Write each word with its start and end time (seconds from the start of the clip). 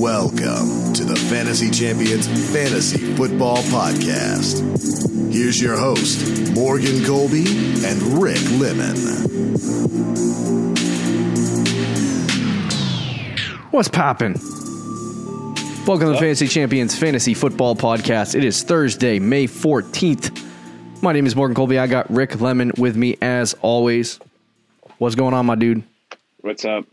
Welcome 0.00 0.94
to 0.94 1.04
the 1.04 1.14
Fantasy 1.28 1.70
Champions 1.70 2.26
Fantasy 2.54 2.96
Football 3.16 3.58
Podcast. 3.64 4.62
Here's 5.30 5.60
your 5.60 5.76
host, 5.76 6.54
Morgan 6.54 7.04
Colby 7.04 7.44
and 7.84 8.00
Rick 8.18 8.40
Lemon. 8.52 8.96
What's 13.72 13.88
poppin'? 13.88 14.36
Welcome 15.86 16.06
to 16.06 16.12
the 16.12 16.18
Fantasy 16.18 16.48
Champions 16.48 16.98
Fantasy 16.98 17.34
Football 17.34 17.76
Podcast. 17.76 18.34
It 18.34 18.42
is 18.42 18.62
Thursday, 18.62 19.18
May 19.18 19.46
14th. 19.46 21.02
My 21.02 21.12
name 21.12 21.26
is 21.26 21.36
Morgan 21.36 21.54
Colby. 21.54 21.78
I 21.78 21.86
got 21.86 22.10
Rick 22.10 22.40
Lemon 22.40 22.72
with 22.78 22.96
me 22.96 23.18
as 23.20 23.52
always. 23.60 24.18
What's 24.96 25.14
going 25.14 25.34
on, 25.34 25.44
my 25.44 25.56
dude? 25.56 25.82
What's 26.40 26.64
up? 26.64 26.86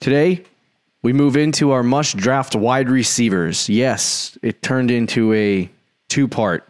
Today, 0.00 0.44
we 1.02 1.12
move 1.12 1.36
into 1.36 1.70
our 1.70 1.82
must 1.82 2.16
draft 2.16 2.54
wide 2.54 2.90
receivers. 2.90 3.68
Yes, 3.68 4.36
it 4.42 4.62
turned 4.62 4.90
into 4.90 5.32
a 5.32 5.70
two 6.08 6.26
part 6.28 6.66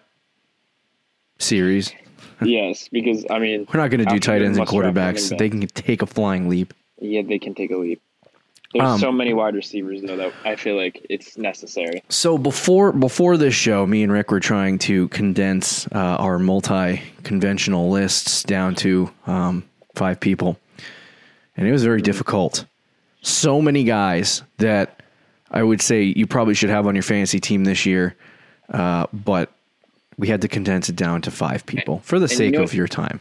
series. 1.39 1.93
yes, 2.43 2.89
because 2.89 3.25
I 3.31 3.39
mean 3.39 3.67
We're 3.73 3.81
not 3.81 3.91
going 3.91 4.05
to 4.05 4.13
do 4.13 4.19
tight 4.19 4.43
ends 4.43 4.59
and 4.59 4.67
quarterbacks. 4.67 5.37
They 5.37 5.49
can 5.51 5.67
take 5.69 6.03
a 6.03 6.07
flying 6.07 6.49
leap. 6.49 6.75
yeah, 7.01 7.23
they 7.23 7.39
can 7.39 7.55
take 7.55 7.71
a 7.71 7.77
leap. 7.77 8.03
There's 8.75 8.85
Um, 8.87 9.01
so 9.01 9.11
many 9.11 9.33
wide 9.33 9.55
receivers 9.55 10.03
though 10.03 10.17
that 10.17 10.33
I 10.45 10.57
feel 10.57 10.77
like 10.77 11.05
it's 11.09 11.39
necessary. 11.39 12.03
So 12.11 12.37
before 12.37 12.93
before 12.93 13.37
this 13.39 13.55
show, 13.55 13.87
me 13.87 14.03
and 14.03 14.13
Rick 14.13 14.31
were 14.31 14.41
trying 14.41 14.79
to 14.81 15.09
condense 15.09 15.87
uh, 15.87 16.17
our 16.19 16.39
multi 16.39 17.01
conventional 17.23 17.89
lists 17.91 18.43
down 18.43 18.75
to 18.77 19.11
um, 19.27 19.65
five 19.95 20.21
people, 20.21 20.59
and 21.57 21.67
it 21.67 21.73
was 21.73 21.83
very 21.83 22.03
difficult. 22.03 22.67
So 23.23 23.61
many 23.61 23.85
guys 23.85 24.43
that 24.59 25.03
I 25.51 25.63
would 25.63 25.81
say 25.83 26.03
you 26.03 26.27
probably 26.27 26.55
should 26.55 26.71
have 26.71 26.87
on 26.87 26.95
your 26.95 27.03
fantasy 27.03 27.41
team 27.41 27.65
this 27.65 27.85
year, 27.87 28.15
uh, 28.73 29.07
but 29.13 29.51
we 30.17 30.29
had 30.29 30.41
to 30.43 30.49
condense 30.49 30.89
it 30.89 30.97
down 30.97 31.23
to 31.23 31.31
five 31.31 31.65
people 31.67 32.01
for 32.01 32.19
the 32.19 32.25
you 32.29 32.37
sake 32.37 32.55
know- 32.55 32.63
of 32.63 32.75
your 32.75 32.89
time. 32.89 33.21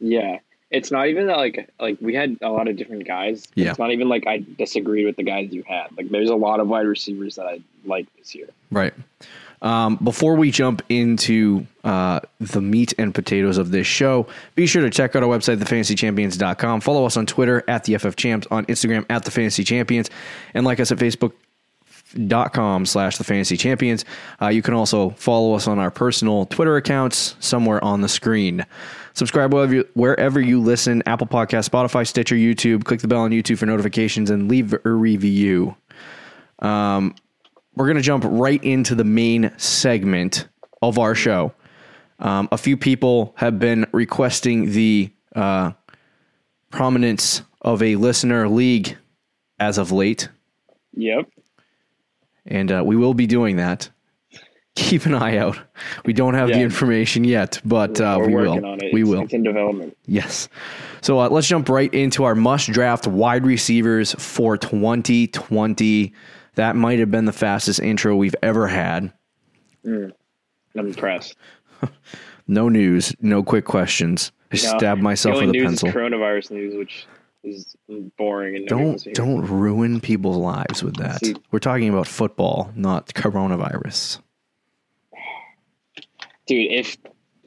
Yeah. 0.00 0.38
It's 0.70 0.90
not 0.90 1.08
even 1.08 1.26
that 1.26 1.36
like 1.36 1.68
like 1.78 1.98
we 2.00 2.14
had 2.14 2.38
a 2.40 2.48
lot 2.48 2.66
of 2.66 2.76
different 2.76 3.06
guys. 3.06 3.46
Yeah. 3.54 3.70
It's 3.70 3.78
not 3.78 3.90
even 3.92 4.08
like 4.08 4.26
I 4.26 4.42
disagreed 4.56 5.04
with 5.04 5.16
the 5.16 5.22
guys 5.22 5.52
you 5.52 5.62
had. 5.68 5.88
Like 5.98 6.08
there's 6.08 6.30
a 6.30 6.34
lot 6.34 6.60
of 6.60 6.68
wide 6.68 6.86
receivers 6.86 7.36
that 7.36 7.46
I 7.46 7.60
like 7.84 8.06
this 8.16 8.34
year. 8.34 8.48
Right. 8.70 8.94
Um, 9.62 9.96
before 10.02 10.34
we 10.34 10.50
jump 10.50 10.82
into 10.88 11.66
uh, 11.84 12.20
the 12.40 12.60
meat 12.60 12.94
and 12.98 13.14
potatoes 13.14 13.58
of 13.58 13.70
this 13.70 13.86
show, 13.86 14.26
be 14.56 14.66
sure 14.66 14.82
to 14.82 14.90
check 14.90 15.14
out 15.14 15.22
our 15.22 15.28
website, 15.28 15.58
thefantasychampions.com. 15.58 16.80
Follow 16.80 17.06
us 17.06 17.16
on 17.16 17.26
Twitter 17.26 17.62
at 17.68 17.84
the 17.84 17.96
FF 17.96 18.16
Champs, 18.16 18.46
on 18.50 18.66
Instagram 18.66 19.06
at 19.08 19.24
the 19.24 19.30
Fantasy 19.30 19.62
Champions, 19.62 20.10
and 20.52 20.66
like 20.66 20.80
us 20.80 20.90
at 20.90 20.98
Facebook.com 20.98 22.86
slash 22.86 23.18
the 23.18 23.24
Fantasy 23.24 23.56
Champions. 23.56 24.04
Uh, 24.40 24.48
you 24.48 24.62
can 24.62 24.74
also 24.74 25.10
follow 25.10 25.54
us 25.54 25.68
on 25.68 25.78
our 25.78 25.92
personal 25.92 26.44
Twitter 26.46 26.76
accounts 26.76 27.36
somewhere 27.38 27.82
on 27.84 28.00
the 28.00 28.08
screen. 28.08 28.66
Subscribe 29.14 29.52
wherever 29.54 29.74
you, 29.74 29.88
wherever 29.94 30.40
you 30.40 30.60
listen 30.60 31.04
Apple 31.06 31.28
Podcast, 31.28 31.68
Spotify, 31.68 32.04
Stitcher, 32.04 32.34
YouTube. 32.34 32.82
Click 32.84 33.00
the 33.00 33.08
bell 33.08 33.20
on 33.20 33.30
YouTube 33.30 33.58
for 33.58 33.66
notifications 33.66 34.28
and 34.28 34.48
leave 34.48 34.72
a 34.72 34.78
review 34.88 35.76
we're 37.74 37.86
going 37.86 37.96
to 37.96 38.02
jump 38.02 38.24
right 38.26 38.62
into 38.62 38.94
the 38.94 39.04
main 39.04 39.52
segment 39.58 40.48
of 40.82 40.98
our 40.98 41.14
show. 41.14 41.52
Um, 42.18 42.48
a 42.52 42.58
few 42.58 42.76
people 42.76 43.32
have 43.36 43.58
been 43.58 43.86
requesting 43.92 44.72
the 44.72 45.10
uh, 45.34 45.72
prominence 46.70 47.42
of 47.62 47.82
a 47.82 47.96
listener 47.96 48.48
league 48.48 48.96
as 49.58 49.78
of 49.78 49.92
late, 49.92 50.28
Yep. 50.94 51.28
and 52.46 52.70
uh, 52.72 52.82
we 52.84 52.96
will 52.96 53.14
be 53.14 53.26
doing 53.26 53.56
that. 53.56 53.88
Keep 54.74 55.04
an 55.06 55.14
eye 55.14 55.36
out. 55.36 55.58
We 56.06 56.12
don't 56.14 56.32
have 56.34 56.48
the 56.48 56.60
information 56.60 57.24
yet, 57.24 57.60
but 57.64 58.00
uh, 58.00 58.18
we 58.24 58.34
will. 58.34 58.54
We 58.60 59.02
It's- 59.02 59.04
will. 59.08 59.22
It's 59.22 59.32
in 59.34 59.42
development. 59.42 59.96
Yes. 60.06 60.48
So 61.02 61.20
uh, 61.20 61.28
let's 61.28 61.46
jump 61.46 61.68
right 61.68 61.92
into 61.92 62.24
our 62.24 62.34
must 62.34 62.70
draft 62.70 63.06
wide 63.06 63.44
receivers 63.44 64.12
for 64.18 64.56
2020. 64.56 66.12
That 66.54 66.76
might 66.76 66.98
have 66.98 67.10
been 67.10 67.24
the 67.24 67.32
fastest 67.32 67.80
intro 67.80 68.14
we've 68.16 68.34
ever 68.42 68.68
had. 68.68 69.12
Hmm. 69.84 70.08
I'm 70.76 70.86
impressed. 70.86 71.36
No 72.48 72.68
news, 72.68 73.14
no 73.20 73.44
quick 73.44 73.64
questions. 73.64 74.32
I 74.52 74.56
No, 74.56 74.76
stabbed 74.78 75.00
myself 75.00 75.36
the 75.36 75.42
with 75.46 75.50
a 75.50 75.52
news 75.52 75.64
pencil. 75.64 75.88
Is 75.88 75.94
coronavirus 75.94 76.50
news, 76.50 76.74
which 76.74 77.06
is 77.44 77.76
boring 78.18 78.56
and 78.56 78.66
Don't 78.66 79.02
don't 79.14 79.42
ruin 79.46 80.00
people's 80.00 80.38
lives 80.38 80.82
with 80.82 80.96
that. 80.96 81.24
See- 81.24 81.36
We're 81.52 81.60
talking 81.60 81.88
about 81.88 82.08
football, 82.08 82.72
not 82.74 83.06
coronavirus. 83.14 84.18
dude. 86.46 86.72
If 86.72 86.96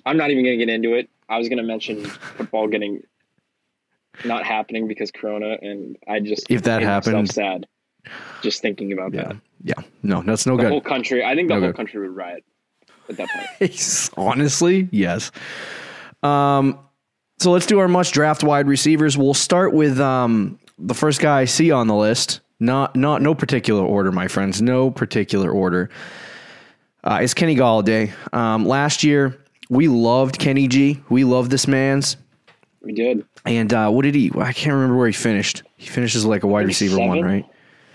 I'm 0.06 0.16
not 0.18 0.32
even 0.32 0.46
gonna 0.46 0.58
get 0.58 0.70
into 0.70 0.94
it, 0.94 1.10
I 1.28 1.38
was 1.38 1.50
gonna 1.50 1.64
mention 1.64 2.06
football 2.06 2.68
getting 2.70 3.02
not 4.24 4.46
happening 4.46 4.88
because 4.88 5.12
Corona, 5.12 5.58
and 5.62 5.98
I 6.08 6.22
just 6.22 6.50
If 6.50 6.64
that 6.64 6.82
happened- 6.82 7.30
sad 7.32 7.68
just 8.42 8.62
thinking 8.62 8.92
about 8.94 9.14
Yeah, 9.14 9.24
that. 9.30 9.38
yeah. 9.64 9.84
No, 10.04 10.22
that's 10.22 10.46
no 10.46 10.58
The 10.58 10.70
whole 10.70 10.82
country, 10.82 11.24
I 11.24 11.36
think 11.36 11.48
the 11.50 11.56
No 11.56 11.60
whole 11.62 11.70
good. 11.70 11.76
country 11.78 12.00
would 12.02 12.16
riot 12.16 12.44
at 13.10 13.18
that 13.18 13.30
point. 13.30 14.10
Honestly, 14.18 14.88
yes. 14.92 15.32
Um, 16.24 16.80
so 17.40 17.52
let's 17.52 17.66
do 17.66 17.80
our 17.80 17.88
much 17.88 18.12
draft 18.12 18.44
wide 18.44 18.68
receivers. 18.68 19.18
We'll 19.18 19.34
start 19.34 19.74
with 19.74 20.00
um 20.00 20.60
the 20.80 20.94
first 20.94 21.22
guy 21.22 21.42
I 21.42 21.46
see 21.46 21.72
on 21.72 21.88
the 21.88 21.96
list. 21.96 22.42
Not 22.60 22.96
not 22.96 23.22
no 23.22 23.36
particular 23.36 23.84
order, 23.84 24.12
my 24.12 24.28
friends. 24.28 24.62
No 24.62 24.90
particular 24.90 25.52
order. 25.52 25.90
Uh, 27.04 27.20
it's 27.22 27.34
Kenny 27.34 27.56
Golladay. 27.56 28.12
Um, 28.34 28.66
last 28.66 29.04
year 29.04 29.38
we 29.70 29.88
loved 29.88 30.40
Kenny 30.40 30.68
G. 30.68 31.02
We 31.10 31.24
loved 31.24 31.52
this 31.52 31.68
man's. 31.68 32.18
We 32.82 32.94
did. 32.94 33.26
And 33.46 33.74
uh, 33.74 33.90
what 33.90 34.04
did 34.04 34.16
he? 34.16 34.32
I 34.38 34.54
can't 34.54 34.74
remember 34.74 34.96
where 34.98 35.08
he 35.08 35.14
finished. 35.14 35.64
He 35.76 35.88
finishes 35.88 36.26
like 36.26 36.44
a 36.44 36.48
wide 36.48 36.66
receiver 36.68 36.98
one, 37.00 37.22
right? 37.22 37.46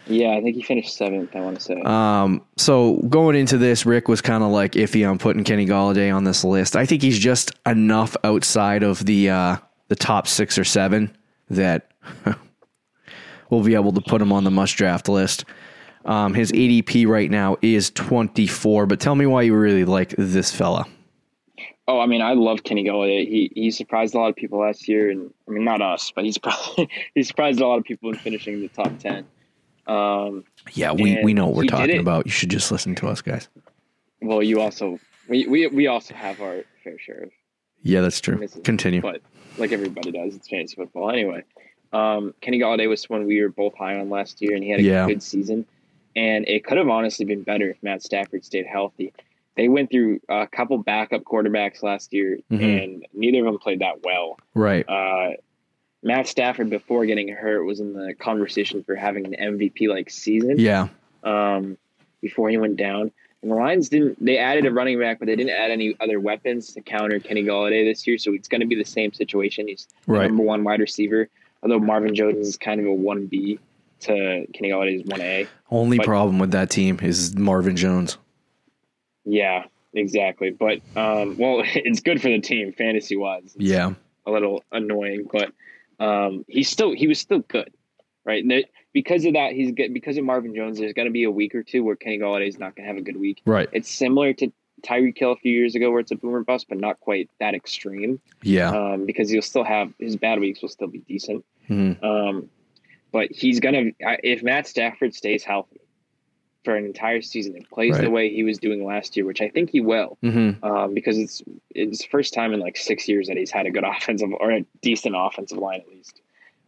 Yeah, 0.06 0.30
I 0.30 0.42
think 0.42 0.56
he 0.56 0.62
finished 0.62 0.96
seventh. 0.96 1.34
I 1.36 1.40
want 1.40 1.56
to 1.56 1.62
say. 1.62 1.80
Um, 1.82 2.42
so 2.56 2.96
going 3.08 3.36
into 3.36 3.58
this, 3.58 3.86
Rick 3.86 4.08
was 4.08 4.20
kind 4.20 4.42
of 4.42 4.50
like 4.50 4.72
iffy 4.72 5.08
on 5.08 5.18
putting 5.18 5.44
Kenny 5.44 5.66
Golladay 5.66 6.14
on 6.14 6.24
this 6.24 6.42
list. 6.42 6.74
I 6.74 6.86
think 6.86 7.02
he's 7.02 7.18
just 7.18 7.52
enough 7.66 8.16
outside 8.24 8.82
of 8.82 9.04
the 9.04 9.30
uh, 9.30 9.56
the 9.88 9.96
top 9.96 10.26
six 10.26 10.58
or 10.58 10.64
seven 10.64 11.16
that 11.50 11.90
we'll 13.50 13.62
be 13.62 13.74
able 13.74 13.92
to 13.92 14.00
put 14.00 14.22
him 14.22 14.32
on 14.32 14.44
the 14.44 14.50
must 14.50 14.76
draft 14.76 15.08
list. 15.08 15.44
Um, 16.04 16.32
his 16.32 16.50
ADP 16.52 17.06
right 17.06 17.30
now 17.30 17.58
is 17.60 17.90
24, 17.90 18.86
but 18.86 19.00
tell 19.00 19.14
me 19.14 19.26
why 19.26 19.42
you 19.42 19.54
really 19.54 19.84
like 19.84 20.14
this 20.16 20.50
fella. 20.50 20.86
oh, 21.86 22.00
I 22.00 22.06
mean, 22.06 22.22
I 22.22 22.32
love 22.32 22.62
Kenny 22.64 22.84
Golladay. 22.84 23.28
He 23.28 23.52
he 23.54 23.70
surprised 23.70 24.14
a 24.14 24.18
lot 24.18 24.28
of 24.30 24.36
people 24.36 24.60
last 24.60 24.88
year, 24.88 25.10
and 25.10 25.32
I 25.46 25.50
mean, 25.50 25.64
not 25.64 25.82
us, 25.82 26.10
but 26.14 26.24
he's 26.24 26.38
probably 26.46 26.88
he 27.14 27.22
surprised 27.22 27.60
a 27.60 27.66
lot 27.66 27.78
of 27.78 27.84
people 27.84 28.08
in 28.10 28.16
finishing 28.16 28.60
the 28.60 28.68
top 28.68 28.98
ten. 28.98 29.26
Um, 29.90 30.44
Yeah, 30.72 30.92
we, 30.92 31.22
we 31.24 31.34
know 31.34 31.46
what 31.46 31.56
we're 31.56 31.64
talking 31.64 31.98
about. 31.98 32.26
You 32.26 32.32
should 32.32 32.50
just 32.50 32.70
listen 32.70 32.94
to 32.96 33.08
us, 33.08 33.20
guys. 33.22 33.48
well, 34.22 34.42
you 34.42 34.60
also 34.60 34.98
we, 35.28 35.46
we 35.46 35.66
we 35.68 35.86
also 35.86 36.14
have 36.14 36.40
our 36.40 36.64
fair 36.84 36.98
share 36.98 37.22
of 37.24 37.30
Yeah, 37.82 38.00
that's 38.00 38.20
true. 38.20 38.36
Misses. 38.36 38.60
Continue. 38.64 39.00
but 39.00 39.20
like 39.58 39.72
everybody 39.72 40.10
does, 40.12 40.34
it's 40.36 40.48
fantasy 40.48 40.76
football 40.76 41.10
anyway. 41.10 41.42
Um, 41.92 42.34
Kenny 42.40 42.58
Golladay 42.60 42.88
was 42.88 43.08
one 43.10 43.26
we 43.26 43.40
were 43.42 43.48
both 43.48 43.74
high 43.76 43.98
on 43.98 44.10
last 44.10 44.40
year, 44.40 44.54
and 44.54 44.62
he 44.62 44.70
had 44.70 44.80
a 44.80 44.82
Yeah. 44.84 45.06
good 45.06 45.22
season. 45.22 45.66
And 46.16 46.46
it 46.48 46.64
could 46.64 46.76
have 46.78 46.88
honestly 46.88 47.24
been 47.24 47.42
better 47.42 47.70
if 47.70 47.82
Matt 47.82 48.02
Stafford 48.02 48.44
stayed 48.44 48.66
healthy. 48.66 49.12
They 49.56 49.68
went 49.68 49.90
through 49.90 50.20
a 50.28 50.46
couple 50.46 50.78
backup 50.78 51.22
quarterbacks 51.24 51.82
last 51.82 52.12
year, 52.12 52.38
Mhm. 52.50 52.82
and 52.84 53.06
neither 53.12 53.40
of 53.40 53.44
them 53.46 53.58
played 53.58 53.80
that 53.80 54.02
well. 54.04 54.38
Right. 54.54 54.88
Uh, 54.88 55.32
Matt 56.02 56.26
Stafford, 56.26 56.70
before 56.70 57.04
getting 57.06 57.28
hurt, 57.28 57.64
was 57.64 57.80
in 57.80 57.92
the 57.92 58.14
conversation 58.14 58.82
for 58.84 58.94
having 58.94 59.26
an 59.26 59.34
MVP 59.38 59.88
like 59.88 60.08
season 60.10 60.58
Yeah. 60.58 60.88
um, 61.24 61.76
before 62.22 62.48
he 62.50 62.56
went 62.56 62.76
down. 62.76 63.12
And 63.42 63.50
the 63.50 63.54
Lions 63.56 63.88
didn't. 63.88 64.22
They 64.24 64.36
added 64.38 64.66
a 64.66 64.70
running 64.72 64.98
back, 64.98 65.18
but 65.18 65.26
they 65.26 65.36
didn't 65.36 65.52
add 65.54 65.70
any 65.70 65.96
other 66.00 66.20
weapons 66.20 66.72
to 66.74 66.80
counter 66.82 67.18
Kenny 67.20 67.42
Golladay 67.42 67.84
this 67.90 68.06
year. 68.06 68.18
So 68.18 68.32
it's 68.34 68.48
going 68.48 68.60
to 68.60 68.66
be 68.66 68.74
the 68.74 68.84
same 68.84 69.12
situation. 69.12 69.68
He's 69.68 69.88
Right. 70.06 70.26
number 70.28 70.42
one 70.42 70.62
wide 70.64 70.80
receiver, 70.80 71.28
although 71.62 71.78
Marvin 71.78 72.14
Jones 72.14 72.46
is 72.46 72.56
kind 72.58 72.80
of 72.80 72.86
a 72.86 72.92
one 72.92 73.26
B 73.26 73.58
to 74.00 74.46
Kenny 74.54 74.70
Golladay's 74.70 75.04
one 75.06 75.20
A. 75.22 75.46
Only 75.70 75.96
but- 75.98 76.06
problem 76.06 76.38
with 76.38 76.50
that 76.52 76.70
team 76.70 76.98
is 77.02 77.34
Marvin 77.36 77.76
Jones. 77.76 78.16
Yeah, 79.24 79.64
exactly. 79.94 80.50
But 80.50 80.80
um, 80.96 81.36
well, 81.38 81.62
it's 81.74 82.00
good 82.00 82.20
for 82.20 82.28
the 82.28 82.40
team 82.40 82.72
fantasy 82.72 83.16
wise. 83.16 83.54
Yeah. 83.58 83.94
a 84.26 84.30
little 84.30 84.62
annoying, 84.72 85.26
but 85.32 85.50
um, 86.00 86.44
he's 86.48 86.68
still 86.68 86.92
he 86.92 87.06
was 87.06 87.20
still 87.20 87.40
good, 87.40 87.72
right? 88.24 88.42
And 88.42 88.64
because 88.92 89.24
of 89.24 89.34
that, 89.34 89.52
he's 89.52 89.70
good 89.72 89.94
because 89.94 90.16
of 90.16 90.24
Marvin 90.24 90.54
Jones. 90.54 90.78
There's 90.78 90.94
going 90.94 91.06
to 91.06 91.12
be 91.12 91.24
a 91.24 91.30
week 91.30 91.54
or 91.54 91.62
two 91.62 91.84
where 91.84 91.94
Kenny 91.94 92.18
Golladay 92.18 92.48
is 92.48 92.58
not 92.58 92.74
going 92.74 92.84
to 92.84 92.88
have 92.88 92.96
a 92.96 93.02
good 93.02 93.18
week. 93.18 93.42
Right. 93.44 93.68
It's 93.72 93.90
similar 93.90 94.32
to 94.32 94.50
Tyreek 94.82 95.18
Hill 95.18 95.32
a 95.32 95.36
few 95.36 95.52
years 95.52 95.74
ago, 95.74 95.90
where 95.90 96.00
it's 96.00 96.10
a 96.10 96.16
boomer 96.16 96.42
bust, 96.42 96.66
but 96.68 96.78
not 96.78 96.98
quite 97.00 97.30
that 97.38 97.54
extreme. 97.54 98.20
Yeah. 98.42 98.70
Um, 98.70 99.06
because 99.06 99.30
he'll 99.30 99.42
still 99.42 99.64
have 99.64 99.92
his 99.98 100.16
bad 100.16 100.40
weeks 100.40 100.62
will 100.62 100.70
still 100.70 100.88
be 100.88 100.98
decent. 100.98 101.44
Mhm. 101.68 102.02
Um, 102.02 102.50
but 103.12 103.30
he's 103.30 103.60
gonna 103.60 103.90
if 104.00 104.42
Matt 104.42 104.66
Stafford 104.66 105.14
stays 105.14 105.44
healthy, 105.44 105.80
for 106.64 106.76
an 106.76 106.84
entire 106.84 107.22
season 107.22 107.54
and 107.56 107.68
plays 107.70 107.94
Right. 107.94 108.02
the 108.04 108.10
way 108.10 108.28
he 108.32 108.42
was 108.42 108.58
doing 108.58 108.84
last 108.84 109.16
year, 109.16 109.24
which 109.24 109.40
I 109.40 109.48
think 109.48 109.70
he 109.70 109.80
will, 109.80 110.18
Mm-hmm. 110.22 110.62
um, 110.64 110.94
because 110.94 111.16
it's 111.18 111.42
it's 111.74 112.04
first 112.04 112.34
time 112.34 112.52
in 112.52 112.60
like 112.60 112.76
six 112.76 113.08
years 113.08 113.28
that 113.28 113.36
he's 113.36 113.50
had 113.50 113.66
a 113.66 113.70
good 113.70 113.84
offensive 113.96 114.30
or 114.38 114.50
a 114.50 114.64
decent 114.82 115.14
offensive 115.18 115.58
line 115.58 115.80
at 115.80 115.88
least 115.88 116.20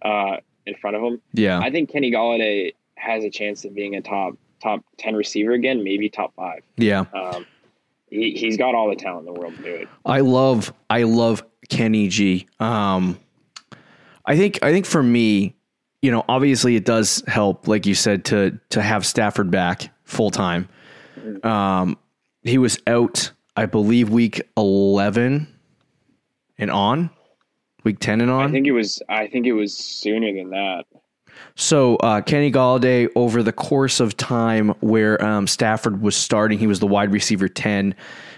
uh, 0.03 0.37
in 0.67 0.75
front 0.77 0.97
of 0.97 1.03
him. 1.03 1.21
Yeah. 1.35 1.59
I 1.61 1.71
think 1.71 1.91
Kenny 1.91 2.11
Golladay 2.11 2.75
has 2.97 3.25
a 3.25 3.31
chance 3.31 3.65
of 3.65 3.75
being 3.75 3.95
a 3.97 4.01
top 4.01 4.35
top 4.63 4.85
ten 4.97 5.15
receiver 5.17 5.53
again, 5.53 5.83
maybe 5.85 6.09
top 6.09 6.33
five. 6.37 6.63
yeah. 6.77 7.05
Um, 7.15 7.45
he 8.09 8.33
he's 8.33 8.57
got 8.57 8.75
all 8.75 8.89
the 8.89 8.97
talent 8.97 9.27
in 9.27 9.35
the 9.35 9.41
world 9.41 9.57
to 9.57 9.63
do 9.63 9.75
it. 9.75 9.89
I 10.07 10.21
love 10.21 10.73
I 10.91 11.03
love 11.05 11.43
Kenny 11.69 12.09
G. 12.09 12.47
Um, 12.61 13.19
I 14.25 14.37
think 14.37 14.59
I 14.63 14.71
think 14.73 14.87
for 14.87 15.03
me, 15.03 15.55
you 16.03 16.11
know, 16.11 16.25
obviously 16.29 16.77
it 16.77 16.85
does 16.85 17.23
help, 17.29 17.69
like 17.69 17.87
you 17.87 17.95
said, 17.95 18.25
to 18.27 18.59
to 18.71 18.83
have 18.83 19.07
Stafford 19.07 19.51
back 19.51 19.91
full 20.05 20.31
time. 20.31 20.69
Um, 21.45 21.97
he 22.43 22.59
was 22.59 22.79
out, 22.89 23.31
I 23.57 23.67
believe, 23.67 24.11
week 24.11 24.43
eleven 24.57 25.47
and 26.59 26.71
on, 26.71 27.11
week 27.85 28.01
ten 28.01 28.21
and 28.21 28.31
on. 28.31 28.49
I 28.49 28.53
think 28.53 28.67
it 28.67 28.73
was 28.73 29.01
I 29.09 29.29
think 29.29 29.47
it 29.47 29.53
was 29.53 29.77
sooner 29.77 30.33
than 30.35 30.51
that. 30.51 30.85
So 31.55 31.97
uh, 31.97 32.21
Kenny 32.21 32.51
Golladay, 32.51 33.09
over 33.15 33.43
the 33.43 33.53
course 33.53 34.01
of 34.01 34.17
time 34.17 34.71
where 34.81 35.23
um, 35.25 35.47
Stafford 35.47 36.03
was 36.03 36.17
starting, 36.17 36.59
he 36.59 36.67
was 36.67 36.81
the 36.81 36.87
wide 36.87 37.13
receiver 37.13 37.49
ten, 37.49 37.95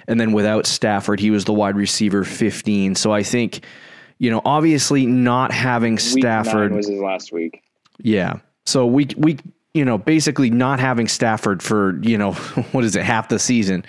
and 0.07 0.21
then 0.21 0.33
without 0.33 0.67
Stafford, 0.67 1.19
he 1.21 1.31
was 1.31 1.45
the 1.45 1.53
wide 1.53 1.77
receiver 1.77 2.25
fifteen. 2.25 2.95
So 2.95 3.13
I 3.13 3.23
think, 3.23 3.65
you 4.19 4.31
know, 4.31 4.41
obviously 4.45 5.07
not 5.07 5.53
having 5.53 5.99
Stafford, 5.99 6.73
was 6.73 6.89
his 6.89 7.01
last 7.01 7.33
week. 7.33 7.63
yeah. 7.99 8.39
So 8.67 8.87
we 8.87 9.09
we 9.17 9.39
you 9.75 9.85
know 9.85 9.99
basically 9.99 10.51
not 10.51 10.81
having 10.81 11.09
Stafford 11.09 11.63
for 11.63 12.01
you 12.03 12.19
know 12.19 12.33
what 12.73 12.85
is 12.85 12.97
it 12.97 13.05
half 13.05 13.29
the 13.29 13.39
season, 13.39 13.85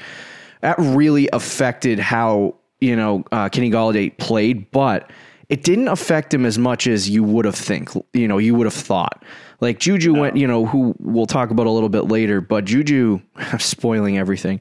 that 0.61 0.75
really 0.79 1.29
affected 1.31 1.99
how 1.99 2.55
you 2.79 2.95
know 2.95 3.23
uh, 3.31 3.49
Kenny 3.49 3.71
Golladay 3.71 4.17
played, 4.17 4.69
but 4.71 5.11
it 5.49 5.63
didn't 5.63 5.87
affect 5.87 6.33
him 6.33 6.45
as 6.45 6.57
much 6.57 6.87
as 6.87 7.09
you 7.09 7.23
would 7.23 7.45
have 7.45 7.55
think. 7.55 7.89
You 8.13 8.27
know, 8.27 8.37
you 8.37 8.55
would 8.55 8.65
have 8.65 8.73
thought. 8.73 9.23
Like 9.61 9.79
Juju 9.79 10.13
went, 10.13 10.37
you 10.37 10.47
know, 10.47 10.65
who 10.65 10.95
we'll 10.99 11.27
talk 11.27 11.49
about 11.49 11.67
a 11.67 11.69
little 11.69 11.89
bit 11.89 12.03
later, 12.03 12.41
but 12.41 12.65
Juju 12.65 13.21
spoiling 13.59 14.17
everything. 14.17 14.59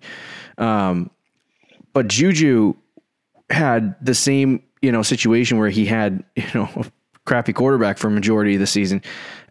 Um, 0.59 1.11
but 1.93 2.09
Juju 2.09 2.75
had 3.51 3.97
the 4.05 4.15
same, 4.15 4.63
you 4.85 4.93
know, 4.93 5.03
situation 5.03 5.59
where 5.59 5.71
he 5.71 5.87
had, 5.87 6.23
you 6.37 6.45
know, 6.55 6.69
a 6.77 6.85
crappy 7.27 7.53
quarterback 7.53 7.99
for 7.99 8.11
majority 8.11 8.55
of 8.55 8.61
the 8.61 8.67
season 8.67 9.03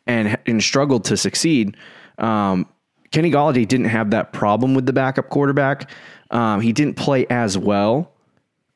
and 0.08 0.38
and 0.46 0.62
struggled 0.64 1.06
to 1.06 1.18
succeed. 1.18 1.76
Um, 2.18 2.68
Kenny 3.12 3.32
Golladay 3.32 3.68
didn't 3.68 3.88
have 3.88 4.12
that 4.12 4.34
problem 4.34 4.74
with 4.74 4.86
the 4.86 4.94
backup 4.94 5.30
quarterback. 5.30 5.90
Um, 6.32 6.62
he 6.62 6.74
didn't 6.74 6.96
play 6.96 7.28
as 7.30 7.58
well, 7.58 8.12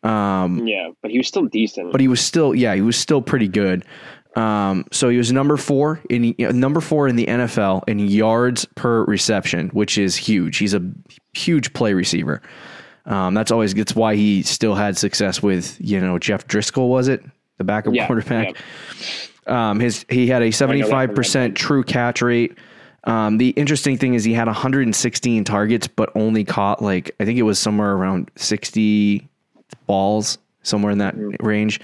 Yeah, 0.04 0.90
but 1.02 1.10
he 1.12 1.18
was 1.18 1.28
still 1.28 1.46
decent. 1.46 1.92
but 1.92 2.02
he 2.02 2.08
was 2.08 2.22
still, 2.22 2.54
yeah, 2.54 2.76
he 2.76 2.82
was 2.82 2.96
still 2.96 3.22
pretty 3.22 3.48
good. 3.48 3.84
Um, 4.36 4.86
so 4.92 5.10
he 5.10 5.18
was 5.18 5.32
number 5.32 5.58
four 5.58 6.00
in 6.12 6.36
number 6.38 6.82
four 6.82 7.08
in 7.08 7.16
the 7.16 7.26
NFL 7.26 7.82
in 7.88 7.98
yards 8.00 8.66
per 8.76 9.04
reception, 9.06 9.70
which 9.70 9.98
is 9.98 10.16
huge. 10.16 10.58
He's 10.58 10.76
a 10.76 10.82
huge 11.34 11.74
play 11.74 11.94
receiver. 11.96 12.42
Um, 13.08 13.34
that's 13.34 13.52
always 13.52 13.74
that's 13.74 13.96
why 13.96 14.16
he 14.16 14.44
still 14.44 14.76
had 14.76 14.98
success 14.98 15.42
with 15.42 15.78
you 15.80 16.00
know 16.00 16.20
Jeff 16.20 16.46
Driskel 16.48 16.88
was 16.90 17.08
it 17.08 17.24
the 17.58 17.64
backup 17.64 17.94
Yeah, 17.96 18.06
quarterback. 18.06 18.56
yeah. 19.48 19.70
Um, 19.70 19.80
his 19.80 20.06
he 20.10 20.28
had 20.28 20.42
a 20.44 20.52
seventy 20.52 20.84
five 20.84 21.16
percent 21.16 21.56
true 21.58 21.84
catch 21.84 22.22
rate. 22.22 22.58
Um, 23.06 23.38
the 23.38 23.50
interesting 23.52 23.98
thing 23.98 24.16
is 24.16 24.26
he 24.26 24.34
had 24.34 24.48
116 24.48 25.46
targets, 25.46 25.88
but 25.88 26.12
only 26.16 26.44
caught 26.44 26.82
like 26.82 27.12
I 27.22 27.26
think 27.26 27.40
it 27.40 27.44
was 27.44 27.58
somewhere 27.58 27.94
around 27.94 28.30
60 28.36 29.26
balls, 29.86 30.38
somewhere 30.64 30.92
in 30.92 30.98
that 30.98 31.16
range. 31.42 31.80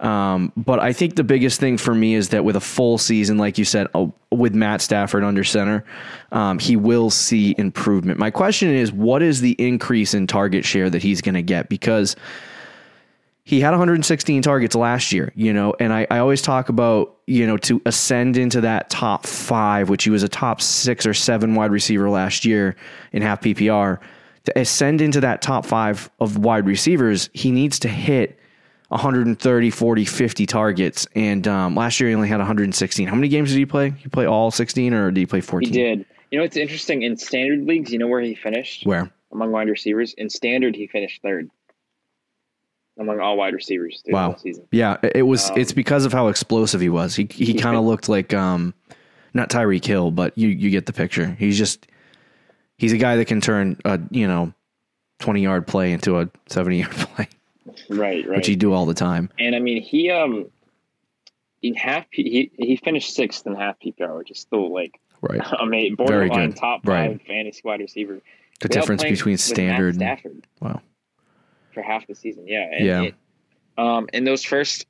Um, 0.00 0.52
but 0.56 0.78
I 0.78 0.92
think 0.92 1.16
the 1.16 1.24
biggest 1.24 1.58
thing 1.58 1.76
for 1.76 1.94
me 1.94 2.14
is 2.14 2.28
that 2.28 2.44
with 2.44 2.54
a 2.54 2.60
full 2.60 2.98
season, 2.98 3.36
like 3.36 3.58
you 3.58 3.64
said, 3.64 3.88
uh, 3.94 4.06
with 4.30 4.54
Matt 4.54 4.80
Stafford 4.80 5.24
under 5.24 5.42
center, 5.42 5.84
um, 6.30 6.58
he 6.58 6.76
will 6.76 7.10
see 7.10 7.54
improvement. 7.58 8.18
My 8.18 8.30
question 8.30 8.70
is, 8.70 8.92
what 8.92 9.22
is 9.22 9.40
the 9.40 9.56
increase 9.58 10.14
in 10.14 10.26
target 10.26 10.64
share 10.64 10.88
that 10.88 11.02
he's 11.02 11.20
going 11.20 11.34
to 11.34 11.42
get? 11.42 11.68
Because 11.68 12.14
he 13.42 13.60
had 13.60 13.70
116 13.70 14.42
targets 14.42 14.76
last 14.76 15.10
year, 15.10 15.32
you 15.34 15.54
know, 15.54 15.74
and 15.80 15.90
I, 15.90 16.06
I 16.10 16.18
always 16.18 16.42
talk 16.42 16.68
about, 16.68 17.16
you 17.26 17.46
know, 17.46 17.56
to 17.56 17.80
ascend 17.86 18.36
into 18.36 18.60
that 18.60 18.90
top 18.90 19.26
five, 19.26 19.88
which 19.88 20.04
he 20.04 20.10
was 20.10 20.22
a 20.22 20.28
top 20.28 20.60
six 20.60 21.06
or 21.06 21.14
seven 21.14 21.54
wide 21.54 21.72
receiver 21.72 22.10
last 22.10 22.44
year 22.44 22.76
in 23.10 23.22
half 23.22 23.40
PPR. 23.40 24.00
To 24.44 24.58
ascend 24.58 25.00
into 25.00 25.22
that 25.22 25.42
top 25.42 25.64
five 25.64 26.10
of 26.20 26.36
wide 26.36 26.66
receivers, 26.66 27.30
he 27.32 27.50
needs 27.50 27.78
to 27.80 27.88
hit 27.88 28.38
130, 28.88 29.70
40, 29.70 30.04
50 30.04 30.46
targets. 30.46 31.06
And 31.14 31.46
um, 31.46 31.74
last 31.74 32.00
year 32.00 32.08
he 32.08 32.14
only 32.14 32.28
had 32.28 32.38
116. 32.38 33.06
How 33.08 33.14
many 33.14 33.28
games 33.28 33.50
did 33.50 33.58
he 33.58 33.66
play? 33.66 33.90
He 33.90 34.08
play 34.08 34.26
all 34.26 34.50
16 34.50 34.94
or 34.94 35.10
did 35.10 35.20
he 35.20 35.26
play 35.26 35.40
14? 35.40 35.68
He 35.68 35.78
did. 35.78 36.06
You 36.30 36.38
know, 36.38 36.44
it's 36.44 36.56
interesting 36.56 37.02
in 37.02 37.16
standard 37.16 37.64
leagues. 37.64 37.92
You 37.92 37.98
know 37.98 38.08
where 38.08 38.20
he 38.20 38.34
finished 38.34 38.84
Where? 38.84 39.10
among 39.32 39.52
wide 39.52 39.68
receivers. 39.68 40.14
In 40.14 40.28
standard, 40.28 40.74
he 40.74 40.86
finished 40.86 41.22
third 41.22 41.50
among 42.98 43.20
all 43.20 43.36
wide 43.36 43.54
receivers 43.54 44.02
Wow. 44.08 44.36
Yeah, 44.70 44.96
it- 45.02 45.22
was. 45.22 45.50
Um, 45.50 45.58
it's 45.58 45.72
because 45.72 46.04
of 46.04 46.12
how 46.12 46.28
explosive 46.28 46.80
he 46.80 46.88
was. 46.88 47.14
He 47.14 47.28
he 47.30 47.54
kind 47.54 47.76
of 47.76 47.84
looked 47.84 48.08
like 48.08 48.34
um, 48.34 48.74
not 49.34 49.50
Tyreek 49.50 49.84
Hill, 49.84 50.10
but 50.10 50.36
you 50.36 50.48
you 50.48 50.70
get 50.70 50.86
the 50.86 50.92
picture. 50.92 51.36
He's 51.38 51.56
just 51.56 51.86
he's 52.76 52.92
a 52.92 52.98
guy 52.98 53.16
that 53.16 53.26
can 53.26 53.40
turn 53.40 53.78
a 53.84 54.00
you 54.10 54.26
know 54.26 54.52
twenty 55.18 55.42
yard 55.42 55.66
play 55.66 55.92
into 55.92 56.18
a 56.18 56.28
seventy 56.48 56.80
yard 56.80 56.92
play, 56.96 57.28
Right, 57.88 58.26
right. 58.26 58.36
which 58.38 58.46
he 58.46 58.56
do 58.56 58.72
all 58.72 58.86
the 58.86 58.94
time. 58.94 59.30
and 59.38 59.54
I 59.54 59.58
mean, 59.60 59.82
he 59.82 60.10
um 60.10 60.50
in 61.62 61.74
half 61.74 62.08
P- 62.10 62.50
he 62.56 62.66
he 62.66 62.76
finished 62.76 63.14
sixth 63.14 63.46
in 63.46 63.54
half 63.54 63.76
PPR, 63.80 64.16
which 64.18 64.30
is 64.30 64.38
still 64.38 64.72
like 64.72 64.98
Right. 65.20 65.40
amazing, 65.60 65.96
borderline 65.96 66.50
good. 66.50 66.56
top 66.56 66.86
Right. 66.86 67.10
five 67.18 67.22
fantasy 67.26 67.60
wide 67.64 67.80
receiver. 67.80 68.14
The 68.60 68.68
Without 68.68 68.80
difference 68.80 69.02
between 69.04 69.36
standard. 69.36 69.94
and- 69.94 70.02
Stafford 70.02 70.46
Wow. 70.60 70.80
for 71.72 71.82
half 71.82 72.06
the 72.06 72.14
season. 72.14 72.46
Yeah, 72.46 72.68
and 72.72 72.86
Yeah. 72.86 73.02
It, 73.02 73.14
um, 73.76 74.08
in 74.12 74.24
those 74.24 74.42
first 74.44 74.86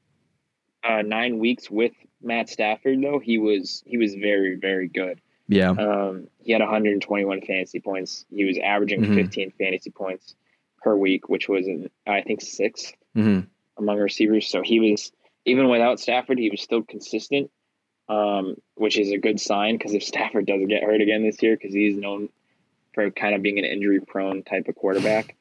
uh, 0.85 1.03
nine 1.03 1.39
weeks 1.39 1.71
with 1.71 1.93
Matt 2.23 2.49
Stafford, 2.49 3.03
though, 3.03 3.19
he 3.19 3.39
was 3.39 3.83
he 3.87 3.97
was 3.99 4.15
very 4.15 4.57
very 4.57 4.89
good. 4.89 5.21
Yeah. 5.49 5.71
Um, 5.71 6.29
he 6.43 6.53
had 6.53 6.61
121 6.61 7.41
fantasy 7.41 7.81
points. 7.81 8.27
He 8.31 8.45
was 8.45 8.59
averaging 8.59 9.01
Mhm. 9.03 9.15
15 9.15 9.53
fantasy 9.59 9.91
points 9.91 10.35
per 10.83 10.97
week, 10.97 11.29
which 11.29 11.49
was 11.49 11.67
in, 11.67 11.91
I 12.07 12.23
think 12.23 12.41
sixth 12.41 12.93
hmm 13.15 13.41
among 13.77 13.99
receivers. 13.99 14.49
So 14.49 14.61
he 14.63 14.81
was 14.81 15.13
even 15.45 15.69
without 15.69 16.01
Stafford, 16.01 16.39
he 16.39 16.51
was 16.51 16.61
still 16.61 16.83
consistent, 16.83 17.49
um, 18.09 18.57
which 18.75 18.99
is 18.99 19.13
a 19.13 19.19
good 19.19 19.39
sign 19.41 19.79
because 19.79 19.95
if 19.95 20.03
Stafford 20.13 20.47
doesn't 20.47 20.67
get 20.69 20.83
hurt 20.83 21.01
again 21.01 21.23
this 21.23 21.41
year, 21.43 21.57
because 21.57 21.73
he's 21.73 21.97
known 21.97 22.29
for 22.95 23.11
kind 23.11 23.35
of 23.35 23.43
being 23.43 23.59
an 23.59 23.65
injury 23.65 24.01
prone 24.01 24.43
type 24.43 24.67
of 24.67 24.75
quarterback, 24.75 25.37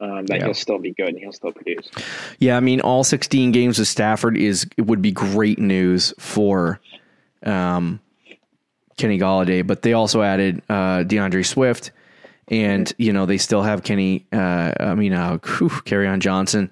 um, 0.00 0.26
that 0.26 0.38
Yeah. 0.38 0.44
he'll 0.44 0.54
still 0.54 0.78
be 0.78 0.92
good 0.92 1.08
and 1.08 1.18
he'll 1.18 1.32
still 1.32 1.52
produce. 1.52 1.90
Yeah, 2.38 2.56
I 2.56 2.60
mean, 2.60 2.80
all 2.80 3.04
16 3.04 3.52
games 3.52 3.78
with 3.78 3.88
Stafford 3.88 4.36
is 4.36 4.66
it 4.76 4.82
would 4.82 5.02
be 5.02 5.12
great 5.12 5.58
news 5.58 6.14
for 6.18 6.80
um, 7.44 8.00
Kenny 8.96 9.18
Golladay, 9.18 9.66
but 9.66 9.82
they 9.82 9.92
also 9.94 10.22
added 10.22 10.62
uh, 10.68 11.04
DeAndre 11.04 11.44
Swift, 11.44 11.90
and 12.50 12.92
you 12.98 13.12
know 13.12 13.26
they 13.26 13.38
still 13.38 13.62
have 13.62 13.82
Kenny. 13.82 14.26
Uh, 14.32 14.72
I 14.78 14.94
mean, 14.94 15.12
uh, 15.12 15.38
on 16.06 16.20
Johnson. 16.20 16.70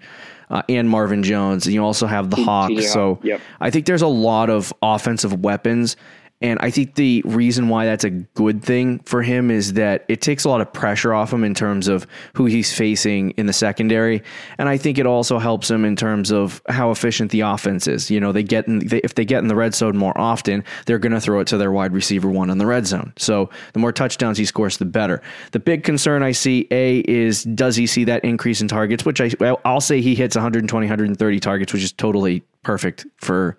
Uh, 0.51 0.63
and 0.71 0.89
Marvin 0.89 1.23
Jones, 1.23 1.67
and 1.67 1.75
you 1.75 1.85
also 1.85 2.07
have 2.07 2.31
the 2.31 2.37
Hawks. 2.37 2.73
Hawk, 2.73 2.83
So 2.85 3.21
yep. 3.23 3.39
I 3.61 3.69
think 3.69 3.85
there's 3.85 4.01
a 4.01 4.07
lot 4.07 4.49
of 4.49 4.73
offensive 4.81 5.45
weapons. 5.45 5.95
And 6.41 6.59
I 6.61 6.71
think 6.71 6.95
the 6.95 7.23
reason 7.25 7.69
why 7.69 7.85
that's 7.85 8.05
a 8.05 8.11
good 8.11 8.63
thing 8.63 9.01
for 9.01 9.23
him 9.23 9.51
is 9.51 9.73
that 9.73 10.05
it 10.09 10.21
takes 10.21 10.45
a 10.45 10.49
lot 10.49 10.61
of 10.61 10.73
pressure 10.73 11.13
off 11.13 11.33
him 11.33 11.43
in 11.43 11.53
terms 11.53 11.89
of 11.89 12.07
who 12.35 12.47
he's 12.47 12.73
facing 12.73 13.31
in 13.33 13.47
the 13.47 13.53
secondary. 13.53 14.23
And 14.57 14.69
I 14.69 14.77
think 14.77 14.99
it 14.99 15.07
also 15.07 15.41
helps 15.41 15.69
him 15.69 15.85
in 15.85 15.97
terms 15.97 16.31
of 16.31 16.63
how 16.69 16.93
efficient 16.93 17.33
the 17.33 17.41
offense 17.41 17.89
is. 17.89 18.09
You 18.09 18.21
know, 18.21 18.31
they 18.31 18.45
get 18.45 18.69
in, 18.69 18.87
they, 18.87 18.99
if 18.99 19.17
they 19.17 19.25
get 19.25 19.41
in 19.41 19.49
the 19.49 19.57
red 19.57 19.75
zone 19.75 19.97
more 19.97 20.17
often, 20.17 20.63
they're 20.87 21.01
going 21.01 21.13
to 21.13 21.21
throw 21.21 21.41
it 21.41 21.49
to 21.49 21.57
their 21.57 21.73
wide 21.73 21.93
receiver 21.93 22.31
one 22.31 22.51
in 22.51 22.59
the 22.59 22.67
red 22.67 22.87
zone. 22.87 23.13
So 23.17 23.51
the 23.73 23.81
more 23.81 23.93
touchdowns 23.93 24.39
he 24.39 24.45
scores, 24.45 24.77
the 24.77 24.85
better. 24.85 25.21
The 25.51 25.61
big 25.61 25.83
concern 25.83 26.23
I 26.23 26.33
see, 26.33 26.69
A, 26.71 27.01
is 27.01 27.43
does 27.43 27.75
he 27.75 27.89
see 27.89 28.05
that 28.05 28.25
increase 28.25 28.61
in 28.61 28.69
targets, 28.69 29.05
which 29.05 29.21
I, 29.21 29.33
I'll 29.65 29.81
say 29.81 30.01
he 30.01 30.15
hits 30.15 30.37
120, 30.37 30.87
130 30.87 31.41
targets, 31.41 31.73
which 31.73 31.83
is 31.83 31.93
totally 31.93 32.45
perfect 32.63 33.07
for 33.17 33.59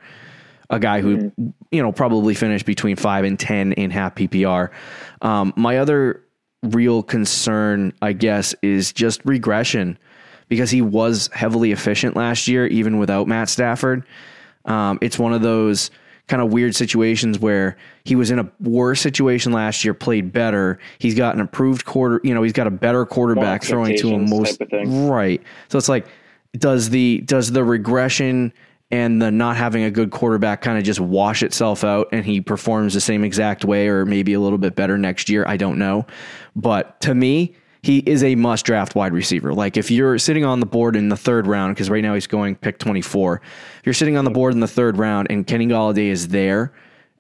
a 0.70 0.80
guy 0.80 1.02
who 1.02 1.32
you 1.72 1.82
know 1.82 1.92
probably 1.92 2.34
finished 2.34 2.66
between 2.66 2.96
five 2.96 3.26
and 3.26 3.40
ten 3.40 3.74
in 3.74 3.92
half 3.92 4.16
PPR. 4.16 4.70
Um, 5.22 5.54
my 5.56 5.78
other 5.78 6.24
real 6.64 7.04
concern, 7.04 7.94
I 8.02 8.14
guess, 8.14 8.54
is 8.62 8.92
just 8.92 9.22
regression 9.26 9.98
because 10.48 10.72
he 10.72 10.82
was 10.82 11.30
heavily 11.34 11.72
efficient 11.72 12.16
last 12.16 12.48
year, 12.48 12.68
even 12.68 12.98
without 12.98 13.28
Matt 13.28 13.50
Stafford. 13.50 14.04
Um, 14.66 15.00
it's 15.02 15.18
one 15.18 15.34
of 15.34 15.42
those 15.42 15.92
kind 16.28 16.42
of 16.42 16.54
weird 16.54 16.76
situations 16.76 17.40
where 17.40 17.76
he 18.04 18.16
was 18.16 18.30
in 18.30 18.40
a 18.40 18.50
worse 18.60 19.02
situation 19.02 19.52
last 19.52 19.84
year, 19.84 19.94
played 19.94 20.32
better. 20.32 20.80
He's 21.00 21.16
got 21.16 21.34
an 21.34 21.42
improved 21.42 21.86
quarter, 21.86 22.22
you 22.24 22.34
know, 22.34 22.44
he's 22.44 22.54
got 22.54 22.68
a 22.68 22.72
better 22.72 23.06
quarterback 23.06 23.64
throwing 23.64 23.98
to 23.98 24.10
him 24.10 24.30
most 24.30 24.62
right. 24.86 25.42
So 25.70 25.78
it's 25.78 25.90
like 25.90 26.08
does 26.54 26.90
the 26.90 27.20
does 27.26 27.52
the 27.52 27.64
regression 27.64 28.54
and 28.92 29.22
the 29.22 29.32
not 29.32 29.56
having 29.56 29.84
a 29.84 29.92
good 29.92 30.12
quarterback 30.12 30.62
kind 30.62 30.78
of 30.78 30.84
just 30.84 31.00
wash 31.00 31.44
itself 31.44 31.84
out 31.84 32.10
and 32.12 32.26
he 32.26 32.42
performs 32.42 32.94
the 32.94 33.02
same 33.02 33.24
exact 33.24 33.64
way 33.64 33.88
or 33.88 34.06
maybe 34.06 34.34
a 34.34 34.40
little 34.40 34.58
bit 34.58 34.76
better 34.76 34.98
next 34.98 35.30
year? 35.30 35.46
I 35.48 35.58
don't 35.58 35.78
know. 35.78 36.08
But 36.56 37.00
to 37.02 37.14
me, 37.14 37.56
he 37.82 38.00
is 38.00 38.24
a 38.24 38.36
must 38.36 38.66
draft 38.66 38.96
wide 38.96 39.14
receiver. 39.14 39.54
Like 39.54 39.78
if 39.78 39.90
you're 39.90 40.18
sitting 40.18 40.44
on 40.44 40.60
the 40.60 40.66
board 40.66 40.96
in 40.96 41.10
the 41.10 41.16
third 41.16 41.48
round, 41.48 41.76
because 41.76 41.90
right 41.90 42.04
now 42.04 42.14
he's 42.14 42.28
going 42.28 42.56
pick 42.56 42.80
24. 42.80 43.42
If 43.80 43.86
you're 43.86 43.94
sitting 43.94 44.18
on 44.18 44.26
the 44.26 44.32
board 44.32 44.54
in 44.54 44.60
the 44.60 44.68
third 44.68 44.98
round 44.98 45.28
and 45.30 45.46
Kenny 45.46 45.68
Golladay 45.68 46.10
is 46.10 46.30
there, 46.30 46.74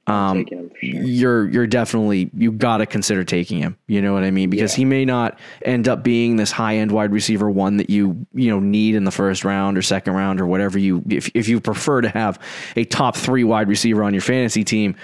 um, 0.07 0.37
Taking 0.37 0.57
him 0.57 0.69
for 0.69 0.75
sure. 0.77 1.01
you're 1.03 1.49
you're 1.49 1.67
definitely 1.67 2.29
you 2.33 2.51
got 2.51 2.77
to 2.77 2.85
consider 2.85 3.23
taking 3.23 3.59
him. 3.59 3.77
You 3.87 4.01
know 4.01 4.13
what 4.13 4.23
I 4.23 4.31
mean? 4.31 4.49
Because 4.49 4.73
he 4.73 4.85
may 4.85 5.05
not 5.05 5.39
end 5.63 5.87
up 5.87 6.03
being 6.03 6.35
this 6.37 6.51
high 6.51 6.77
end 6.77 6.91
wide 6.91 7.11
receiver 7.11 7.49
one 7.49 7.77
that 7.77 7.89
you 7.89 8.25
you 8.33 8.49
know 8.49 8.59
need 8.59 8.95
in 8.95 9.03
the 9.03 9.11
first 9.11 9.45
round 9.45 9.77
or 9.77 9.81
second 9.81 10.13
round 10.13 10.41
or 10.41 10.47
whatever 10.47 10.79
you 10.79 11.03
if 11.09 11.29
if 11.35 11.47
you 11.47 11.59
prefer 11.59 12.01
to 12.01 12.09
have 12.09 12.39
a 12.75 12.85
top 12.85 13.15
three 13.15 13.43
wide 13.43 13.67
receiver 13.67 14.03
on 14.03 14.13
your 14.13 14.21
fantasy 14.21 14.63
team, 14.63 14.95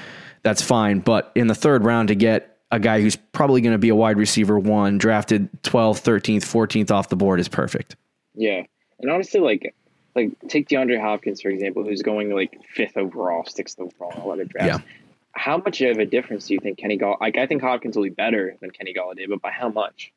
that's 0.44 0.62
fine. 0.62 1.00
But 1.00 1.32
in 1.36 1.48
the 1.48 1.56
third 1.56 1.84
round 1.84 2.08
to 2.08 2.16
get 2.16 2.58
a 2.72 2.80
guy 2.80 3.00
who's 3.00 3.16
probably 3.16 3.62
going 3.62 3.74
to 3.74 3.80
be 3.80 3.90
a 3.90 3.96
wide 3.96 4.18
receiver 4.18 4.58
one 4.58 4.98
drafted 4.98 5.50
12th, 5.62 6.02
13th, 6.02 6.42
14th 6.42 6.90
off 6.92 7.10
the 7.10 7.16
board 7.16 7.40
is 7.40 7.48
perfect. 7.48 7.96
Yeah, 8.34 8.64
and 9.00 9.12
honestly, 9.12 9.40
like, 9.40 9.74
like 10.16 10.32
take 10.48 10.70
DeAndre 10.70 11.00
Hopkins 11.00 11.42
for 11.42 11.50
example, 11.50 11.84
who's 11.84 12.02
going 12.02 12.34
like 12.34 12.60
fifth 12.70 12.98
overall, 12.98 13.46
sixth 13.46 13.80
overall 13.80 14.12
in 14.14 14.22
a 14.22 14.26
lot 14.26 14.40
of 14.40 14.50
drafts. 14.50 14.84
Yeah. 14.84 14.92
How 15.34 15.58
much 15.58 15.82
of 15.82 15.98
a 15.98 16.06
difference 16.06 16.48
do 16.48 16.54
you 16.54 16.62
think 16.62 16.78
Kenny 16.78 16.96
Gall? 16.96 17.18
Like, 17.20 17.38
I 17.38 17.46
think 17.46 17.62
Hopkins 17.62 17.98
will 17.98 18.04
be 18.04 18.10
better 18.10 18.56
than 18.62 18.72
Kenny 18.72 18.94
Golladay, 18.94 19.28
but 19.28 19.42
by 19.42 19.52
how 19.52 19.68
much? 19.68 20.14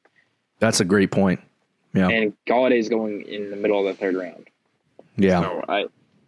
That's 0.61 0.79
a 0.79 0.85
great 0.85 1.11
point. 1.11 1.41
Yeah. 1.93 2.09
And 2.09 2.35
Golladay 2.47 2.79
is 2.79 2.89
going 2.89 3.23
in 3.23 3.51
the 3.51 3.57
middle 3.57 3.81
of 3.81 3.87
the 3.87 4.01
third 4.01 4.15
round. 4.15 4.49
Yeah. 5.17 5.41
So 5.41 5.65
I, 5.69 5.87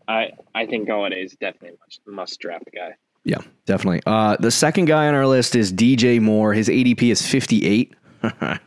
I, 0.09 0.33
I 0.55 0.67
think 0.67 0.89
Golladay 0.89 1.25
is 1.25 1.33
definitely 1.33 1.69
a 1.69 1.81
must, 1.85 2.01
must 2.07 2.41
draft 2.41 2.69
guy. 2.75 2.97
Yeah, 3.23 3.39
definitely. 3.67 4.01
Uh, 4.07 4.37
the 4.41 4.51
second 4.51 4.87
guy 4.87 5.07
on 5.07 5.15
our 5.15 5.27
list 5.27 5.55
is 5.55 5.73
DJ 5.73 6.21
Moore. 6.21 6.53
His 6.53 6.69
ADP 6.69 7.13
is 7.13 7.25
58. 7.25 7.95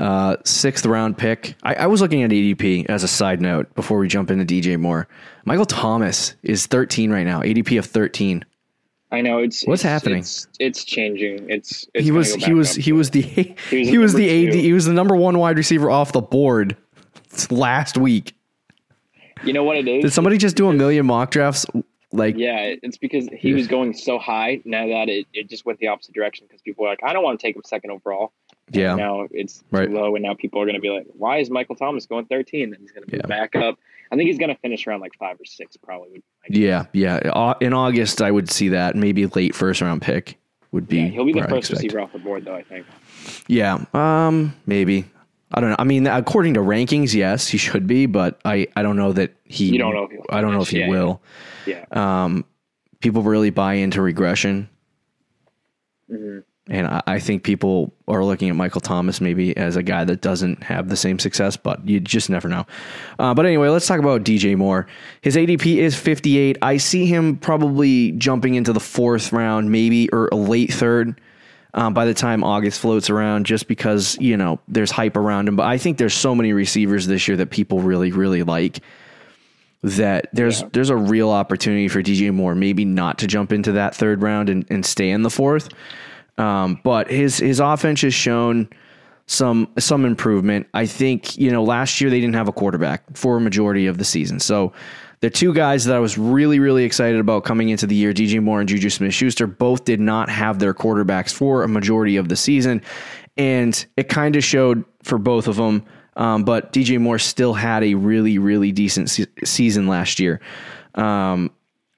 uh, 0.00 0.36
sixth 0.44 0.86
round 0.86 1.16
pick. 1.18 1.54
I, 1.62 1.74
I 1.74 1.86
was 1.86 2.00
looking 2.00 2.22
at 2.22 2.30
ADP 2.30 2.86
as 2.88 3.04
a 3.04 3.08
side 3.08 3.40
note 3.40 3.72
before 3.74 3.98
we 3.98 4.08
jump 4.08 4.30
into 4.30 4.44
DJ 4.44 4.78
Moore. 4.78 5.06
Michael 5.44 5.66
Thomas 5.66 6.34
is 6.42 6.66
13 6.66 7.10
right 7.12 7.24
now, 7.24 7.40
ADP 7.42 7.78
of 7.78 7.86
13. 7.86 8.44
I 9.12 9.20
know 9.22 9.38
it's 9.38 9.64
What's 9.66 9.82
it's- 9.84 9.92
happening? 10.02 10.20
It's, 10.20 10.46
it's 10.58 10.84
changing. 10.84 11.50
It's, 11.50 11.86
it's 11.94 12.04
He 12.04 12.10
was 12.12 12.36
go 12.36 12.44
he 12.46 12.54
was 12.54 12.74
he 12.74 12.92
was 12.92 13.10
the 13.10 13.20
He 13.22 13.54
was 13.80 13.88
he 13.88 13.98
was 13.98 14.14
the 14.14 14.46
AD 14.48 14.52
two. 14.52 14.58
he 14.58 14.72
was 14.72 14.84
the 14.86 14.92
number 14.92 15.16
one 15.16 15.38
wide 15.38 15.56
receiver 15.56 15.90
off 15.90 16.12
the 16.12 16.20
board 16.20 16.76
last 17.50 17.98
week. 17.98 18.34
You 19.42 19.52
know 19.52 19.64
what 19.64 19.76
it 19.78 19.88
is? 19.88 20.02
Did 20.04 20.12
somebody 20.12 20.38
just 20.38 20.56
do 20.56 20.68
a 20.68 20.72
million 20.72 21.06
mock 21.06 21.30
drafts? 21.30 21.66
Like 22.12 22.36
Yeah, 22.36 22.74
it's 22.82 22.98
because 22.98 23.28
he 23.36 23.52
was 23.52 23.66
going 23.68 23.94
so 23.94 24.18
high. 24.18 24.60
Now 24.64 24.86
that 24.86 25.08
it, 25.08 25.26
it 25.32 25.48
just 25.48 25.64
went 25.64 25.78
the 25.78 25.88
opposite 25.88 26.14
direction 26.14 26.46
because 26.48 26.60
people 26.62 26.84
were 26.84 26.90
like, 26.90 27.00
I 27.04 27.12
don't 27.12 27.22
want 27.24 27.38
to 27.40 27.46
take 27.46 27.56
him 27.56 27.62
second 27.64 27.90
overall. 27.90 28.32
Yeah, 28.70 28.94
Now 28.94 29.26
it's 29.30 29.62
Right. 29.70 29.90
low, 29.90 30.14
and 30.16 30.22
now 30.22 30.34
people 30.34 30.60
are 30.60 30.64
going 30.64 30.74
to 30.76 30.80
be 30.80 30.90
like, 30.90 31.06
Why 31.16 31.38
is 31.38 31.50
Michael 31.50 31.76
Thomas 31.76 32.06
going 32.06 32.26
13? 32.26 32.72
And 32.72 32.76
he's 32.80 32.92
going 32.92 33.06
to 33.06 33.16
Yeah. 33.16 33.26
back 33.26 33.54
up. 33.56 33.78
I 34.12 34.16
think 34.16 34.26
he's 34.28 34.38
going 34.38 34.48
to 34.48 34.56
finish 34.60 34.86
around 34.86 35.00
like 35.00 35.14
five 35.18 35.40
or 35.40 35.44
six, 35.44 35.76
probably. 35.76 36.10
would- 36.10 36.22
yeah, 36.56 36.86
yeah. 36.92 37.54
In 37.60 37.72
August, 37.72 38.20
I 38.22 38.30
would 38.30 38.50
see 38.50 38.68
that 38.70 38.96
maybe 38.96 39.26
late 39.26 39.54
first 39.54 39.80
round 39.80 40.02
pick 40.02 40.36
would 40.72 40.88
be. 40.88 40.98
Yeah, 40.98 41.06
he'll 41.08 41.24
be 41.24 41.32
the 41.32 41.42
first 41.48 41.70
receiver 41.70 42.00
off 42.00 42.12
the 42.12 42.18
board, 42.18 42.44
though. 42.44 42.54
I 42.56 42.62
think. 42.64 42.86
Yeah, 43.48 43.84
um, 43.94 44.54
maybe. 44.66 45.04
I 45.52 45.60
don't 45.60 45.70
know. 45.70 45.76
I 45.80 45.84
mean, 45.84 46.06
according 46.06 46.54
to 46.54 46.60
rankings, 46.60 47.12
yes, 47.12 47.48
he 47.48 47.58
should 47.58 47.86
be, 47.88 48.06
but 48.06 48.40
I, 48.44 48.68
I 48.76 48.82
don't 48.82 48.96
know 48.96 49.12
that 49.12 49.32
he. 49.44 49.66
You 49.66 49.78
don't 49.78 49.94
know 49.94 50.04
if 50.04 50.10
he'll 50.12 50.24
I 50.30 50.40
don't 50.40 50.52
know 50.52 50.62
if 50.62 50.68
he. 50.70 50.78
Yeah, 50.80 50.88
will. 50.88 51.20
Yeah. 51.66 51.84
Um, 51.90 52.44
people 53.00 53.22
really 53.22 53.50
buy 53.50 53.74
into 53.74 54.00
regression, 54.02 54.68
Mhm. 56.10 56.42
And 56.70 56.86
I, 56.86 57.02
I 57.06 57.18
think 57.18 57.42
people 57.42 57.92
are 58.08 58.24
looking 58.24 58.48
at 58.48 58.56
Michael 58.56 58.80
Thomas 58.80 59.20
maybe 59.20 59.56
as 59.56 59.76
a 59.76 59.82
guy 59.82 60.04
that 60.04 60.20
doesn't 60.20 60.62
have 60.62 60.88
the 60.88 60.96
same 60.96 61.18
success, 61.18 61.56
but 61.56 61.86
you 61.86 62.00
just 62.00 62.30
never 62.30 62.48
know. 62.48 62.66
Uh, 63.18 63.34
but 63.34 63.44
anyway, 63.44 63.68
let's 63.68 63.86
talk 63.86 63.98
about 63.98 64.22
DJ 64.22 64.56
Moore. 64.56 64.86
His 65.20 65.36
ADP 65.36 65.76
is 65.76 65.96
58. 65.96 66.58
I 66.62 66.76
see 66.76 67.06
him 67.06 67.36
probably 67.36 68.12
jumping 68.12 68.54
into 68.54 68.72
the 68.72 68.80
fourth 68.80 69.32
round, 69.32 69.70
maybe 69.70 70.08
or 70.12 70.28
a 70.32 70.36
late 70.36 70.72
third. 70.72 71.20
Um, 71.72 71.94
by 71.94 72.04
the 72.04 72.14
time 72.14 72.42
August 72.42 72.80
floats 72.80 73.10
around, 73.10 73.46
just 73.46 73.68
because 73.68 74.18
you 74.18 74.36
know 74.36 74.58
there's 74.66 74.90
hype 74.90 75.16
around 75.16 75.46
him, 75.46 75.54
but 75.54 75.66
I 75.66 75.78
think 75.78 75.98
there's 75.98 76.14
so 76.14 76.34
many 76.34 76.52
receivers 76.52 77.06
this 77.06 77.28
year 77.28 77.36
that 77.36 77.50
people 77.50 77.78
really, 77.78 78.10
really 78.10 78.42
like 78.42 78.80
that 79.82 80.28
there's 80.32 80.62
there's 80.72 80.90
a 80.90 80.96
real 80.96 81.30
opportunity 81.30 81.88
for 81.88 82.02
DJ 82.02 82.32
Moore 82.34 82.54
maybe 82.54 82.84
not 82.84 83.18
to 83.18 83.26
jump 83.26 83.52
into 83.52 83.72
that 83.72 83.94
third 83.94 84.20
round 84.22 84.48
and, 84.48 84.66
and 84.68 84.84
stay 84.84 85.10
in 85.10 85.22
the 85.22 85.30
fourth. 85.30 85.68
Um, 86.40 86.80
but 86.82 87.10
his 87.10 87.36
his 87.36 87.60
offense 87.60 88.00
has 88.00 88.14
shown 88.14 88.68
some 89.26 89.68
some 89.78 90.06
improvement. 90.06 90.66
I 90.72 90.86
think 90.86 91.36
you 91.36 91.50
know 91.50 91.62
last 91.62 92.00
year 92.00 92.08
they 92.08 92.18
didn't 92.18 92.34
have 92.34 92.48
a 92.48 92.52
quarterback 92.52 93.04
for 93.14 93.36
a 93.36 93.40
majority 93.40 93.86
of 93.86 93.98
the 93.98 94.06
season. 94.06 94.40
So 94.40 94.72
the 95.20 95.28
two 95.28 95.52
guys 95.52 95.84
that 95.84 95.94
I 95.94 95.98
was 95.98 96.16
really 96.16 96.58
really 96.58 96.84
excited 96.84 97.20
about 97.20 97.44
coming 97.44 97.68
into 97.68 97.86
the 97.86 97.94
year, 97.94 98.14
DJ 98.14 98.42
Moore 98.42 98.60
and 98.60 98.68
Juju 98.68 98.88
Smith 98.88 99.12
Schuster, 99.12 99.46
both 99.46 99.84
did 99.84 100.00
not 100.00 100.30
have 100.30 100.58
their 100.58 100.72
quarterbacks 100.72 101.30
for 101.30 101.62
a 101.62 101.68
majority 101.68 102.16
of 102.16 102.30
the 102.30 102.36
season, 102.36 102.80
and 103.36 103.84
it 103.98 104.08
kind 104.08 104.34
of 104.34 104.42
showed 104.42 104.82
for 105.02 105.18
both 105.18 105.46
of 105.46 105.56
them. 105.56 105.84
Um, 106.16 106.44
but 106.44 106.72
DJ 106.72 106.98
Moore 106.98 107.18
still 107.18 107.52
had 107.52 107.84
a 107.84 107.94
really 107.94 108.38
really 108.38 108.72
decent 108.72 109.10
se- 109.10 109.26
season 109.44 109.88
last 109.88 110.18
year. 110.18 110.40
Um, 110.94 111.50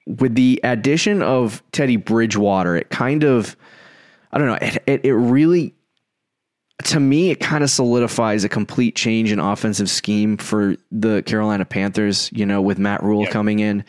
with 0.05 0.35
the 0.35 0.59
addition 0.65 1.21
of 1.21 1.63
Teddy 1.71 1.95
Bridgewater, 1.95 2.75
it 2.75 2.89
kind 2.89 3.23
of 3.23 3.55
I 4.33 4.37
don't 4.39 4.47
know. 4.47 4.57
It, 4.61 4.83
it, 4.87 5.05
it 5.05 5.13
really, 5.13 5.73
to 6.85 6.99
me, 6.99 7.29
it 7.29 7.39
kind 7.39 7.63
of 7.63 7.69
solidifies 7.69 8.43
a 8.43 8.49
complete 8.49 8.95
change 8.95 9.31
in 9.31 9.39
offensive 9.39 9.89
scheme 9.89 10.37
for 10.37 10.75
the 10.91 11.21
Carolina 11.23 11.65
Panthers. 11.65 12.29
You 12.33 12.45
know, 12.45 12.61
with 12.61 12.79
Matt 12.79 13.03
Rhule 13.03 13.21
Yeah. 13.23 13.29
coming 13.29 13.59
in, 13.59 13.85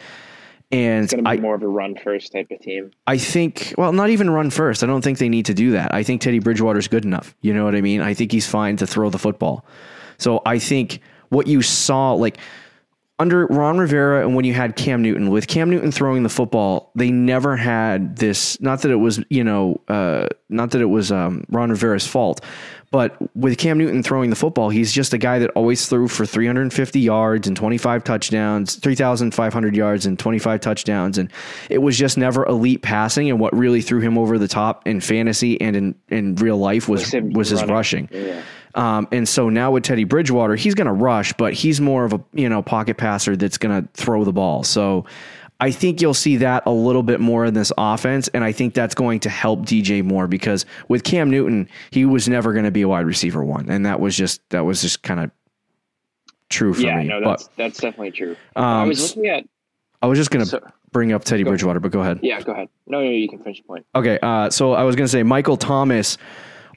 and 0.71 1.05
It's 1.05 1.13
going 1.15 1.25
to 1.25 1.31
be 1.31 1.39
I, 1.39 1.41
more 1.41 1.55
of 1.55 1.63
a 1.63 1.67
run 1.69 1.97
first 1.97 2.31
type 2.33 2.51
of 2.51 2.61
team. 2.61 2.91
I 3.07 3.17
think, 3.17 3.75
well, 3.79 3.93
not 3.93 4.11
even 4.11 4.29
run 4.31 4.51
first. 4.51 4.85
I 4.85 4.87
don't 4.87 5.03
think 5.03 5.19
they 5.19 5.29
need 5.29 5.47
to 5.47 5.55
do 5.55 5.71
that. 5.73 5.95
I 5.95 6.03
think 6.03 6.21
Teddy 6.21 6.39
Bridgewater's 6.41 6.89
good 6.89 7.05
enough. 7.05 7.35
You 7.41 7.55
know 7.55 7.65
what 7.65 7.75
I 7.75 7.81
mean? 7.81 8.01
I 8.03 8.13
think 8.15 8.31
he's 8.31 8.47
fine 8.47 8.77
to 8.77 8.87
throw 8.87 9.09
the 9.11 9.19
football. 9.19 9.65
So 10.19 10.43
I 10.45 10.59
think 10.59 11.01
what 11.31 11.47
you 11.47 11.63
saw, 11.63 12.13
like 12.13 12.39
under 13.19 13.47
Ron 13.47 13.79
Rivera 13.79 14.27
and 14.27 14.35
when 14.35 14.45
you 14.45 14.55
had 14.55 14.77
Cam 14.77 15.03
Newton, 15.03 15.31
with 15.31 15.47
Cam 15.47 15.71
Newton 15.71 15.93
throwing 15.93 16.23
the 16.23 16.29
football, 16.29 16.91
they 16.97 17.11
never 17.11 17.57
had 17.57 18.17
this. 18.17 18.61
Not 18.61 18.83
that 18.83 18.91
it 18.91 18.97
was, 18.97 19.23
you 19.31 19.45
know, 19.45 19.81
uh, 19.89 20.27
not 20.49 20.73
that 20.73 20.81
it 20.81 20.87
was 20.87 21.13
um, 21.13 21.45
Ron 21.49 21.71
Rivera's 21.71 22.07
fault, 22.07 22.45
but 22.95 23.17
with 23.35 23.59
Cam 23.59 23.77
Newton 23.77 24.05
throwing 24.05 24.31
the 24.31 24.37
football, 24.37 24.71
he's 24.71 24.93
just 24.93 25.13
a 25.13 25.19
guy 25.19 25.41
that 25.41 25.51
always 25.57 25.89
threw 25.89 26.07
for 26.07 26.25
350 26.25 27.01
yards 27.01 27.49
and 27.49 27.57
25 27.57 28.05
touchdowns, 28.05 28.77
3,500 28.77 29.75
yards 29.75 30.07
and 30.07 30.17
25 30.17 30.61
touchdowns, 30.61 31.19
and 31.19 31.29
it 31.69 31.79
was 31.79 31.99
just 31.99 32.17
never 32.17 32.47
elite 32.47 32.83
passing. 32.83 33.29
And 33.31 33.41
what 33.41 33.53
really 33.53 33.83
threw 33.83 33.99
him 33.99 34.17
over 34.17 34.39
the 34.39 34.47
top 34.47 34.87
in 34.87 35.01
fantasy 35.01 35.61
and 35.61 35.75
in 35.75 35.95
in 36.09 36.37
real 36.37 36.57
life 36.57 36.89
was 36.89 37.13
was 37.33 37.49
his 37.49 37.63
running. 37.63 37.75
rushing. 37.75 38.09
Yeah. 38.13 38.43
Um, 38.77 39.09
and 39.11 39.29
so 39.29 39.49
now 39.49 39.73
with 39.73 39.83
Teddy 39.83 40.05
Bridgewater, 40.05 40.55
he's 40.55 40.77
going 40.77 40.87
to 40.87 40.93
rush, 40.93 41.33
but 41.33 41.53
he's 41.53 41.81
more 41.81 42.05
of 42.05 42.13
a 42.13 42.23
you 42.33 42.49
know 42.49 42.63
pocket 42.63 42.97
passer 42.97 43.35
that's 43.35 43.59
going 43.59 43.83
to 43.83 43.89
throw 43.95 44.23
the 44.23 44.33
ball. 44.33 44.63
So 44.63 45.05
I 45.61 45.71
think 45.71 46.01
you'll 46.03 46.15
see 46.15 46.37
that 46.39 46.65
a 46.67 46.73
little 46.73 47.03
bit 47.03 47.21
more 47.21 47.45
in 47.45 47.55
this 47.55 47.73
offense, 47.79 48.29
and 48.29 48.43
I 48.45 48.53
think 48.53 48.75
that's 48.75 48.95
going 48.95 49.21
to 49.21 49.31
help 49.31 49.61
DJ 49.61 50.05
Moore 50.05 50.27
because 50.27 50.67
with 50.89 51.05
Cam 51.05 51.31
Newton, 51.31 51.69
he 51.91 52.05
was 52.05 52.29
never 52.29 52.53
going 52.53 52.65
to 52.65 52.71
be 52.71 52.83
a 52.83 52.89
wide 52.89 53.07
receiver 53.07 53.43
one, 53.45 53.69
and 53.71 53.87
that 53.87 54.01
was 54.01 54.17
just 54.17 54.41
that 54.51 54.65
was 54.65 54.83
just 54.83 55.03
kind 55.03 55.21
of 55.21 55.31
true 56.51 56.75
for 56.75 56.83
Yeah, 56.83 56.99
me. 56.99 57.05
no, 57.05 57.21
but 57.23 57.31
that's 57.39 57.49
that's 57.57 57.79
definitely 57.81 58.11
true. 58.11 58.37
I 58.57 58.83
um, 58.83 58.89
was 58.89 59.17
looking 59.17 59.31
at. 59.31 59.45
I 60.03 60.07
was 60.07 60.19
just 60.19 60.31
going 60.31 60.45
to 60.45 60.51
So, 60.51 60.61
bring 60.93 61.13
up 61.13 61.25
Teddy. 61.25 61.45
Bridgewater, 61.45 61.81
but 61.81 61.93
go 61.93 62.01
ahead. 62.01 62.21
yeah, 62.23 62.41
go 62.43 62.53
ahead. 62.53 62.69
No, 62.87 63.01
no, 63.01 63.09
you 63.09 63.29
can 63.29 63.39
finish 63.39 63.59
your 63.59 63.65
point. 63.67 63.87
Okay, 63.95 64.19
uh, 64.23 64.51
so 64.51 64.73
I 64.73 64.83
was 64.83 64.97
going 64.97 65.07
to 65.07 65.11
say 65.11 65.23
Michael 65.23 65.57
Thomas 65.57 66.19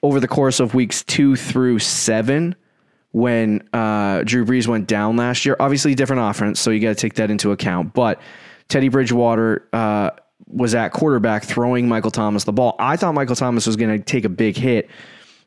over 0.04 0.20
the 0.20 0.28
course 0.28 0.60
of 0.60 0.74
weeks 0.76 1.04
two 1.04 1.36
through 1.36 1.80
seven, 1.80 2.56
when 3.12 3.68
uh, 3.74 4.22
Drew 4.24 4.46
Brees 4.46 4.68
went 4.68 4.88
down 4.88 5.18
last 5.18 5.46
year, 5.46 5.56
obviously 5.60 5.96
different 5.96 6.22
offense, 6.22 6.60
so 6.60 6.70
you 6.70 6.80
got 6.80 6.90
to 6.90 6.96
take 6.96 7.16
that 7.16 7.32
into 7.32 7.52
account. 7.52 7.94
But 7.94 8.22
Teddy 8.70 8.90
Bridgewater 8.90 9.68
uh, 9.74 10.12
was 10.48 10.76
at 10.76 10.90
quarterback 10.92 11.44
throwing 11.44 11.88
Michael 11.88 12.12
Thomas 12.12 12.44
the 12.44 12.54
ball. 12.54 12.76
I 12.80 12.98
thought 12.98 13.14
Michael 13.14 13.36
Thomas 13.36 13.66
was 13.66 13.76
going 13.76 13.98
to 13.98 14.04
take 14.04 14.26
a 14.26 14.30
big 14.30 14.58
hit. 14.58 14.90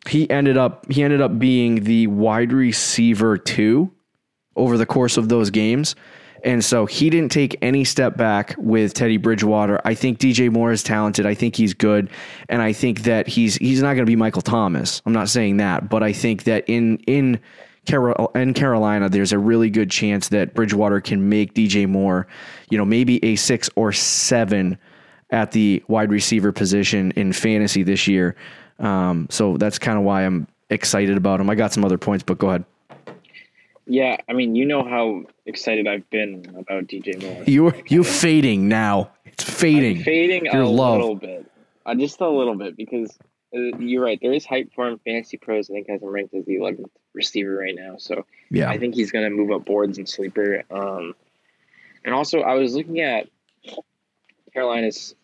He 0.09 0.29
ended 0.31 0.57
up 0.57 0.91
he 0.91 1.03
ended 1.03 1.21
up 1.21 1.39
being 1.39 1.85
the 1.85 2.07
wide 2.07 2.53
receiver 2.53 3.37
two 3.37 3.93
over 4.57 4.79
the 4.79 4.87
course 4.87 5.17
of 5.17 5.29
those 5.29 5.51
games. 5.51 5.95
And 6.43 6.65
so 6.65 6.87
he 6.87 7.11
didn't 7.11 7.33
take 7.33 7.57
any 7.61 7.85
step 7.85 8.17
back 8.17 8.55
with 8.57 8.95
Teddy 8.95 9.19
Bridgewater. 9.19 9.79
I 9.85 9.95
think 9.95 10.19
DJ 10.19 10.51
Moore 10.51 10.73
is 10.73 10.83
talented. 10.83 11.27
I 11.27 11.35
think 11.35 11.55
he's 11.55 11.75
good, 11.75 12.09
and 12.49 12.63
I 12.63 12.73
think 12.73 13.03
that 13.03 13.29
he's 13.29 13.57
he's 13.57 13.83
not 13.83 13.95
going 13.95 14.07
to 14.07 14.11
be 14.11 14.17
Michael 14.17 14.43
Thomas. 14.43 15.03
I'm 15.05 15.13
not 15.13 15.29
saying 15.29 15.59
that, 15.59 15.91
but 15.91 16.03
I 16.03 16.15
think 16.15 16.45
that 16.45 16.65
in 16.67 16.97
in 17.07 17.41
Carol 17.87 18.31
in 18.35 18.55
Carolina, 18.55 19.09
there's 19.09 19.33
a 19.33 19.39
really 19.39 19.71
good 19.71 19.91
chance 19.91 20.29
that 20.29 20.55
Bridgewater 20.55 21.01
can 21.01 21.29
make 21.29 21.55
DJ 21.55 21.89
Moore, 21.89 22.27
you 22.71 22.79
know, 22.79 22.85
maybe 22.85 23.25
a 23.25 23.37
six 23.37 23.71
or 23.75 23.93
seven 23.93 24.79
at 25.31 25.53
the 25.53 25.83
wide 25.89 26.11
receiver 26.11 26.53
position 26.53 27.13
in 27.13 27.33
fantasy 27.33 27.83
this 27.83 28.07
year. 28.07 28.37
Um, 28.79 29.27
so 29.31 29.57
that's 29.57 29.79
kind 29.79 29.99
of 29.99 30.05
why 30.05 30.25
I'm 30.25 30.47
excited 30.71 31.17
about 31.17 31.41
him. 31.41 31.49
I 31.51 31.55
got 31.55 31.73
some 31.73 31.85
other 31.85 31.99
points, 31.99 32.23
but 32.23 32.39
go 32.39 32.49
ahead. 32.49 32.65
Yeah, 33.87 34.19
I 34.29 34.35
mean, 34.35 34.55
you 34.55 34.67
know 34.67 34.85
how 34.85 35.25
excited 35.47 35.89
I've 35.89 36.09
been 36.11 36.55
about 36.57 36.85
DJ 36.87 37.21
Moore. 37.21 37.45
You 37.47 37.73
you 37.89 38.05
fading 38.05 38.69
now. 38.69 39.11
It's 39.25 39.43
fading. 39.43 39.99
I'm 39.99 40.05
fading 40.05 40.45
Your 40.47 40.63
a 40.63 40.69
love. 40.69 41.01
little 41.01 41.17
bit, 41.17 41.51
uh, 41.87 41.95
just 41.97 42.21
a 42.21 42.29
little 42.29 42.55
bit, 42.55 42.77
because 42.77 43.19
you're 43.53 44.05
right. 44.05 44.19
There 44.21 44.33
is 44.33 44.45
hype 44.47 44.73
for 44.75 44.89
him. 44.89 45.01
Fantasy 45.05 45.37
Pros, 45.37 45.69
I 45.71 45.75
think, 45.75 45.89
has 45.89 46.03
him 46.03 46.09
ranked 46.09 46.35
as 46.35 46.45
the 46.45 46.57
11th 46.57 46.91
receiver 47.15 47.55
right 47.57 47.75
now. 47.75 47.97
So 47.99 48.25
Yeah. 48.51 48.71
I 48.71 48.79
think 48.79 48.95
he's 48.95 49.11
going 49.11 49.25
to 49.25 49.31
move 49.31 49.51
up 49.51 49.65
boards 49.65 49.99
and 49.99 50.09
sleeper. 50.09 50.63
Um, 50.71 51.15
and 52.05 52.15
also, 52.15 52.41
I 52.41 52.55
was 52.55 52.75
looking 52.75 53.01
at 53.01 53.29
Carolina's 54.53 55.15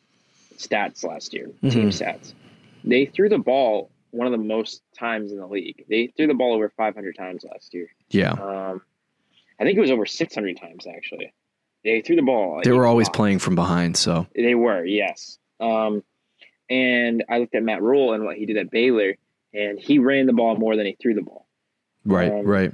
stats 0.59 1.05
last 1.05 1.33
year, 1.35 1.49
team 1.63 1.91
stats. 1.91 2.33
They 2.85 3.07
threw 3.07 3.29
the 3.29 3.39
ball 3.39 3.91
one 4.11 4.27
of 4.27 4.33
the 4.33 4.39
most 4.45 4.83
times 4.99 5.33
in 5.33 5.39
the 5.39 5.47
league. 5.47 5.85
They 5.89 6.09
threw 6.17 6.27
the 6.27 6.35
ball 6.35 6.55
over 6.55 6.69
500 6.77 7.17
times 7.17 7.45
last 7.45 7.75
year. 7.75 7.89
Yeah. 8.11 8.33
Um, 8.33 8.83
I 9.61 9.65
think 9.65 9.77
it 9.77 9.81
was 9.81 9.91
over 9.91 10.07
600 10.07 10.57
times 10.59 10.87
actually. 10.87 11.33
They 11.85 12.01
threw 12.01 12.17
the 12.17 12.23
ball. 12.23 12.61
They 12.65 12.73
were 12.73 12.87
always 12.87 13.09
playing 13.09 13.39
from 13.39 13.55
behind, 13.55 13.97
so 13.97 14.27
They 14.35 14.55
were, 14.55 14.85
yes. 14.85 15.39
Um, 15.61 16.03
and 16.69 17.25
I 17.29 17.39
looked 17.39 17.55
at 17.55 17.63
Matt 17.63 17.83
Rhule 17.83 18.13
and 18.13 18.25
what 18.25 18.37
he 18.37 18.47
did 18.47 18.57
at 18.57 18.71
Baylor, 18.71 19.17
and 19.53 19.79
he 19.79 19.99
ran 19.99 20.27
the 20.27 20.33
ball 20.33 20.57
more 20.57 20.77
than 20.77 20.87
he 20.87 20.97
threw 21.01 21.15
the 21.15 21.23
ball. 21.23 21.47
right, 22.05 22.31
Um, 22.31 22.47
right. 22.47 22.73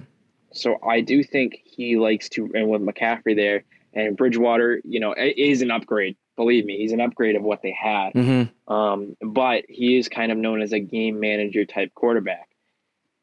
So 0.53 0.79
I 0.87 1.01
do 1.01 1.23
think 1.23 1.61
he 1.65 1.97
likes 1.97 2.29
to, 2.31 2.51
and 2.55 2.69
with 2.69 2.83
McCaffrey 2.83 3.35
there 3.35 3.65
and 3.95 4.17
Bridgewater, 4.17 4.81
you 4.85 5.01
know, 5.01 5.15
is 5.17 5.63
an 5.63 5.71
upgrade. 5.71 6.17
Believe 6.37 6.65
me, 6.65 6.79
he's 6.79 6.93
an 6.93 7.01
upgrade 7.01 7.37
of 7.37 7.43
what 7.43 7.63
they 7.63 7.73
had. 7.73 8.13
Mm-hmm. 8.15 8.73
Um, 8.73 9.17
but 9.21 9.65
he 9.69 9.97
is 9.97 10.09
kind 10.09 10.33
of 10.33 10.39
known 10.39 10.63
as 10.63 10.73
a 10.73 10.81
game 10.81 11.21
manager 11.21 11.65
type 11.65 11.95
quarterback. 11.95 12.49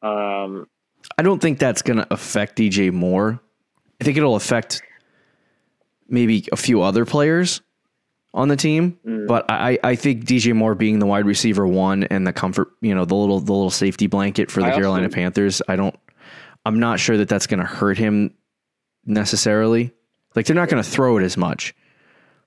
Um, 0.02 0.68
I 1.18 1.22
don't 1.22 1.40
think 1.40 1.58
that's 1.58 1.82
going 1.82 1.98
to 1.98 2.06
affect 2.12 2.56
DJ 2.56 2.92
Moore. 2.92 3.40
I 4.00 4.04
think 4.04 4.16
it'll 4.16 4.36
affect 4.36 4.82
maybe 6.08 6.46
a 6.52 6.56
few 6.56 6.82
other 6.82 7.04
players 7.04 7.60
on 8.32 8.48
the 8.48 8.56
team, 8.56 8.98
Mm. 9.04 9.26
but 9.26 9.50
I, 9.50 9.78
I 9.82 9.94
think 9.96 10.24
DJ 10.24 10.54
Moore 10.54 10.74
being 10.74 10.98
the 11.00 11.06
wide 11.06 11.26
receiver 11.26 11.66
one 11.66 12.04
and 12.04 12.26
the 12.26 12.32
comfort, 12.32 12.68
you 12.80 12.94
know, 12.94 13.04
the 13.04 13.14
little 13.16 13.40
the 13.40 13.52
little 13.52 13.70
safety 13.70 14.06
blanket 14.06 14.50
for 14.50 14.60
the 14.60 14.66
I 14.66 14.70
also- 14.70 14.80
Carolina 14.80 15.08
Panthers, 15.08 15.60
I 15.68 15.76
don't. 15.76 15.94
I'm 16.64 16.78
not 16.78 17.00
sure 17.00 17.16
that 17.16 17.28
that's 17.28 17.46
going 17.46 17.60
to 17.60 17.66
hurt 17.66 17.96
him 17.98 18.34
necessarily. 19.06 19.92
Like 20.36 20.46
they're 20.46 20.56
not 20.56 20.68
going 20.68 20.82
to 20.82 20.88
throw 20.88 21.16
it 21.18 21.22
as 21.24 21.36
much, 21.36 21.74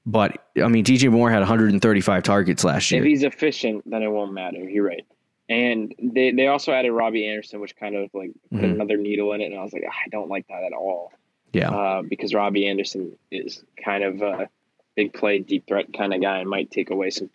but 0.06 0.38
I 0.62 0.68
mean, 0.68 0.86
DJ 0.86 1.12
Moore 1.12 1.30
had 1.30 1.40
135 1.40 2.24
targets 2.24 2.64
last 2.64 2.92
year. 2.92 3.02
if 3.02 3.08
he's 3.08 3.24
efficient, 3.24 3.90
then 3.90 4.04
it 4.04 4.08
won't 4.12 4.34
matter. 4.34 4.58
You're 4.70 4.86
right. 4.86 5.06
And 5.50 5.94
they, 6.02 6.32
they 6.32 6.48
also 6.48 6.72
added 6.72 6.92
Robbie 6.94 7.28
Anderson, 7.28 7.60
which 7.60 7.76
kind 7.76 7.96
of 7.96 8.10
like 8.14 8.32
put 8.52 8.62
Mhm. 8.62 8.74
another 8.76 8.96
needle 8.98 9.34
in 9.34 9.42
it. 9.42 9.46
And 9.52 9.60
I 9.60 9.64
was 9.64 9.74
like, 9.74 9.84
"Ah, 9.86 9.94
I 10.06 10.08
don't 10.10 10.30
like 10.30 10.48
that 10.48 10.64
at 10.64 10.72
all. 10.72 11.12
Yeah, 11.52 11.70
uh, 11.70 12.02
because 12.02 12.34
Robbie 12.34 12.68
Anderson 12.68 13.12
is 13.30 13.64
kind 13.84 14.04
of 14.04 14.22
a 14.22 14.50
big 14.96 15.14
play, 15.14 15.40
deep 15.40 15.68
threat 15.68 15.92
kind 15.94 16.14
of 16.14 16.22
guy 16.22 16.40
and 16.40 16.50
might 16.50 16.72
take 16.72 16.90
away 16.90 17.10
some 17.10 17.30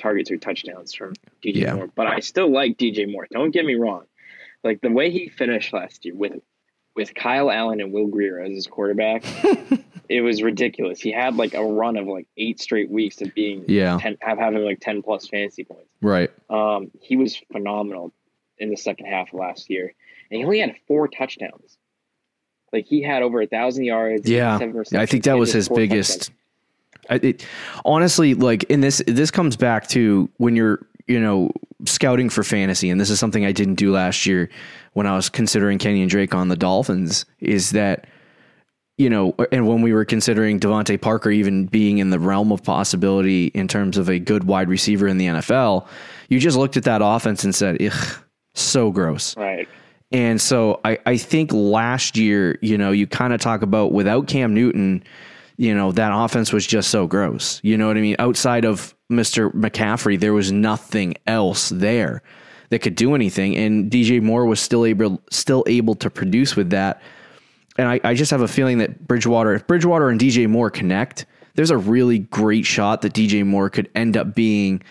targets 0.00 0.30
or 0.30 0.36
touchdowns 0.36 0.94
from 0.94 1.12
DJ 1.42 1.56
Yeah. 1.62 1.74
Moore. 1.74 1.88
But 1.94 2.06
I 2.08 2.20
still 2.20 2.50
like 2.52 2.76
DJ 2.76 3.10
Moore. 3.10 3.26
Don't 3.30 3.50
get 3.52 3.64
me 3.64 3.74
wrong. 3.74 4.04
Like 4.64 4.80
the 4.80 4.90
way 4.90 5.10
he 5.10 5.28
finished 5.28 5.72
last 5.72 6.04
year 6.04 6.14
with 6.14 6.32
with 6.96 7.12
Kyle 7.14 7.50
Allen 7.50 7.80
and 7.80 7.92
Will 7.92 8.06
Grier 8.06 8.38
as 8.40 8.52
his 8.52 8.66
quarterback, 8.68 9.24
it 10.08 10.20
was 10.20 10.42
ridiculous. 10.42 11.00
He 11.00 11.10
had 11.10 11.34
like 11.36 11.54
a 11.54 11.64
run 11.64 11.96
of 11.96 12.06
like 12.06 12.28
eight 12.36 12.60
straight 12.60 12.88
weeks 12.88 13.20
of 13.20 13.34
being 13.34 13.64
Yeah. 13.66 13.98
10, 14.00 14.18
have 14.20 14.38
having 14.38 14.64
like 14.64 14.78
ten 14.80 15.02
plus 15.02 15.26
fantasy 15.26 15.64
points. 15.64 15.88
right. 16.00 16.30
Um, 16.48 16.90
he 17.00 17.16
was 17.16 17.36
phenomenal 17.52 18.12
in 18.58 18.70
the 18.70 18.76
second 18.76 19.06
half 19.06 19.32
of 19.32 19.40
last 19.40 19.68
year, 19.70 19.92
and 20.30 20.38
he 20.38 20.44
only 20.44 20.60
had 20.60 20.76
four 20.86 21.08
touchdowns. 21.08 21.76
Like 22.72 22.86
he 22.86 23.02
had 23.02 23.22
over 23.22 23.40
a 23.42 23.46
thousand 23.46 23.84
yards. 23.84 24.28
Yeah, 24.30 24.54
I 24.94 25.06
think 25.06 25.24
that 25.24 25.36
was 25.38 25.52
his 25.52 25.68
biggest. 25.68 26.18
touchdowns. 26.26 26.38
I, 27.10 27.16
it, 27.16 27.46
honestly, 27.84 28.34
like 28.34 28.64
in 28.64 28.80
this, 28.80 29.02
this 29.06 29.30
comes 29.30 29.56
back 29.56 29.88
to 29.88 30.30
when 30.38 30.56
you're, 30.56 30.84
you 31.06 31.20
know, 31.20 31.50
scouting 31.84 32.30
for 32.30 32.42
fantasy, 32.42 32.90
and 32.90 33.00
this 33.00 33.10
is 33.10 33.18
something 33.18 33.44
I 33.44 33.52
didn't 33.52 33.74
do 33.74 33.92
last 33.92 34.26
year 34.26 34.48
when 34.94 35.06
I 35.06 35.16
was 35.16 35.28
considering 35.28 35.78
Kenyon 35.78 36.08
Drake 36.08 36.34
on 36.34 36.48
the 36.48 36.56
Dolphins. 36.56 37.26
Is 37.40 37.70
that, 37.72 38.06
you 38.96 39.10
know, 39.10 39.34
and 39.52 39.68
when 39.68 39.82
we 39.82 39.92
were 39.92 40.04
considering 40.04 40.58
DeVante 40.58 41.00
Parker 41.00 41.30
even 41.30 41.66
being 41.66 41.98
in 41.98 42.10
the 42.10 42.18
realm 42.18 42.52
of 42.52 42.62
possibility 42.62 43.48
in 43.48 43.68
terms 43.68 43.98
of 43.98 44.08
a 44.08 44.18
good 44.18 44.44
wide 44.44 44.68
receiver 44.68 45.06
in 45.06 45.18
the 45.18 45.26
NFL, 45.26 45.86
you 46.28 46.38
just 46.38 46.56
looked 46.56 46.76
at 46.76 46.84
that 46.84 47.02
offense 47.04 47.44
and 47.44 47.54
said, 47.54 47.82
"Ugh, 47.82 48.24
so 48.54 48.90
gross." 48.90 49.36
Right. 49.36 49.68
And 50.12 50.40
so 50.40 50.80
I, 50.84 50.98
I 51.06 51.16
think 51.16 51.52
last 51.52 52.16
year, 52.16 52.56
you 52.62 52.78
know, 52.78 52.92
you 52.92 53.06
kind 53.06 53.32
of 53.32 53.40
talk 53.40 53.62
about 53.62 53.92
without 53.92 54.28
Cam 54.28 54.54
Newton, 54.54 55.02
you 55.56 55.74
know, 55.74 55.92
that 55.92 56.10
offense 56.12 56.52
was 56.52 56.66
just 56.66 56.90
so 56.90 57.06
gross. 57.06 57.60
You 57.62 57.78
know 57.78 57.86
what 57.86 57.96
I 57.96 58.00
mean? 58.00 58.16
Outside 58.18 58.64
of 58.64 58.94
Mr. 59.10 59.52
McCaffrey, 59.52 60.18
there 60.18 60.32
was 60.32 60.50
nothing 60.50 61.14
else 61.26 61.68
there 61.68 62.22
that 62.70 62.80
could 62.80 62.96
do 62.96 63.14
anything. 63.14 63.56
And 63.56 63.90
DJ 63.90 64.20
Moore 64.20 64.46
was 64.46 64.60
still 64.60 64.84
able 64.84 65.22
still 65.30 65.64
able 65.66 65.94
to 65.96 66.10
produce 66.10 66.56
with 66.56 66.70
that. 66.70 67.00
And 67.76 67.88
I, 67.88 68.00
I 68.04 68.14
just 68.14 68.30
have 68.30 68.40
a 68.40 68.48
feeling 68.48 68.78
that 68.78 69.06
Bridgewater, 69.06 69.54
if 69.54 69.66
Bridgewater 69.66 70.08
and 70.08 70.20
DJ 70.20 70.48
Moore 70.48 70.70
connect, 70.70 71.26
there's 71.54 71.70
a 71.70 71.78
really 71.78 72.20
great 72.20 72.66
shot 72.66 73.02
that 73.02 73.12
DJ 73.12 73.44
Moore 73.44 73.70
could 73.70 73.90
end 73.94 74.16
up 74.16 74.34
being, 74.34 74.82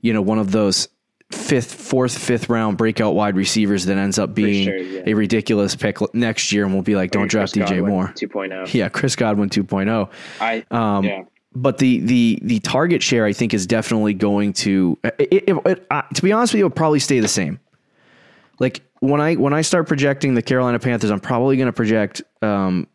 you 0.00 0.12
know, 0.12 0.22
one 0.22 0.38
of 0.38 0.52
those 0.52 0.88
fifth, 1.34 1.74
fourth, 1.74 2.16
fifth 2.16 2.48
round 2.48 2.76
breakout 2.78 3.14
wide 3.14 3.36
receivers 3.36 3.86
that 3.86 3.98
ends 3.98 4.18
up 4.18 4.34
being 4.34 4.66
sure, 4.66 4.76
yeah. 4.76 5.02
a 5.06 5.14
ridiculous 5.14 5.74
pick 5.74 5.98
next 6.14 6.52
year, 6.52 6.64
and 6.64 6.72
we'll 6.72 6.82
be 6.82 6.96
like, 6.96 7.10
don't 7.10 7.28
draft 7.28 7.54
Chris 7.54 7.66
DJ 7.66 7.76
Godwin 7.76 7.90
Moore. 7.90 8.06
2.0. 8.14 8.74
Yeah, 8.74 8.88
Chris 8.88 9.16
Godwin 9.16 9.48
2.0. 9.50 10.10
I 10.40 10.64
Um, 10.70 11.04
yeah. 11.04 11.22
But 11.54 11.76
the 11.76 11.98
the 11.98 12.38
the 12.42 12.60
target 12.60 13.02
share, 13.02 13.26
I 13.26 13.34
think, 13.34 13.52
is 13.52 13.66
definitely 13.66 14.14
going 14.14 14.54
to. 14.54 14.98
It, 15.04 15.14
it, 15.18 15.44
it, 15.66 15.86
uh, 15.90 16.00
to 16.14 16.22
be 16.22 16.32
honest 16.32 16.54
with 16.54 16.60
you, 16.60 16.64
it'll 16.64 16.74
probably 16.74 16.98
stay 16.98 17.20
the 17.20 17.28
same. 17.28 17.60
Like 18.58 18.80
when 19.00 19.20
I 19.20 19.34
when 19.34 19.52
I 19.52 19.60
start 19.60 19.86
projecting 19.86 20.32
the 20.32 20.40
Carolina 20.40 20.78
Panthers, 20.78 21.10
I'm 21.10 21.20
probably 21.20 21.58
going 21.58 21.66
to 21.66 21.72
project 21.74 22.22
um, 22.40 22.86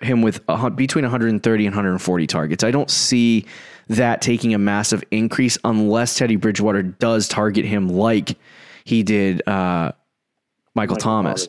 him 0.00 0.22
with 0.22 0.40
a, 0.48 0.70
between 0.70 1.04
130 1.04 1.66
and 1.66 1.74
140 1.74 2.26
targets. 2.26 2.64
I 2.64 2.72
don't 2.72 2.90
see 2.90 3.46
that 3.96 4.20
taking 4.22 4.54
a 4.54 4.58
massive 4.58 5.02
increase 5.10 5.58
unless 5.64 6.16
Teddy 6.16 6.36
Bridgewater 6.36 6.82
does 6.82 7.28
target 7.28 7.64
him 7.64 7.88
like 7.88 8.36
he 8.84 9.02
did 9.02 9.46
uh, 9.48 9.92
Michael, 10.74 10.96
Thomas. 10.96 11.46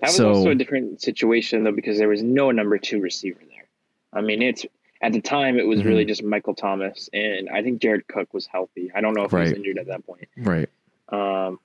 That 0.00 0.08
was 0.08 0.16
So- 0.16 0.28
also 0.34 0.50
a 0.50 0.54
different 0.54 1.00
situation 1.00 1.64
though 1.64 1.72
because 1.72 1.98
there 1.98 2.08
was 2.08 2.22
no 2.22 2.50
number 2.50 2.78
two 2.78 3.00
receiver 3.00 3.40
there. 3.48 3.64
I 4.12 4.20
mean, 4.20 4.42
it's 4.42 4.64
at 5.02 5.12
the 5.12 5.20
time 5.20 5.58
it 5.58 5.66
was 5.66 5.80
Mm-hmm. 5.80 5.88
really 5.88 6.04
just 6.04 6.22
Michael 6.22 6.54
Thomas 6.54 7.08
and 7.12 7.48
I 7.50 7.62
think 7.62 7.80
Jared 7.80 8.06
Cook 8.08 8.32
was 8.34 8.46
healthy. 8.46 8.90
I 8.94 9.00
don't 9.00 9.14
know 9.14 9.24
if 9.24 9.30
he 9.30 9.36
was 9.36 9.52
injured 9.52 9.78
at 9.78 9.86
that 9.88 10.06
point. 10.06 10.28
Right. 10.36 10.68
Um, 11.08 11.58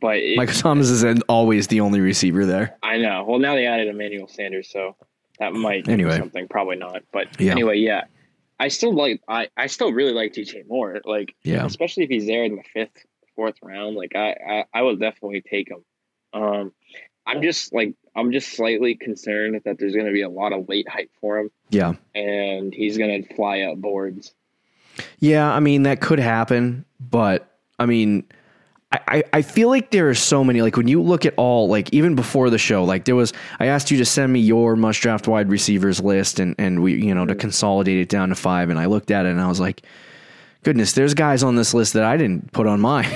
but 0.00 0.18
it, 0.18 0.36
Michael 0.36 0.54
Thomas 0.54 0.90
is 0.90 1.04
always 1.28 1.66
the 1.68 1.80
only 1.80 2.00
receiver 2.00 2.46
there. 2.46 2.76
I 2.82 2.98
know. 2.98 3.24
Well, 3.26 3.38
now 3.40 3.54
they 3.54 3.66
added 3.66 3.88
Emmanuel 3.88 4.28
Sanders, 4.28 4.68
so 4.70 4.94
that 5.40 5.52
might 5.54 5.84
do 5.86 5.92
Anyway. 5.92 6.16
something. 6.16 6.46
Probably 6.46 6.76
not, 6.76 7.02
but 7.12 7.40
Yeah. 7.40 7.52
anyway, 7.52 7.78
yeah. 7.78 8.04
I 8.58 8.68
still 8.68 8.92
like. 8.94 9.20
I 9.28 9.48
I 9.56 9.66
still 9.68 9.92
really 9.92 10.12
like 10.12 10.32
DJ 10.32 10.66
Moore. 10.66 11.00
Like, 11.04 11.34
Yeah. 11.44 11.64
especially 11.64 12.04
if 12.04 12.10
he's 12.10 12.26
there 12.26 12.44
in 12.44 12.56
the 12.56 12.62
fifth, 12.74 13.04
fourth 13.36 13.56
round. 13.62 13.96
Like, 13.96 14.16
I 14.16 14.30
I, 14.32 14.64
I 14.74 14.82
will 14.82 14.96
definitely 14.96 15.42
take 15.42 15.70
him. 15.70 15.84
Um, 16.32 16.72
I'm 17.26 17.42
just 17.42 17.72
like 17.72 17.94
I'm 18.16 18.32
just 18.32 18.52
slightly 18.56 18.94
concerned 18.96 19.60
that 19.64 19.78
there's 19.78 19.94
going 19.94 20.06
to 20.06 20.12
be 20.12 20.22
a 20.22 20.28
lot 20.28 20.52
of 20.52 20.68
late 20.68 20.88
hype 20.88 21.10
for 21.20 21.38
him, 21.38 21.50
Yeah. 21.70 21.94
and 22.14 22.74
he's 22.74 22.98
going 22.98 23.22
to 23.22 23.34
fly 23.34 23.60
up 23.60 23.78
boards. 23.78 24.34
Yeah, 25.20 25.48
I 25.52 25.60
mean 25.60 25.84
that 25.84 26.00
could 26.00 26.18
happen, 26.18 26.84
but 26.98 27.48
I 27.78 27.86
mean, 27.86 28.24
I, 28.90 29.22
I, 29.34 29.42
feel 29.42 29.68
like 29.68 29.90
there 29.90 30.08
are 30.08 30.14
so 30.14 30.42
many. 30.42 30.62
Like 30.62 30.78
when 30.78 30.88
you 30.88 31.02
look 31.02 31.26
at 31.26 31.34
all, 31.36 31.68
like 31.68 31.92
even 31.92 32.14
before 32.14 32.48
the 32.48 32.56
show, 32.56 32.84
like 32.84 33.04
there 33.04 33.14
was, 33.14 33.34
I 33.60 33.66
asked 33.66 33.90
you 33.90 33.98
to 33.98 34.04
send 34.06 34.32
me 34.32 34.40
your 34.40 34.76
must 34.76 35.00
draft 35.02 35.28
wide 35.28 35.50
receivers 35.50 36.00
list, 36.00 36.40
and 36.40 36.54
and 36.58 36.82
we, 36.82 36.94
you 36.94 37.14
know, 37.14 37.26
to 37.26 37.34
mm. 37.34 37.40
consolidate 37.40 37.98
it 37.98 38.08
down 38.08 38.30
to 38.30 38.34
five, 38.34 38.70
and 38.70 38.78
I 38.78 38.86
looked 38.86 39.10
at 39.10 39.26
it 39.26 39.30
and 39.30 39.42
I 39.42 39.48
was 39.48 39.60
like, 39.60 39.82
goodness, 40.62 40.94
there's 40.94 41.12
guys 41.12 41.42
on 41.42 41.54
this 41.54 41.74
list 41.74 41.92
that 41.92 42.04
I 42.04 42.16
didn't 42.16 42.50
put 42.52 42.66
on 42.66 42.80
mine. 42.80 43.10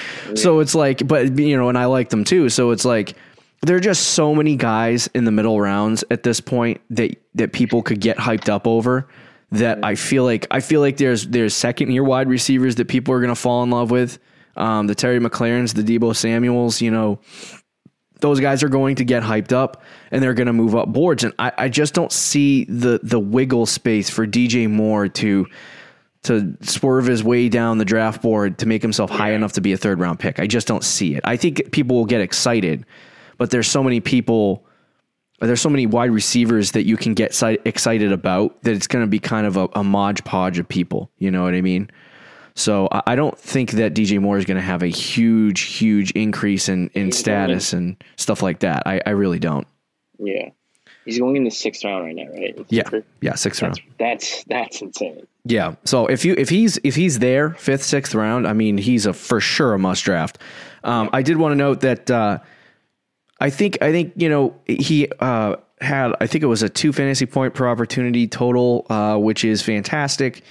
so 0.34 0.58
it's 0.58 0.74
like, 0.74 1.06
but 1.06 1.38
you 1.38 1.56
know, 1.56 1.68
and 1.68 1.78
I 1.78 1.84
like 1.84 2.10
them 2.10 2.24
too. 2.24 2.48
So 2.48 2.72
it's 2.72 2.84
like. 2.84 3.14
there 3.62 3.76
are 3.76 3.80
just 3.80 4.08
so 4.08 4.34
many 4.34 4.56
guys 4.56 5.08
in 5.14 5.24
the 5.24 5.30
middle 5.30 5.60
rounds 5.60 6.04
at 6.10 6.24
this 6.24 6.40
point 6.40 6.80
that 6.90 7.16
that 7.36 7.52
people 7.52 7.82
could 7.82 8.00
get 8.00 8.16
hyped 8.16 8.48
up 8.48 8.66
over 8.66 9.06
that 9.52 9.84
I 9.84 9.94
feel 9.94 10.24
like 10.24 10.48
I 10.50 10.58
feel 10.58 10.80
like 10.80 10.96
there's 10.96 11.28
there's 11.28 11.54
second 11.54 11.92
year 11.92 12.02
wide 12.02 12.28
receivers 12.28 12.74
that 12.74 12.88
people 12.88 13.14
are 13.14 13.20
going 13.20 13.34
to 13.34 13.40
fall 13.40 13.62
in 13.62 13.70
love 13.70 13.92
with. 13.92 14.18
Um, 14.56 14.86
the 14.86 14.94
Terry 14.94 15.18
McLaurins, 15.18 15.74
the 15.74 15.82
Deebo 15.82 16.14
Samuels, 16.14 16.80
you 16.80 16.90
know, 16.90 17.18
those 18.20 18.40
guys 18.40 18.62
are 18.62 18.68
going 18.68 18.96
to 18.96 19.04
get 19.04 19.22
hyped 19.22 19.52
up 19.52 19.82
and 20.10 20.22
they're 20.22 20.34
going 20.34 20.46
to 20.46 20.52
move 20.52 20.74
up 20.74 20.88
boards. 20.88 21.24
And 21.24 21.34
I, 21.38 21.52
I 21.58 21.68
just 21.68 21.94
don't 21.94 22.12
see 22.12 22.64
the 22.64 23.00
the 23.02 23.20
wiggle 23.20 23.66
space 23.66 24.08
for 24.08 24.26
DJ 24.26 24.70
Moore 24.70 25.08
to 25.08 25.46
to 26.24 26.56
swerve 26.62 27.06
his 27.06 27.22
way 27.22 27.48
down 27.48 27.78
the 27.78 27.84
draft 27.84 28.22
board 28.22 28.58
to 28.58 28.66
make 28.66 28.82
himself 28.82 29.10
high 29.10 29.32
enough 29.32 29.52
to 29.52 29.60
be 29.60 29.72
a 29.72 29.76
third 29.76 30.00
round 30.00 30.18
pick. 30.18 30.40
I 30.40 30.46
just 30.46 30.66
don't 30.66 30.82
see 30.82 31.14
it. 31.14 31.20
I 31.24 31.36
think 31.36 31.70
people 31.70 31.96
will 31.96 32.06
get 32.06 32.22
excited, 32.22 32.86
but 33.36 33.50
there's 33.50 33.68
so 33.68 33.82
many 33.82 34.00
people, 34.00 34.64
there's 35.40 35.60
so 35.60 35.68
many 35.68 35.86
wide 35.86 36.10
receivers 36.10 36.72
that 36.72 36.86
you 36.86 36.96
can 36.96 37.12
get 37.12 37.40
excited 37.66 38.10
about 38.10 38.62
that 38.62 38.72
it's 38.72 38.86
going 38.86 39.04
to 39.04 39.08
be 39.08 39.18
kind 39.18 39.46
of 39.46 39.58
a, 39.58 39.68
a 39.74 39.84
modge 39.84 40.24
podge 40.24 40.58
of 40.58 40.66
people. 40.66 41.10
You 41.18 41.30
know 41.30 41.42
what 41.42 41.52
I 41.52 41.60
mean? 41.60 41.90
So 42.56 42.88
I 42.90 43.16
don't 43.16 43.36
think 43.36 43.72
that 43.72 43.94
DJ 43.94 44.20
Moore 44.20 44.38
is 44.38 44.44
going 44.44 44.56
to 44.56 44.62
have 44.62 44.82
a 44.82 44.88
huge, 44.88 45.60
huge 45.62 46.12
increase 46.12 46.68
in, 46.68 46.88
in 46.94 47.10
status 47.10 47.72
and 47.72 47.96
stuff 48.16 48.42
like 48.42 48.60
that. 48.60 48.84
I, 48.86 49.00
I 49.04 49.10
really 49.10 49.40
don't. 49.40 49.66
Yeah. 50.18 50.50
He's 51.04 51.18
going 51.18 51.36
in 51.36 51.44
the 51.44 51.50
sixth 51.50 51.84
round 51.84 52.04
right 52.04 52.14
now, 52.14 52.28
right? 52.32 52.58
Yeah, 52.68 52.88
yeah, 53.20 53.34
sixth 53.34 53.60
that's, 53.60 53.78
round. 53.80 53.92
That's 53.98 54.44
that's 54.44 54.80
insane. 54.80 55.26
Yeah. 55.44 55.74
So 55.84 56.06
if 56.06 56.24
you 56.24 56.34
if 56.38 56.48
he's 56.48 56.78
if 56.82 56.94
he's 56.94 57.18
there 57.18 57.50
fifth 57.50 57.82
sixth 57.82 58.14
round, 58.14 58.46
I 58.46 58.54
mean 58.54 58.78
he's 58.78 59.04
a 59.04 59.12
for 59.12 59.40
sure 59.40 59.74
a 59.74 59.78
must 59.78 60.04
draft. 60.04 60.38
Um. 60.82 61.10
I 61.12 61.22
did 61.22 61.36
want 61.36 61.52
to 61.52 61.56
note 61.56 61.80
that 61.80 62.10
uh, 62.10 62.38
I 63.38 63.50
think 63.50 63.82
I 63.82 63.92
think 63.92 64.14
you 64.16 64.30
know 64.30 64.58
he 64.66 65.08
uh, 65.20 65.56
had 65.80 66.14
I 66.20 66.26
think 66.26 66.42
it 66.42 66.46
was 66.46 66.62
a 66.62 66.70
two 66.70 66.92
fantasy 66.92 67.26
point 67.26 67.52
per 67.52 67.68
opportunity 67.68 68.26
total, 68.26 68.86
uh, 68.88 69.18
which 69.18 69.44
is 69.44 69.60
fantastic. 69.60 70.42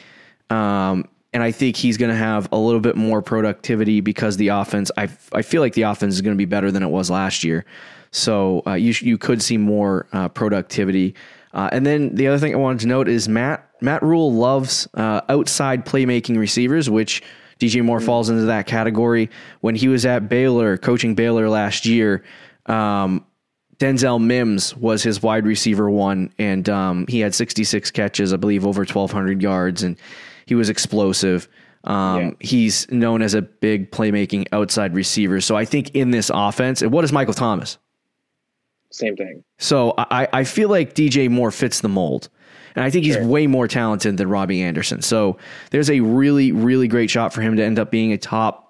Um, 0.52 1.08
and 1.34 1.42
I 1.42 1.52
think 1.52 1.76
he's 1.76 1.98
going 1.98 2.12
to 2.12 2.18
have 2.18 2.48
a 2.52 2.58
little 2.58 2.80
bit 2.80 2.96
more 2.96 3.22
productivity 3.22 4.02
because 4.02 4.38
the 4.38 4.50
offense. 4.50 4.92
I 4.98 5.10
I 5.32 5.42
feel 5.42 5.62
like 5.62 5.74
the 5.74 5.84
offense 5.84 6.14
is 6.14 6.22
going 6.22 6.36
to 6.36 6.38
be 6.38 6.46
better 6.46 6.72
than 6.72 6.84
it 6.84 6.90
was 6.90 7.10
last 7.10 7.44
year. 7.44 7.66
So 8.12 8.62
uh, 8.68 8.74
you 8.74 8.94
you 9.02 9.18
could 9.18 9.42
see 9.42 9.58
more 9.58 10.08
uh, 10.14 10.30
productivity. 10.30 11.16
Uh, 11.54 11.70
and 11.72 11.86
then 11.86 12.16
the 12.16 12.28
other 12.28 12.40
thing 12.40 12.54
I 12.54 12.58
wanted 12.58 12.82
to 12.82 12.88
note 12.88 13.08
is 13.08 13.28
Matt 13.28 13.68
Matt 13.82 14.04
Rhule 14.04 14.34
loves 14.34 14.88
uh, 14.94 15.22
outside 15.30 15.86
playmaking 15.86 16.38
receivers, 16.38 16.90
which 16.90 17.24
DJ 17.60 17.84
Moore 17.84 17.98
mm-hmm. 17.98 18.06
falls 18.06 18.30
into 18.30 18.44
that 18.44 18.68
category. 18.68 19.30
When 19.62 19.76
he 19.76 19.88
was 19.88 20.06
at 20.06 20.30
Baylor, 20.30 20.78
coaching 20.78 21.16
Baylor 21.16 21.50
last 21.50 21.86
year, 21.86 22.24
um, 22.68 23.26
Denzel 23.78 24.24
Mims 24.24 24.76
was 24.76 25.04
his 25.04 25.22
wide 25.22 25.46
receiver 25.46 25.90
one, 25.90 26.32
and 26.38 26.70
um, 26.70 27.06
he 27.08 27.20
had 27.20 27.36
66 27.36 27.92
catches, 27.92 28.34
I 28.34 28.38
believe, 28.38 28.66
over 28.66 28.82
1,200 28.82 29.42
yards, 29.42 29.84
and 29.84 29.98
he 30.46 30.56
was 30.56 30.70
explosive. 30.70 31.48
Um, 31.84 32.22
yeah. 32.22 32.32
He's 32.40 32.90
known 32.92 33.22
as 33.22 33.34
a 33.34 33.42
big 33.42 33.92
playmaking 33.92 34.48
outside 34.52 34.96
receiver. 34.96 35.42
So 35.42 35.56
I 35.56 35.66
think 35.66 35.96
in 35.96 36.12
this 36.12 36.32
offense, 36.34 36.82
and 36.82 36.92
what 36.92 37.04
is 37.04 37.12
Michael 37.12 37.34
Thomas? 37.34 37.78
same 38.94 39.16
thing. 39.16 39.44
So 39.58 39.96
I, 39.98 40.28
I 40.32 40.44
feel 40.44 40.70
like 40.70 40.94
DJ 40.94 41.30
Moore 41.30 41.52
fits 41.52 41.82
the 41.82 41.90
mold. 41.90 42.30
And 42.76 42.84
I 42.84 42.90
think 42.90 43.06
sure. 43.06 43.20
he's 43.20 43.28
way 43.28 43.48
more 43.48 43.68
talented 43.68 44.18
than 44.18 44.30
Robbie 44.30 44.62
Anderson. 44.62 45.02
So 45.02 45.38
there's 45.72 45.90
a 45.90 46.00
really, 46.00 46.52
really 46.52 46.88
great 46.88 47.10
shot 47.10 47.34
for 47.34 47.42
him 47.42 47.56
to 47.58 47.64
end 47.64 47.78
up 47.80 47.92
being 47.92 48.14
a 48.14 48.18
top 48.18 48.63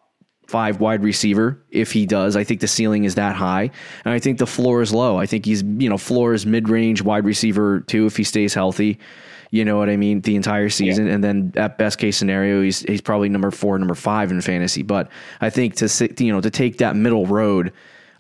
five 0.48 0.80
wide 0.80 1.04
receiver 1.04 1.62
if 1.72 1.92
he 1.92 2.06
does. 2.06 2.36
I 2.36 2.44
think 2.44 2.62
the 2.62 2.68
ceiling 2.68 3.06
is 3.06 3.16
that 3.16 3.36
high. 3.36 3.72
And 4.06 4.14
I 4.14 4.20
think 4.20 4.38
the 4.38 4.48
floor 4.48 4.82
is 4.82 4.94
low. 4.94 5.18
I 5.18 5.26
think 5.26 5.46
he's, 5.46 5.64
you 5.64 5.90
know, 5.90 5.98
floor 5.98 6.34
is 6.34 6.46
mid 6.46 6.70
range 6.70 7.02
wide 7.02 7.26
receiver 7.26 7.82
too 7.82 8.06
if 8.06 8.18
he 8.18 8.24
stays 8.24 8.54
healthy. 8.54 9.00
You 9.52 9.64
know 9.64 9.78
what 9.78 9.90
I 9.90 9.98
mean? 9.98 10.22
The 10.22 10.36
entire 10.36 10.70
season. 10.70 11.08
Yeah. 11.08 11.14
And 11.14 11.24
then 11.24 11.54
at 11.56 11.78
best 11.78 12.00
case 12.00 12.18
scenario, 12.18 12.62
he's 12.64 12.80
he's 12.82 13.02
probably 13.02 13.30
number 13.30 13.52
four, 13.52 13.78
number 13.78 13.96
five 13.96 14.32
in 14.32 14.42
fantasy. 14.42 14.82
But 14.82 15.10
I 15.42 15.50
think 15.50 15.76
to 15.76 15.88
sit, 15.88 16.20
you 16.20 16.34
know, 16.34 16.42
to 16.42 16.50
take 16.50 16.80
that 16.80 16.96
middle 16.96 17.28
road, 17.28 17.72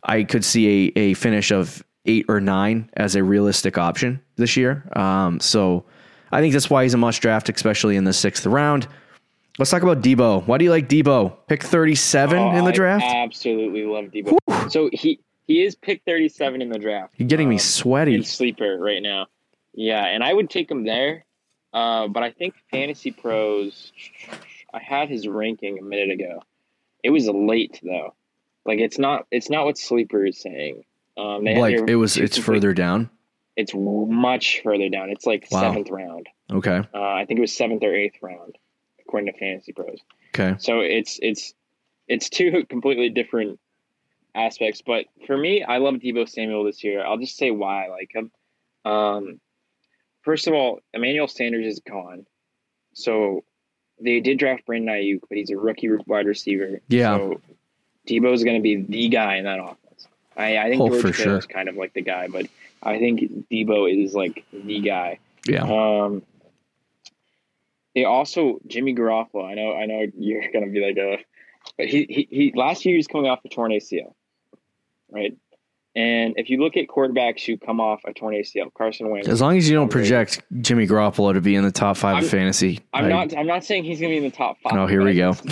I 0.03 0.23
could 0.23 0.45
see 0.45 0.91
a, 0.95 0.99
a 0.99 1.13
finish 1.15 1.51
of 1.51 1.83
eight 2.05 2.25
or 2.27 2.39
nine 2.39 2.89
as 2.93 3.15
a 3.15 3.23
realistic 3.23 3.77
option 3.77 4.21
this 4.36 4.55
year. 4.57 4.88
Um, 4.95 5.39
so 5.39 5.86
I 6.31 6.41
think 6.41 6.53
that's 6.53 6.69
why 6.69 6.83
he's 6.83 6.93
a 6.93 6.97
must 6.97 7.21
draft, 7.21 7.49
especially 7.49 7.95
in 7.95 8.03
the 8.03 8.13
sixth 8.13 8.45
round. 8.45 8.88
Let's 9.59 9.69
talk 9.69 9.83
about 9.83 10.01
Deebo. 10.01 10.47
Why 10.47 10.57
do 10.57 10.65
you 10.65 10.71
like 10.71 10.89
Deebo? 10.89 11.37
Pick 11.47 11.61
37 11.63 12.37
oh, 12.37 12.57
in 12.57 12.65
the 12.65 12.71
draft? 12.71 13.05
I 13.05 13.23
absolutely 13.23 13.85
love 13.85 14.05
Deebo. 14.05 14.37
Whew. 14.47 14.69
So 14.69 14.89
he 14.91 15.19
he 15.45 15.63
is 15.63 15.75
pick 15.75 16.01
37 16.05 16.61
in 16.61 16.69
the 16.69 16.79
draft. 16.79 17.13
You're 17.17 17.27
getting 17.27 17.47
um, 17.47 17.51
me 17.51 17.57
sweaty. 17.59 18.23
sleeper 18.23 18.77
right 18.79 19.01
now. 19.01 19.27
Yeah, 19.73 20.03
and 20.05 20.23
I 20.23 20.33
would 20.33 20.49
take 20.49 20.71
him 20.71 20.85
there. 20.85 21.25
Uh, 21.73 22.07
but 22.07 22.23
I 22.23 22.31
think 22.31 22.53
Fantasy 22.71 23.11
Pros, 23.11 23.91
I 24.73 24.79
had 24.79 25.09
his 25.09 25.27
ranking 25.27 25.79
a 25.79 25.81
minute 25.81 26.11
ago. 26.11 26.41
It 27.03 27.09
was 27.09 27.27
late 27.27 27.79
though. 27.83 28.13
Like 28.65 28.79
it's 28.79 28.97
not 28.97 29.27
it's 29.31 29.49
not 29.49 29.65
what 29.65 29.77
sleeper 29.77 30.25
is 30.25 30.39
saying. 30.39 30.83
Um, 31.17 31.43
like 31.43 31.75
it 31.87 31.95
was, 31.95 32.17
it's 32.17 32.37
further 32.37 32.73
down. 32.73 33.09
It's 33.55 33.73
much 33.75 34.61
further 34.63 34.89
down. 34.89 35.09
It's 35.11 35.27
like 35.27 35.47
wow. 35.51 35.61
seventh 35.61 35.89
round. 35.89 36.27
Okay. 36.51 36.81
Uh, 36.93 37.01
I 37.01 37.25
think 37.25 37.37
it 37.37 37.41
was 37.41 37.55
seventh 37.55 37.83
or 37.83 37.93
eighth 37.93 38.17
round, 38.21 38.57
according 39.13 39.32
to 39.32 39.39
Fantasy 39.39 39.73
Pros. 39.73 39.99
Okay. 40.34 40.56
So 40.58 40.80
it's 40.80 41.19
it's 41.21 41.54
it's 42.08 42.30
two 42.30 42.65
completely 42.69 43.10
different 43.10 43.60
aspects. 44.34 44.82
But 44.82 45.06
for 45.28 45.38
me, 45.38 45.63
I 45.63 45.78
love 45.78 45.95
Deebo 45.95 46.28
Samuel 46.28 46.63
this 46.63 46.84
year. 46.84 47.06
I'll 47.06 47.19
just 47.19 47.38
say 47.38 47.52
why 47.52 47.86
I 47.86 47.89
like 47.89 48.12
him. 48.13 48.32
Um, 48.86 49.39
first 50.23 50.47
of 50.47 50.54
all, 50.54 50.80
Emmanuel 50.93 51.28
Sanders 51.28 51.65
is 51.65 51.80
gone, 51.80 52.26
so 52.93 53.43
they 54.02 54.19
did 54.19 54.39
draft 54.39 54.65
Brandon 54.65 54.95
Aiyuk, 54.95 55.21
but 55.30 55.38
he's 55.38 55.52
a 55.52 55.58
rookie 55.58 55.89
wide 56.08 56.26
receiver. 56.26 56.82
Yeah. 56.88 57.17
So 57.17 57.41
Deebo 58.08 58.34
is 58.34 58.43
going 58.43 58.58
to 58.58 58.63
be 58.63 58.76
the 58.76 59.10
guy 59.10 59.38
in 59.38 59.45
that 59.45 59.60
offense. 59.60 60.08
I, 60.36 60.58
I 60.58 60.69
think 60.69 60.82
oh, 60.82 60.89
George 60.89 61.15
Kittle 61.15 61.34
sure. 61.34 61.38
is 61.38 61.45
kind 61.45 61.69
of 61.69 61.76
like 61.76 61.93
the 61.93 62.02
guy, 62.02 62.28
but 62.28 62.47
I 62.82 62.97
think 62.97 63.47
Deebo 63.52 64.04
is 64.04 64.15
like 64.15 64.43
the 64.52 64.80
guy. 64.80 65.19
Yeah. 65.45 65.63
Um. 65.63 66.23
They 67.95 68.06
also 68.06 68.60
Jimmy 68.67 68.95
Garoppolo. 68.95 69.45
I 69.45 69.53
know. 69.53 69.73
I 69.73 69.86
know 69.86 70.06
you're 70.17 70.51
gonna 70.51 70.67
be 70.67 70.86
like 70.86 70.97
a, 70.97 71.17
but 71.77 71.88
he 71.88 72.06
he, 72.10 72.27
he 72.29 72.53
last 72.56 72.86
year 72.86 72.95
he's 72.95 73.08
coming 73.08 73.29
off 73.29 73.39
a 73.45 73.49
torn 73.49 73.71
ACL, 73.71 74.13
right? 75.12 75.38
And 75.95 76.34
if 76.38 76.49
you 76.49 76.60
look 76.60 76.75
at 76.75 76.88
quarterbacks 76.88 77.45
who 77.45 77.56
come 77.56 77.79
off 77.79 78.01
a 78.06 78.13
torn 78.13 78.34
ACL, 78.34 78.73
Carson 78.73 79.10
Wentz. 79.12 79.27
As 79.27 79.41
long 79.41 79.58
as 79.58 79.69
you 79.69 79.75
don't 79.75 79.89
project 79.89 80.41
Jimmy 80.60 80.88
Garoppolo 80.88 81.34
to 81.34 81.41
be 81.41 81.56
in 81.56 81.63
the 81.63 81.71
top 81.71 81.97
5 81.97 82.15
I'm, 82.15 82.23
of 82.23 82.29
fantasy, 82.29 82.79
I'm 82.93 83.10
not. 83.10 83.38
I'm 83.38 83.45
not 83.45 83.63
saying 83.63 83.84
he's 83.84 83.99
going 83.99 84.12
to 84.12 84.19
be 84.19 84.25
in 84.25 84.32
the 84.32 84.36
top 84.36 84.58
five. 84.63 84.73
Oh, 84.73 84.88
here 84.88 85.03
we 85.03 85.13
go. 85.13 85.34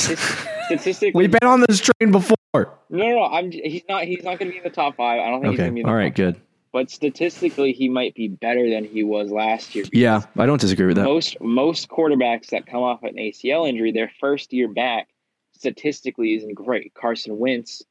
Statistically, 0.65 1.12
we've 1.13 1.32
been 1.32 1.47
on 1.47 1.63
this 1.67 1.80
train 1.80 2.12
before. 2.12 2.36
No, 2.56 2.71
no, 2.89 3.08
no. 3.10 3.23
I'm. 3.23 3.51
He's 3.51 3.84
not. 3.88 4.06
He's 4.06 4.23
not 4.23 4.39
going 4.39 4.47
to 4.47 4.51
be 4.51 4.58
in 4.58 4.63
the 4.63 4.71
top 4.71 4.95
five. 4.95 5.19
I 5.19 5.30
don't 5.30 5.41
think 5.41 5.54
okay. 5.54 5.63
he's 5.63 5.69
going 5.69 5.69
to 5.69 5.75
be. 5.75 5.80
In 5.82 5.86
the 5.86 5.91
All 5.91 5.95
right. 5.95 6.15
Good. 6.15 6.36
Five. 6.36 6.43
But 6.73 6.89
statistically, 6.89 7.73
he 7.73 7.89
might 7.89 8.15
be 8.15 8.29
better 8.29 8.69
than 8.69 8.86
he 8.86 9.03
was 9.03 9.29
last 9.29 9.75
year. 9.75 9.84
Yeah, 9.91 10.21
I 10.38 10.45
don't 10.45 10.62
disagree 10.62 10.86
with 10.86 10.95
that. 10.95 11.03
Most 11.03 11.39
most 11.41 11.89
quarterbacks 11.89 12.47
that 12.47 12.65
come 12.65 12.81
off 12.81 13.03
an 13.03 13.15
ACL 13.15 13.67
injury, 13.67 13.91
their 13.91 14.12
first 14.21 14.53
year 14.53 14.69
back, 14.69 15.10
statistically 15.53 16.36
isn't 16.36 16.53
great. 16.53 16.93
Carson 16.93 17.38
Wentz, 17.38 17.84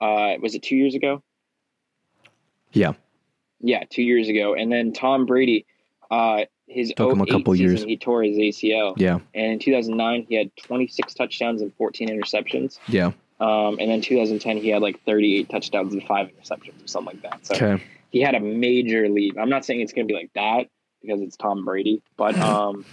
uh, 0.00 0.34
was 0.40 0.54
it 0.54 0.62
two 0.62 0.76
years 0.76 0.94
ago? 0.94 1.22
Yeah. 2.72 2.92
Yeah, 3.60 3.84
two 3.88 4.02
years 4.02 4.28
ago, 4.28 4.54
and 4.54 4.72
then 4.72 4.92
Tom 4.92 5.26
Brady, 5.26 5.66
uh, 6.10 6.44
his 6.66 6.92
took 6.96 7.12
him 7.12 7.20
a 7.20 7.26
couple 7.26 7.52
season, 7.52 7.66
years. 7.66 7.82
He 7.82 7.96
tore 7.96 8.22
his 8.22 8.36
ACL. 8.36 8.94
Yeah. 8.96 9.18
And 9.34 9.52
in 9.52 9.58
2009, 9.58 10.26
he 10.28 10.34
had 10.34 10.50
26 10.56 11.14
touchdowns 11.14 11.60
and 11.60 11.74
14 11.74 12.08
interceptions. 12.08 12.78
Yeah. 12.88 13.12
Um, 13.40 13.78
and 13.78 13.90
then 13.90 14.00
2010, 14.00 14.58
he 14.58 14.68
had 14.68 14.82
like 14.82 15.02
38 15.04 15.48
touchdowns 15.48 15.92
and 15.92 16.02
five 16.04 16.28
interceptions 16.28 16.84
or 16.84 16.86
something 16.86 17.16
like 17.16 17.22
that. 17.22 17.46
So 17.46 17.54
okay. 17.54 17.82
He 18.10 18.20
had 18.20 18.34
a 18.34 18.40
major 18.40 19.08
leap. 19.08 19.36
I'm 19.38 19.50
not 19.50 19.64
saying 19.64 19.80
it's 19.80 19.92
going 19.92 20.06
to 20.06 20.12
be 20.12 20.18
like 20.18 20.32
that 20.34 20.68
because 21.02 21.20
it's 21.20 21.36
Tom 21.36 21.64
Brady, 21.64 22.02
but 22.16 22.38
um, 22.38 22.84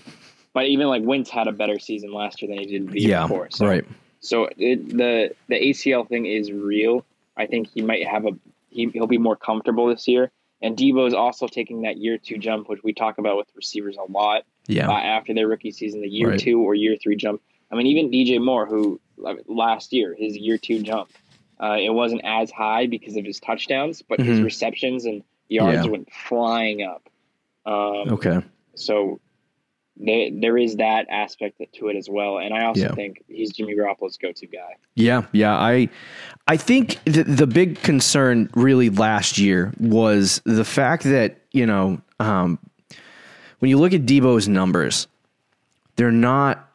but 0.53 0.65
even 0.65 0.88
like 0.88 1.03
Wentz 1.03 1.30
had 1.30 1.47
a 1.47 1.51
better 1.51 1.80
season 1.80 2.12
last 2.12 2.41
year 2.41 2.49
than 2.49 2.60
he 2.60 2.65
did 2.65 2.89
the 2.89 2.99
year 2.99 3.10
yeah, 3.12 3.21
before. 3.23 3.47
So, 3.51 3.67
right. 3.67 3.86
So 4.19 4.49
it, 4.58 4.89
the 4.89 5.36
the 5.47 5.56
ACL 5.56 6.08
thing 6.08 6.25
is 6.25 6.51
real. 6.51 7.06
I 7.36 7.45
think 7.45 7.69
he 7.73 7.82
might 7.82 8.08
have 8.08 8.25
a 8.25 8.32
he, 8.69 8.89
he'll 8.93 9.08
be 9.08 9.17
more 9.17 9.36
comfortable 9.36 9.88
this 9.88 10.08
year. 10.08 10.32
And 10.62 10.75
Deebo 10.75 11.08
is 11.08 11.13
also 11.13 11.47
taking 11.47 11.84
that 11.84 11.97
year 11.97 12.17
two 12.17 12.38
jump, 12.38 12.67
which 12.69 12.82
we 12.84 12.93
talk 12.93 13.19
about 13.19 13.38
with 13.38 13.47
receivers 13.56 13.97
a 13.97 14.12
lot. 14.12 14.43
Yeah. 14.65 14.89
Uh, 14.89 14.93
after 14.93 15.34
their 15.34 15.47
rookie 15.47 15.71
season, 15.71 16.01
the 16.01 16.10
year 16.10 16.32
right. 16.32 16.39
two 16.39 16.60
or 16.62 16.73
year 16.73 16.97
three 17.01 17.15
jump. 17.15 17.41
I 17.71 17.75
mean, 17.75 17.88
even 17.88 18.10
DJ 18.10 18.43
Moore, 18.43 18.65
who 18.65 18.99
last 19.47 19.93
year 19.93 20.15
his 20.17 20.38
year 20.38 20.58
two 20.58 20.82
jump, 20.82 21.12
uh, 21.62 21.78
it 21.80 21.93
wasn't 21.93 22.22
as 22.24 22.52
high 22.52 22.88
because 22.88 23.15
of 23.15 23.26
his 23.26 23.39
touchdowns, 23.39 24.02
but 24.02 24.20
mm-hmm. 24.20 24.30
his 24.30 24.41
receptions 24.41 25.06
and 25.06 25.24
yards 25.50 25.86
yeah. 25.86 25.91
went 25.91 26.12
flying 26.12 26.84
up. 26.84 27.10
Um, 27.65 28.13
okay. 28.13 28.41
So 28.76 29.20
they, 30.00 30.32
there 30.39 30.58
is 30.58 30.76
that 30.76 31.08
aspect 31.10 31.62
to 31.74 31.88
it 31.88 31.96
as 31.96 32.08
well. 32.10 32.38
And 32.38 32.54
I 32.54 32.65
also 32.65 32.82
Yeah. 32.82 32.93
think 32.93 33.24
he's 33.28 33.52
Jimmy 33.52 33.76
Garoppolo's 33.76 34.17
go-to 34.17 34.46
guy. 34.46 34.76
Yeah, 34.96 35.24
yeah. 35.32 35.56
I 35.56 35.89
I 36.48 36.58
think 36.58 37.04
the, 37.06 37.24
the 37.24 37.48
big 37.48 37.82
concern 37.82 38.50
really 38.54 38.89
last 38.89 39.38
year 39.38 39.74
was 39.80 40.41
the 40.46 40.63
fact 40.63 41.04
that, 41.04 41.41
you 41.52 41.65
know, 41.65 42.00
um, 42.20 42.60
when 43.60 43.70
you 43.70 43.80
look 43.80 43.93
at 43.93 44.06
Deebo's 44.06 44.48
numbers, 44.48 45.08
they're 45.96 46.12
not 46.12 46.66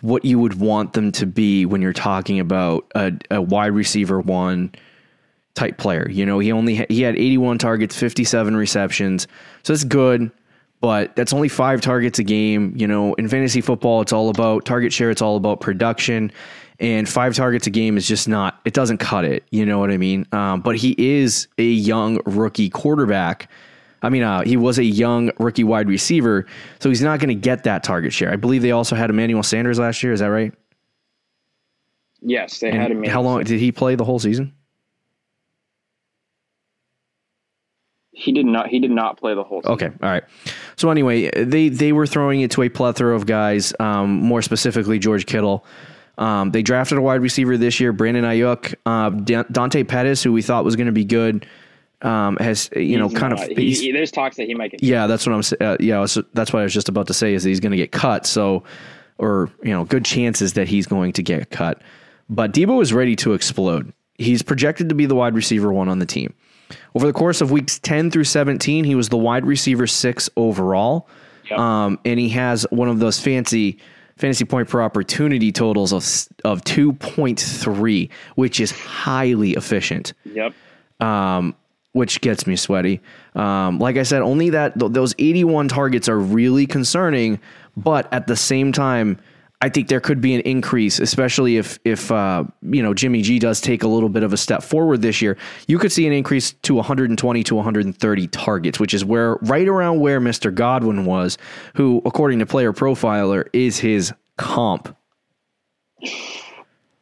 what 0.00 0.24
you 0.24 0.38
would 0.38 0.60
want 0.60 0.92
them 0.92 1.12
to 1.12 1.26
be 1.26 1.66
when 1.66 1.82
you're 1.82 1.92
talking 1.92 2.40
about 2.40 2.90
a, 2.94 3.12
a 3.30 3.42
wide 3.42 3.72
receiver 3.72 4.20
one 4.20 4.72
type 5.54 5.76
player. 5.76 6.08
You 6.08 6.24
know, 6.24 6.38
he 6.38 6.52
only 6.52 6.76
ha- 6.76 6.86
he 6.88 7.02
had 7.02 7.16
81 7.16 7.58
targets, 7.58 7.96
57 7.96 8.56
receptions. 8.56 9.26
So 9.64 9.72
that's 9.72 9.84
good, 9.84 10.30
but 10.80 11.14
that's 11.16 11.32
only 11.32 11.48
5 11.48 11.80
targets 11.80 12.18
a 12.18 12.24
game, 12.24 12.72
you 12.76 12.86
know, 12.86 13.14
in 13.14 13.28
fantasy 13.28 13.60
football 13.60 14.00
it's 14.00 14.12
all 14.12 14.30
about 14.30 14.64
target 14.64 14.92
share, 14.92 15.10
it's 15.10 15.22
all 15.22 15.36
about 15.36 15.60
production. 15.60 16.30
And 16.80 17.08
five 17.08 17.34
targets 17.34 17.66
a 17.66 17.70
game 17.70 17.96
is 17.96 18.06
just 18.06 18.28
not, 18.28 18.60
it 18.64 18.72
doesn't 18.72 18.98
cut 18.98 19.24
it. 19.24 19.42
You 19.50 19.66
know 19.66 19.80
what 19.80 19.90
I 19.90 19.96
mean? 19.96 20.26
Um, 20.30 20.60
but 20.60 20.76
he 20.76 20.94
is 20.96 21.48
a 21.58 21.64
young 21.64 22.20
rookie 22.24 22.70
quarterback. 22.70 23.50
I 24.02 24.08
mean, 24.10 24.22
uh, 24.22 24.42
he 24.42 24.56
was 24.56 24.78
a 24.78 24.84
young 24.84 25.30
rookie 25.38 25.64
wide 25.64 25.88
receiver, 25.88 26.46
so 26.78 26.88
he's 26.88 27.02
not 27.02 27.18
going 27.18 27.28
to 27.30 27.34
get 27.34 27.64
that 27.64 27.82
target 27.82 28.12
share. 28.12 28.32
I 28.32 28.36
believe 28.36 28.62
they 28.62 28.70
also 28.70 28.94
had 28.94 29.10
Emmanuel 29.10 29.42
Sanders 29.42 29.78
last 29.78 30.02
year. 30.02 30.12
Is 30.12 30.20
that 30.20 30.26
right? 30.26 30.52
Yes, 32.20 32.58
they 32.60 32.70
And 32.70 32.78
had 32.80 32.90
him. 32.90 33.04
how 33.04 33.22
long 33.22 33.42
did 33.44 33.60
he 33.60 33.72
play 33.72 33.94
the 33.94 34.04
whole 34.04 34.18
season? 34.18 34.52
He 38.12 38.32
did 38.32 38.46
not. 38.46 38.66
He 38.68 38.80
did 38.80 38.90
not 38.90 39.16
play 39.16 39.34
the 39.34 39.44
whole. 39.44 39.62
Season. 39.62 39.72
Okay, 39.74 39.86
all 40.02 40.10
right. 40.10 40.24
So 40.76 40.90
anyway, 40.90 41.30
they 41.44 41.68
they 41.68 41.92
were 41.92 42.06
throwing 42.06 42.40
it 42.40 42.50
to 42.52 42.62
a 42.62 42.68
plethora 42.68 43.14
of 43.14 43.26
guys. 43.26 43.72
Um, 43.78 44.10
more 44.16 44.42
specifically, 44.42 44.98
George 44.98 45.26
Kittle. 45.26 45.64
Um, 46.18 46.50
they 46.50 46.62
drafted 46.62 46.98
a 46.98 47.00
wide 47.00 47.20
receiver 47.22 47.56
this 47.56 47.78
year, 47.78 47.92
Brandon 47.92 48.24
Aiyuk, 48.24 48.74
uh, 48.86 49.10
Dante 49.52 49.84
Pettis, 49.84 50.20
who 50.20 50.32
we 50.32 50.42
thought 50.42 50.64
was 50.64 50.74
going 50.74 50.86
to 50.88 50.92
be 50.92 51.04
good. 51.04 51.46
Um, 52.02 52.36
has 52.36 52.70
you 52.76 52.96
know 52.96 53.08
He's 53.08 53.18
kind 53.18 53.34
not. 53.34 53.50
of 53.50 53.56
He- 53.58 53.72
he- 53.72 53.90
there's 53.92 54.12
talks 54.12 54.36
that 54.36 54.46
he 54.46 54.54
might 54.54 54.70
get. 54.70 54.82
yeah, 54.82 55.06
that's 55.08 55.26
what 55.26 55.32
I'm. 55.34 55.42
Uh, 55.66 55.76
yeah, 55.80 55.98
was- 55.98 56.16
that's 56.34 56.52
what 56.52 56.60
I 56.60 56.62
was 56.62 56.72
just 56.72 56.88
about 56.88 57.08
to 57.08 57.14
say 57.14 57.34
is 57.34 57.42
that 57.42 57.48
he's 57.48 57.58
going 57.60 57.72
to 57.72 57.76
get 57.76 57.90
cut. 57.90 58.24
So, 58.24 58.62
or 59.18 59.50
you 59.64 59.70
know, 59.72 59.84
good 59.84 60.04
chances 60.04 60.52
that 60.52 60.68
he's 60.68 60.86
going 60.86 61.12
to 61.14 61.22
get 61.24 61.50
cut. 61.50 61.82
But 62.30 62.52
Deebo 62.52 62.80
is 62.82 62.92
ready 62.92 63.16
to 63.16 63.32
explode. 63.32 63.92
He's 64.14 64.42
projected 64.42 64.88
to 64.90 64.94
be 64.94 65.06
the 65.06 65.14
wide 65.16 65.34
receiver 65.34 65.72
one 65.72 65.88
on 65.88 65.98
the 65.98 66.06
team. 66.06 66.34
Over 66.94 67.06
the 67.06 67.12
course 67.12 67.40
of 67.40 67.50
weeks 67.50 67.78
10 67.78 68.10
through 68.10 68.24
17, 68.24 68.84
he 68.84 68.94
was 68.94 69.08
the 69.08 69.16
wide 69.16 69.46
receiver 69.46 69.86
six 69.86 70.28
overall. 70.36 71.08
Yep. 71.50 71.58
Um, 71.58 71.98
and 72.04 72.20
he 72.20 72.28
has 72.30 72.66
one 72.70 72.88
of 72.88 72.98
those 73.00 73.18
fancy 73.18 73.78
fantasy 74.18 74.44
point 74.44 74.68
per 74.68 74.82
opportunity 74.82 75.50
totals 75.50 75.92
of 75.92 76.04
of 76.44 76.62
2.3, 76.62 78.10
which 78.34 78.60
is 78.60 78.70
highly 78.72 79.52
efficient 79.52 80.12
Yep. 80.26 80.52
Which 81.98 82.20
gets 82.20 82.46
me 82.46 82.54
sweaty. 82.54 83.00
Um, 83.34 83.80
like 83.80 83.96
I 83.96 84.04
said, 84.04 84.22
only 84.22 84.50
that 84.50 84.78
th- 84.78 84.92
those 84.92 85.16
81 85.18 85.66
targets 85.66 86.08
are 86.08 86.18
really 86.18 86.64
concerning, 86.64 87.40
but 87.76 88.12
at 88.12 88.28
the 88.28 88.36
same 88.36 88.70
time, 88.70 89.18
I 89.60 89.68
think 89.68 89.88
there 89.88 89.98
could 89.98 90.20
be 90.20 90.32
an 90.36 90.42
increase, 90.42 91.00
especially 91.00 91.56
if 91.56 91.80
if 91.84 92.12
uh, 92.12 92.44
you 92.62 92.84
know 92.84 92.94
Jimmy 92.94 93.22
G 93.22 93.40
does 93.40 93.60
take 93.60 93.82
a 93.82 93.88
little 93.88 94.08
bit 94.08 94.22
of 94.22 94.32
a 94.32 94.36
step 94.36 94.62
forward 94.62 95.02
this 95.02 95.20
year. 95.20 95.36
You 95.66 95.80
could 95.80 95.90
see 95.90 96.06
an 96.06 96.12
increase 96.12 96.52
to 96.52 96.74
120 96.74 97.42
to 97.42 97.54
130 97.56 98.28
targets, 98.28 98.78
which 98.78 98.94
is 98.94 99.04
where 99.04 99.34
right 99.42 99.66
around 99.66 99.98
where 99.98 100.20
Mr. 100.20 100.54
Godwin 100.54 101.04
was, 101.04 101.36
who 101.74 102.00
according 102.04 102.38
to 102.38 102.46
Player 102.46 102.72
Profiler 102.72 103.48
is 103.52 103.78
his 103.80 104.12
comp. 104.36 104.96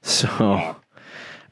So. 0.01 0.77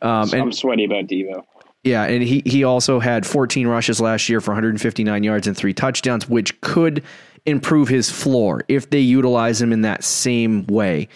Um, 0.01 0.29
and 0.33 0.35
I'm 0.35 0.53
sweaty 0.53 0.85
about 0.85 1.07
Deebo. 1.07 1.45
Yeah, 1.85 2.05
and 2.05 2.23
he 2.23 2.43
he 2.47 2.65
also 2.65 2.99
had 2.99 3.27
14 3.27 3.67
rushes 3.67 4.01
last 4.01 4.29
year 4.31 4.41
for 4.41 4.53
159 4.53 5.23
yards 5.23 5.47
and 5.47 5.57
three 5.57 5.75
touchdowns, 5.75 6.29
which 6.29 6.59
could 6.63 7.05
improve 7.45 7.89
his 7.89 8.11
floor 8.11 8.65
if 8.69 8.89
they 8.89 9.01
utilize 9.01 9.61
him 9.61 9.71
in 9.71 9.83
that 9.83 10.03
same 10.03 10.67
way, 10.67 11.09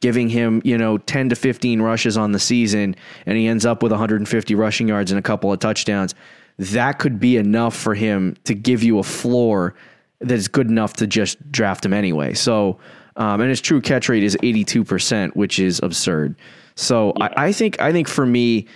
giving 0.00 0.30
him 0.30 0.62
you 0.64 0.78
know 0.78 0.96
10 0.96 1.28
to 1.28 1.36
15 1.36 1.82
rushes 1.82 2.16
on 2.16 2.32
the 2.32 2.38
season, 2.38 2.96
and 3.26 3.36
he 3.36 3.46
ends 3.46 3.66
up 3.66 3.82
with 3.82 3.92
150 3.92 4.54
rushing 4.54 4.88
yards 4.88 5.12
and 5.12 5.18
a 5.18 5.22
couple 5.22 5.52
of 5.52 5.58
touchdowns. 5.60 6.14
That 6.58 6.98
could 6.98 7.20
be 7.20 7.36
enough 7.36 7.76
for 7.76 7.94
him 7.94 8.36
to 8.44 8.54
give 8.54 8.82
you 8.82 8.98
a 8.98 9.02
floor 9.02 9.74
that 10.20 10.34
is 10.34 10.48
good 10.48 10.70
enough 10.70 10.94
to 10.94 11.06
just 11.06 11.52
draft 11.52 11.84
him 11.84 11.92
anyway. 11.92 12.32
So, 12.32 12.78
um, 13.16 13.42
and 13.42 13.50
his 13.50 13.60
true 13.60 13.82
catch 13.82 14.08
rate 14.08 14.22
is 14.22 14.38
82 14.42 14.84
percent, 14.84 15.36
which 15.36 15.58
is 15.58 15.80
absurd. 15.82 16.34
So 16.76 17.12
I, 17.20 17.48
I 17.48 17.52
think 17.52 17.78
I 17.78 17.92
think 17.92 18.08
for 18.08 18.24
me. 18.24 18.66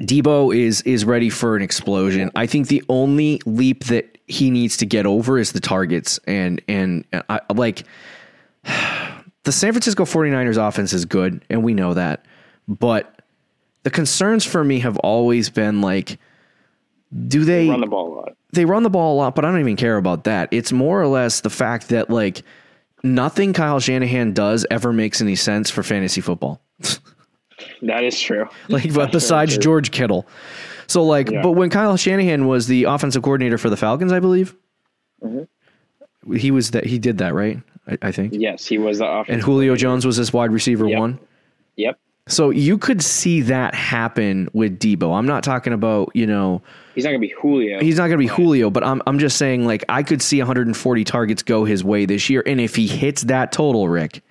Deebo 0.00 0.54
is 0.54 0.82
is 0.82 1.04
ready 1.04 1.30
for 1.30 1.56
an 1.56 1.62
explosion. 1.62 2.30
I 2.36 2.46
think 2.46 2.68
the 2.68 2.82
only 2.88 3.40
leap 3.46 3.84
that 3.84 4.18
he 4.26 4.50
needs 4.50 4.76
to 4.78 4.86
get 4.86 5.06
over 5.06 5.38
is 5.38 5.52
the 5.52 5.60
targets 5.60 6.18
and 6.26 6.60
and 6.68 7.04
uh, 7.12 7.22
I 7.28 7.40
like 7.54 7.84
the 8.64 9.52
San 9.52 9.72
Francisco 9.72 10.04
49ers 10.04 10.56
offense 10.56 10.92
is 10.92 11.04
good 11.04 11.44
and 11.48 11.62
we 11.62 11.74
know 11.74 11.94
that. 11.94 12.24
But 12.68 13.22
the 13.84 13.90
concerns 13.90 14.44
for 14.44 14.64
me 14.64 14.80
have 14.80 14.98
always 14.98 15.48
been 15.48 15.80
like 15.80 16.18
do 17.28 17.44
they 17.44 17.68
Run 17.68 17.80
the 17.80 17.86
ball 17.86 18.12
a 18.12 18.14
lot. 18.14 18.36
they 18.52 18.64
run 18.64 18.82
the 18.82 18.90
ball 18.90 19.14
a 19.14 19.16
lot, 19.16 19.34
but 19.34 19.44
I 19.44 19.50
don't 19.50 19.60
even 19.60 19.76
care 19.76 19.96
about 19.96 20.24
that. 20.24 20.48
It's 20.50 20.72
more 20.72 21.00
or 21.00 21.06
less 21.06 21.40
the 21.40 21.50
fact 21.50 21.88
that 21.88 22.10
like 22.10 22.42
nothing 23.02 23.52
Kyle 23.52 23.80
Shanahan 23.80 24.32
does 24.34 24.66
ever 24.70 24.92
makes 24.92 25.20
any 25.22 25.36
sense 25.36 25.70
for 25.70 25.82
fantasy 25.82 26.20
football. 26.20 26.60
That 27.82 28.04
is 28.04 28.20
true. 28.20 28.48
like 28.68 28.92
but 28.92 29.12
besides 29.12 29.54
true. 29.54 29.62
George 29.62 29.90
Kittle. 29.90 30.26
So 30.86 31.02
like, 31.02 31.30
Yeah. 31.30 31.42
but 31.42 31.52
when 31.52 31.70
Kyle 31.70 31.96
Shanahan 31.96 32.46
was 32.46 32.66
the 32.66 32.84
offensive 32.84 33.22
coordinator 33.22 33.58
for 33.58 33.70
the 33.70 33.76
Falcons, 33.76 34.12
I 34.12 34.20
believe 34.20 34.54
mm-hmm. 35.22 36.34
he 36.36 36.50
was 36.50 36.70
that 36.72 36.86
he 36.86 36.98
did 36.98 37.18
that 37.18 37.34
right. 37.34 37.60
I, 37.88 37.98
I 38.02 38.12
think. 38.12 38.34
Yes, 38.36 38.66
he 38.66 38.78
was 38.78 38.98
the 38.98 39.06
offensive. 39.06 39.34
And 39.34 39.42
Julio 39.42 39.76
Jones 39.76 40.04
was 40.06 40.16
his 40.16 40.32
wide 40.32 40.50
receiver 40.52 40.86
Yep. 40.88 40.98
one. 40.98 41.18
Yep. 41.76 41.98
So 42.28 42.50
you 42.50 42.76
could 42.76 43.02
see 43.02 43.42
that 43.42 43.72
happen 43.74 44.48
with 44.52 44.80
Deebo. 44.80 45.16
I'm 45.16 45.26
not 45.26 45.44
talking 45.44 45.72
about 45.72 46.10
you 46.14 46.26
know 46.26 46.60
He's 46.94 47.04
not 47.04 47.10
gonna 47.10 47.20
be 47.20 47.32
Julio. 47.40 47.78
he's 47.80 47.98
not 47.98 48.08
going 48.08 48.18
to 48.18 48.18
be 48.18 48.26
Julio, 48.26 48.68
but 48.70 48.82
I'm 48.82 49.00
I'm 49.06 49.18
just 49.20 49.36
saying 49.36 49.64
like 49.64 49.84
I 49.88 50.02
could 50.02 50.20
see 50.20 50.38
140 50.38 51.04
targets 51.04 51.42
go 51.44 51.64
his 51.64 51.84
way 51.84 52.04
this 52.04 52.28
year, 52.28 52.42
and 52.44 52.60
if 52.60 52.74
he 52.74 52.86
hits 52.88 53.22
that 53.22 53.52
total, 53.52 53.88
Rick. 53.88 54.22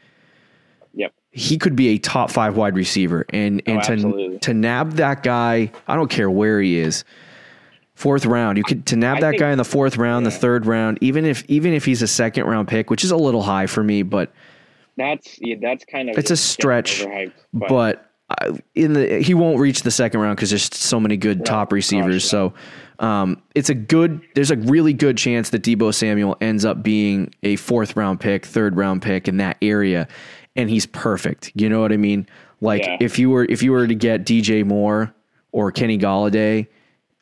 He 1.38 1.58
could 1.58 1.76
be 1.76 1.90
a 1.90 1.98
top 1.98 2.32
five 2.32 2.56
wide 2.56 2.76
receiver. 2.76 3.26
And 3.34 3.62
and 3.66 3.84
to 3.84 3.92
absolutely. 3.92 4.40
to 4.40 4.54
nab 4.54 4.94
that 4.94 5.22
guy, 5.22 5.70
I 5.88 5.96
don't 5.96 6.10
care 6.10 6.30
where 6.32 6.62
he 6.62 6.78
is. 6.80 7.04
Fourth 7.94 8.26
round, 8.26 8.58
you 8.58 8.64
could 8.64 8.86
to 8.88 8.96
nab 8.96 9.18
I 9.18 9.22
that 9.22 9.30
think- 9.32 9.40
guy 9.42 9.52
in 9.52 9.58
the 9.58 9.66
fourth 9.66 9.98
round, 9.98 10.26
the 10.26 10.32
third 10.32 10.66
round, 10.66 10.98
even 11.02 11.26
if 11.26 11.44
even 11.50 11.74
if 11.74 11.84
he's 11.86 12.02
a 12.02 12.08
second 12.08 12.46
round 12.46 12.68
pick, 12.70 12.90
which 12.90 13.04
is 13.04 13.12
a 13.12 13.18
little 13.18 13.42
high 13.42 13.68
for 13.68 13.84
me, 13.84 14.02
but 14.02 14.32
That's 14.98 15.38
yeah. 15.42 15.56
That's 15.62 15.84
kind 15.86 16.10
of 16.10 16.18
It's 16.18 16.32
a 16.32 16.38
stretch, 16.38 17.02
overhyped, 17.04 17.32
but 17.54 18.10
I- 18.30 18.52
in 18.74 18.94
the 18.94 19.20
he 19.22 19.34
won't 19.34 19.60
reach 19.60 19.82
the 19.84 19.92
second 19.92 20.20
round 20.22 20.38
because 20.38 20.50
there's 20.52 20.74
so 20.76 21.00
many 21.02 21.16
good 21.18 21.46
top 21.46 21.72
receivers. 21.74 22.24
gosh, 22.24 22.32
So 22.32 22.54
um, 23.00 23.42
it's 23.54 23.70
a 23.70 23.74
good. 23.76 24.22
There's 24.36 24.52
a 24.52 24.56
really 24.58 24.94
good 24.94 25.18
chance 25.18 25.50
that 25.52 25.64
Deebo 25.64 25.94
Samuel 25.94 26.38
ends 26.42 26.64
up 26.66 26.82
being 26.82 27.34
a 27.44 27.56
fourth 27.58 27.96
round 27.98 28.20
pick, 28.22 28.46
third 28.46 28.76
round 28.78 29.02
pick 29.02 29.28
in 29.28 29.38
that 29.38 29.58
area, 29.62 30.08
and 30.56 30.70
he's 30.70 30.86
perfect. 30.86 31.52
You 31.56 31.70
know 31.70 31.82
what 31.82 31.92
I 31.92 31.98
mean? 31.98 32.28
Like 32.62 32.86
Yeah. 32.86 32.98
if 33.00 33.20
you 33.20 33.30
were 33.30 33.46
if 33.50 33.62
you 33.64 33.72
were 33.72 33.88
to 33.88 33.96
get 33.96 34.26
DJ 34.26 34.66
Moore 34.66 35.14
or 35.52 35.72
Kenny 35.72 35.98
Golladay. 35.98 36.68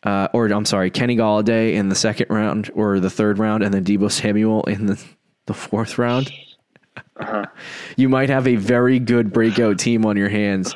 Uh, 0.06 0.28
or 0.34 0.48
I'm 0.48 0.66
sorry, 0.66 0.92
Kenny 0.92 1.16
Golladay 1.16 1.76
in 1.76 1.88
the 1.88 1.96
second 1.96 2.28
round 2.30 2.70
or 2.76 3.00
the 3.00 3.10
third 3.10 3.40
round, 3.40 3.64
and 3.64 3.74
then 3.74 3.86
Deebo 3.86 4.12
Samuel 4.12 4.62
in 4.66 4.86
the, 4.88 5.02
the 5.46 5.54
fourth 5.54 5.98
round. 5.98 6.30
You 7.96 8.10
might 8.10 8.30
have 8.30 8.46
a 8.48 8.56
very 8.58 9.00
good 9.00 9.32
breakout 9.32 9.80
team 9.80 10.06
on 10.06 10.18
your 10.18 10.28
hands. 10.30 10.76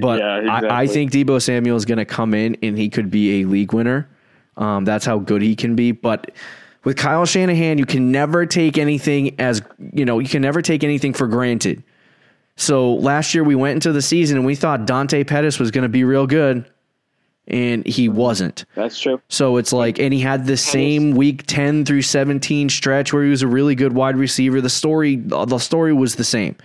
But 0.00 0.18
Yeah, 0.18 0.46
I, 0.50 0.82
I 0.82 0.86
think 0.86 1.10
Deebo 1.10 1.40
Samuel 1.40 1.76
is 1.76 1.84
going 1.86 1.98
to 1.98 2.04
come 2.04 2.34
in 2.34 2.56
and 2.62 2.76
he 2.76 2.88
could 2.90 3.10
be 3.10 3.40
a 3.40 3.44
league 3.46 3.72
winner. 3.72 4.08
Um, 4.56 4.84
that's 4.84 5.06
how 5.06 5.18
good 5.20 5.42
he 5.42 5.54
can 5.56 5.74
be. 5.76 5.92
But 5.92 6.32
with 6.84 6.96
Kyle 6.96 7.24
Shanahan, 7.24 7.78
you 7.78 7.86
can 7.86 8.12
never 8.12 8.46
take 8.46 8.78
anything 8.78 9.38
as 9.40 9.62
you 9.92 10.04
know. 10.04 10.18
You 10.18 10.28
can 10.28 10.42
never 10.42 10.60
take 10.60 10.82
anything 10.84 11.12
for 11.14 11.26
granted. 11.28 11.82
So 12.56 12.94
last 12.94 13.34
year 13.34 13.44
we 13.44 13.54
went 13.54 13.74
into 13.74 13.92
the 13.92 14.02
season 14.02 14.38
and 14.38 14.46
we 14.46 14.54
thought 14.54 14.86
Dante 14.86 15.24
Pettis 15.24 15.58
was 15.58 15.70
going 15.70 15.82
to 15.82 15.88
be 15.88 16.04
real 16.04 16.26
good, 16.26 16.64
and 17.46 17.86
he 17.86 18.08
wasn't. 18.08 18.64
that's 18.74 18.98
true. 18.98 19.20
So 19.28 19.58
it's 19.58 19.72
like, 19.72 19.98
and 19.98 20.12
he 20.12 20.20
had 20.20 20.46
the 20.46 20.56
same 20.56 21.12
week 21.12 21.46
10 21.46 21.84
through 21.84 22.02
17 22.02 22.68
stretch 22.70 23.12
where 23.12 23.22
he 23.22 23.30
was 23.30 23.42
a 23.42 23.46
really 23.46 23.74
good 23.74 23.92
wide 23.92 24.16
receiver. 24.16 24.60
The 24.60 24.70
story, 24.70 25.16
the 25.16 25.58
story 25.58 25.92
was 25.92 26.16
the 26.16 26.24
same. 26.24 26.56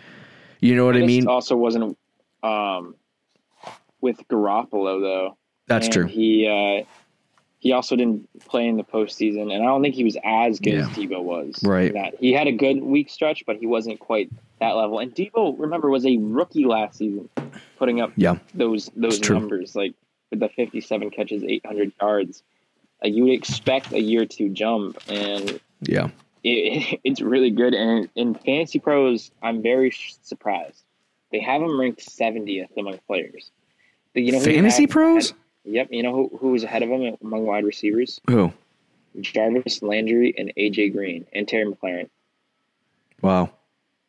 You 0.61 0.75
know 0.75 0.85
what 0.85 0.95
I 0.95 1.01
mean? 1.01 1.27
also 1.27 1.55
wasn't 1.55 1.97
um, 2.43 2.95
with 3.99 4.17
Garoppolo 4.27 5.01
though. 5.01 5.37
That's 5.67 5.87
And 5.87 5.93
true. 5.93 6.05
He 6.05 6.47
uh, 6.47 6.85
he 7.61 7.71
also 7.73 7.95
didn't 7.95 8.27
play 8.45 8.67
in 8.67 8.75
the 8.75 8.83
postseason, 8.83 9.53
and 9.53 9.63
I 9.63 9.67
don't 9.67 9.83
think 9.83 9.93
he 9.93 10.03
was 10.03 10.17
as 10.23 10.59
good 10.59 10.73
Yeah. 10.73 10.79
as 10.81 10.87
Deebo 10.89 11.21
was. 11.23 11.63
Right. 11.63 11.93
That 11.93 12.15
he 12.19 12.33
had 12.33 12.47
a 12.47 12.51
good 12.51 12.81
week 12.81 13.09
stretch, 13.09 13.45
but 13.45 13.57
he 13.57 13.67
wasn't 13.67 13.99
quite 13.99 14.29
that 14.59 14.71
level. 14.75 14.97
And 14.99 15.13
Deebo, 15.13 15.55
remember, 15.59 15.89
was 15.89 16.03
a 16.05 16.17
rookie 16.17 16.65
last 16.65 16.97
season, 16.97 17.29
putting 17.77 18.01
up 18.01 18.11
Yeah. 18.17 18.39
those 18.55 18.89
those 18.95 19.21
numbers 19.29 19.75
like 19.75 19.93
with 20.31 20.39
the 20.39 20.49
57 20.49 21.11
catches, 21.11 21.43
800 21.43 21.91
yards. 22.01 22.41
Like 23.03 23.13
you 23.13 23.23
would 23.25 23.33
expect 23.33 23.91
a 23.93 24.01
year 24.01 24.25
two 24.25 24.49
jump, 24.49 24.97
and 25.07 25.59
Yeah. 25.81 26.09
it, 26.43 26.99
it's 27.03 27.21
really 27.21 27.51
good. 27.51 27.75
And 27.75 28.09
in 28.15 28.33
Fantasy 28.33 28.79
Pros, 28.79 29.29
I'm 29.43 29.61
very 29.61 29.91
surprised. 30.23 30.81
They 31.31 31.39
have 31.41 31.61
him 31.61 31.79
ranked 31.79 32.01
70th 32.01 32.75
among 32.75 32.97
players. 33.07 33.51
You 34.15 34.31
know 34.31 34.39
Fantasy 34.39 34.83
had- 34.83 34.89
pros? 34.89 35.29
had- 35.29 35.37
yep. 35.63 35.87
You 35.91 36.03
know 36.03 36.13
who, 36.13 36.37
who 36.39 36.49
was 36.49 36.63
ahead 36.63 36.83
of 36.83 36.89
him 36.89 37.15
among 37.21 37.45
wide 37.45 37.63
receivers? 37.65 38.19
Who? 38.29 38.51
Jarvis 39.19 39.81
Landry 39.81 40.33
and 40.37 40.53
AJ 40.57 40.93
Green 40.93 41.25
and 41.33 41.47
Terry 41.47 41.65
McLaurin. 41.65 42.09
Wow. 43.21 43.51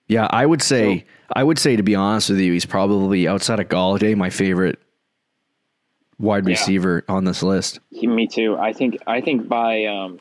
Yeah, 0.08 0.26
I 0.30 0.44
would 0.46 0.62
say 0.62 1.04
I 1.34 1.42
would 1.42 1.58
say 1.58 1.76
to 1.76 1.82
be 1.82 1.94
honest 1.94 2.30
with 2.30 2.38
you, 2.40 2.52
he's 2.52 2.66
probably 2.66 3.26
outside 3.26 3.60
of 3.60 3.68
Golladay 3.68 4.16
my 4.16 4.30
favorite 4.30 4.78
wide 6.18 6.44
Yeah. 6.44 6.50
receiver 6.50 7.04
on 7.08 7.24
this 7.24 7.42
list. 7.42 7.80
He, 7.90 8.06
me 8.06 8.26
too. 8.26 8.56
I 8.56 8.72
think 8.72 8.98
I 9.06 9.20
think 9.20 9.48
by 9.48 9.84
um, 9.86 10.20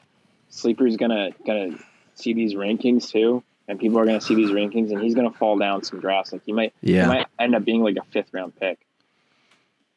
sleepers 0.49 0.97
gonna 0.97 1.31
gonna 1.45 1.77
see 2.15 2.33
these 2.33 2.53
rankings 2.53 3.09
too, 3.11 3.43
and 3.67 3.79
people 3.79 3.99
are 3.99 4.05
gonna 4.05 4.21
see 4.21 4.35
these 4.35 4.51
rankings, 4.51 4.91
and 4.91 5.01
he's 5.01 5.15
gonna 5.15 5.31
fall 5.31 5.57
down 5.57 5.83
some 5.83 5.99
drafts. 5.99 6.31
Like 6.31 6.43
he 6.45 6.53
might, 6.53 6.73
Yeah. 6.81 7.03
he 7.03 7.07
might 7.07 7.27
end 7.39 7.55
up 7.55 7.65
being 7.65 7.83
like 7.83 7.97
a 7.97 8.03
fifth 8.11 8.33
round 8.33 8.57
pick. 8.59 8.79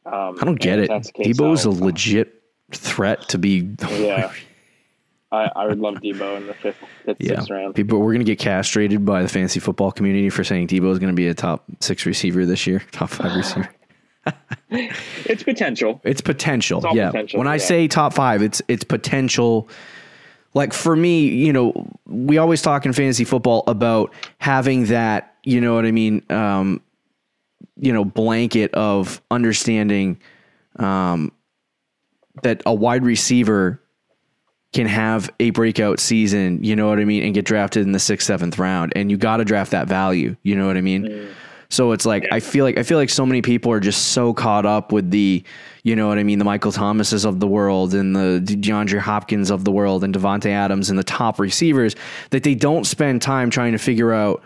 Um, 0.06 0.36
I 0.40 0.44
don't 0.44 0.60
get 0.60 0.78
it. 0.78 0.88
case, 0.88 1.10
Deebo's 1.16 1.64
a 1.64 1.70
legit 1.70 2.42
threat 2.72 3.28
to 3.30 3.38
be 3.38 3.74
Yeah. 3.90 4.32
I, 5.32 5.50
I 5.56 5.66
would 5.66 5.80
love 5.80 5.94
Deebo 5.96 6.36
in 6.36 6.46
the 6.46 6.54
fifth, 6.54 6.76
fifth 7.04 7.16
Yeah. 7.18 7.36
sixth 7.36 7.50
round. 7.50 7.74
People 7.74 8.00
we're 8.00 8.12
gonna 8.12 8.24
get 8.24 8.38
castrated 8.38 9.04
by 9.04 9.22
the 9.22 9.28
fantasy 9.28 9.58
football 9.58 9.90
community 9.90 10.30
for 10.30 10.44
saying 10.44 10.68
Deebo 10.68 10.92
is 10.92 10.98
gonna 11.00 11.12
be 11.12 11.26
a 11.26 11.34
top 11.34 11.64
six 11.80 12.06
receiver 12.06 12.46
this 12.46 12.66
year, 12.66 12.82
top 12.92 13.10
five 13.10 13.34
receiver. 13.36 13.68
It's 14.70 15.42
potential. 15.42 16.00
It's 16.04 16.20
potential. 16.20 16.84
It's 16.84 16.94
yeah. 16.94 17.10
potential, 17.10 17.38
when 17.38 17.48
I 17.48 17.54
yeah. 17.54 17.64
say 17.64 17.88
top 17.88 18.14
five, 18.14 18.42
it's 18.42 18.62
it's 18.68 18.84
potential. 18.84 19.68
Like 20.54 20.72
for 20.72 20.94
me, 20.94 21.26
you 21.26 21.52
know, 21.52 21.90
we 22.06 22.38
always 22.38 22.62
talk 22.62 22.86
in 22.86 22.92
fantasy 22.92 23.24
football 23.24 23.64
about 23.66 24.12
having 24.38 24.86
that, 24.86 25.34
you 25.42 25.60
know 25.60 25.74
what 25.74 25.84
I 25.84 25.90
mean, 25.90 26.22
um, 26.30 26.80
you 27.76 27.92
know, 27.92 28.04
blanket 28.04 28.72
of 28.74 29.20
understanding 29.30 30.20
um, 30.76 31.32
that 32.42 32.62
a 32.66 32.74
wide 32.74 33.04
receiver 33.04 33.80
can 34.72 34.86
have 34.86 35.30
a 35.38 35.50
breakout 35.50 36.00
season, 36.00 36.62
you 36.62 36.74
know 36.74 36.88
what 36.88 36.98
I 36.98 37.04
mean, 37.04 37.22
and 37.22 37.32
get 37.32 37.44
drafted 37.44 37.84
in 37.86 37.92
the 37.92 38.00
sixth, 38.00 38.26
seventh 38.26 38.58
round, 38.58 38.92
and 38.96 39.10
you 39.10 39.16
got 39.16 39.36
to 39.36 39.44
draft 39.44 39.70
that 39.70 39.86
value, 39.86 40.36
you 40.42 40.56
know 40.56 40.66
what 40.66 40.76
I 40.76 40.80
mean. 40.80 41.28
So 41.70 41.92
it's 41.92 42.04
like 42.04 42.26
I 42.30 42.40
feel 42.40 42.64
like 42.64 42.76
I 42.76 42.82
feel 42.82 42.98
like 42.98 43.10
so 43.10 43.24
many 43.24 43.42
people 43.42 43.72
are 43.72 43.80
just 43.80 44.08
so 44.08 44.34
caught 44.34 44.66
up 44.66 44.92
with 44.92 45.10
the, 45.10 45.42
you 45.82 45.96
know 45.96 46.08
what 46.08 46.18
I 46.18 46.22
mean, 46.22 46.38
the 46.38 46.44
Michael 46.44 46.72
Thomases 46.72 47.24
of 47.24 47.40
the 47.40 47.46
world 47.46 47.94
and 47.94 48.14
the 48.14 48.40
DeAndre 48.44 48.98
Hopkins 48.98 49.50
of 49.50 49.64
the 49.64 49.72
world 49.72 50.04
and 50.04 50.14
Davante 50.14 50.50
Adams 50.50 50.90
and 50.90 50.98
the 50.98 51.04
top 51.04 51.38
receivers 51.38 51.96
that 52.30 52.42
they 52.42 52.54
don't 52.54 52.84
spend 52.84 53.22
time 53.22 53.50
trying 53.50 53.72
to 53.72 53.78
figure 53.78 54.12
out 54.12 54.42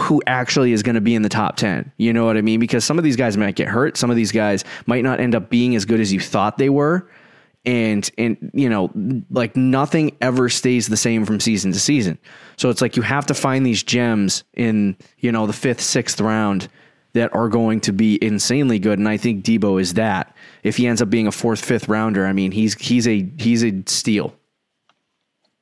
who 0.00 0.22
actually 0.26 0.72
is 0.72 0.82
going 0.82 0.94
to 0.94 1.00
be 1.00 1.14
in 1.14 1.22
the 1.22 1.28
top 1.28 1.56
10. 1.56 1.92
You 1.96 2.12
know 2.12 2.24
what 2.24 2.36
I 2.36 2.42
mean? 2.42 2.60
Because 2.60 2.84
some 2.84 2.98
of 2.98 3.04
these 3.04 3.16
guys 3.16 3.36
might 3.36 3.54
get 3.54 3.68
hurt. 3.68 3.96
Some 3.96 4.10
of 4.10 4.16
these 4.16 4.32
guys 4.32 4.64
might 4.86 5.04
not 5.04 5.20
end 5.20 5.34
up 5.34 5.50
being 5.50 5.76
as 5.76 5.84
good 5.84 6.00
as 6.00 6.12
you 6.12 6.20
thought 6.20 6.58
they 6.58 6.70
were. 6.70 7.08
And, 7.66 8.10
and, 8.16 8.50
you 8.54 8.70
know, 8.70 8.90
like 9.30 9.54
nothing 9.54 10.16
ever 10.20 10.48
stays 10.48 10.88
the 10.88 10.96
same 10.96 11.26
from 11.26 11.40
season 11.40 11.72
to 11.72 11.78
season. 11.78 12.18
So 12.56 12.70
it's 12.70 12.80
like 12.80 12.96
you 12.96 13.02
have 13.02 13.26
to 13.26 13.34
find 13.34 13.66
these 13.66 13.82
gems 13.82 14.44
in, 14.54 14.96
you 15.18 15.30
know, 15.30 15.46
the 15.46 15.52
fifth, 15.52 15.82
sixth 15.82 16.20
round 16.20 16.68
that 17.12 17.34
are 17.34 17.48
going 17.48 17.80
to 17.82 17.92
be 17.92 18.18
insanely 18.24 18.78
good. 18.78 18.98
And 18.98 19.08
I 19.08 19.16
think 19.16 19.44
Deebo 19.44 19.80
is 19.80 19.94
that. 19.94 20.34
If 20.62 20.76
he 20.76 20.86
ends 20.86 21.02
up 21.02 21.10
being 21.10 21.26
a 21.26 21.32
fourth, 21.32 21.62
fifth 21.62 21.88
rounder, 21.88 22.26
I 22.26 22.32
mean, 22.32 22.52
he's, 22.52 22.74
he's 22.74 23.06
a, 23.06 23.28
he's 23.38 23.62
a 23.64 23.82
steal. 23.86 24.34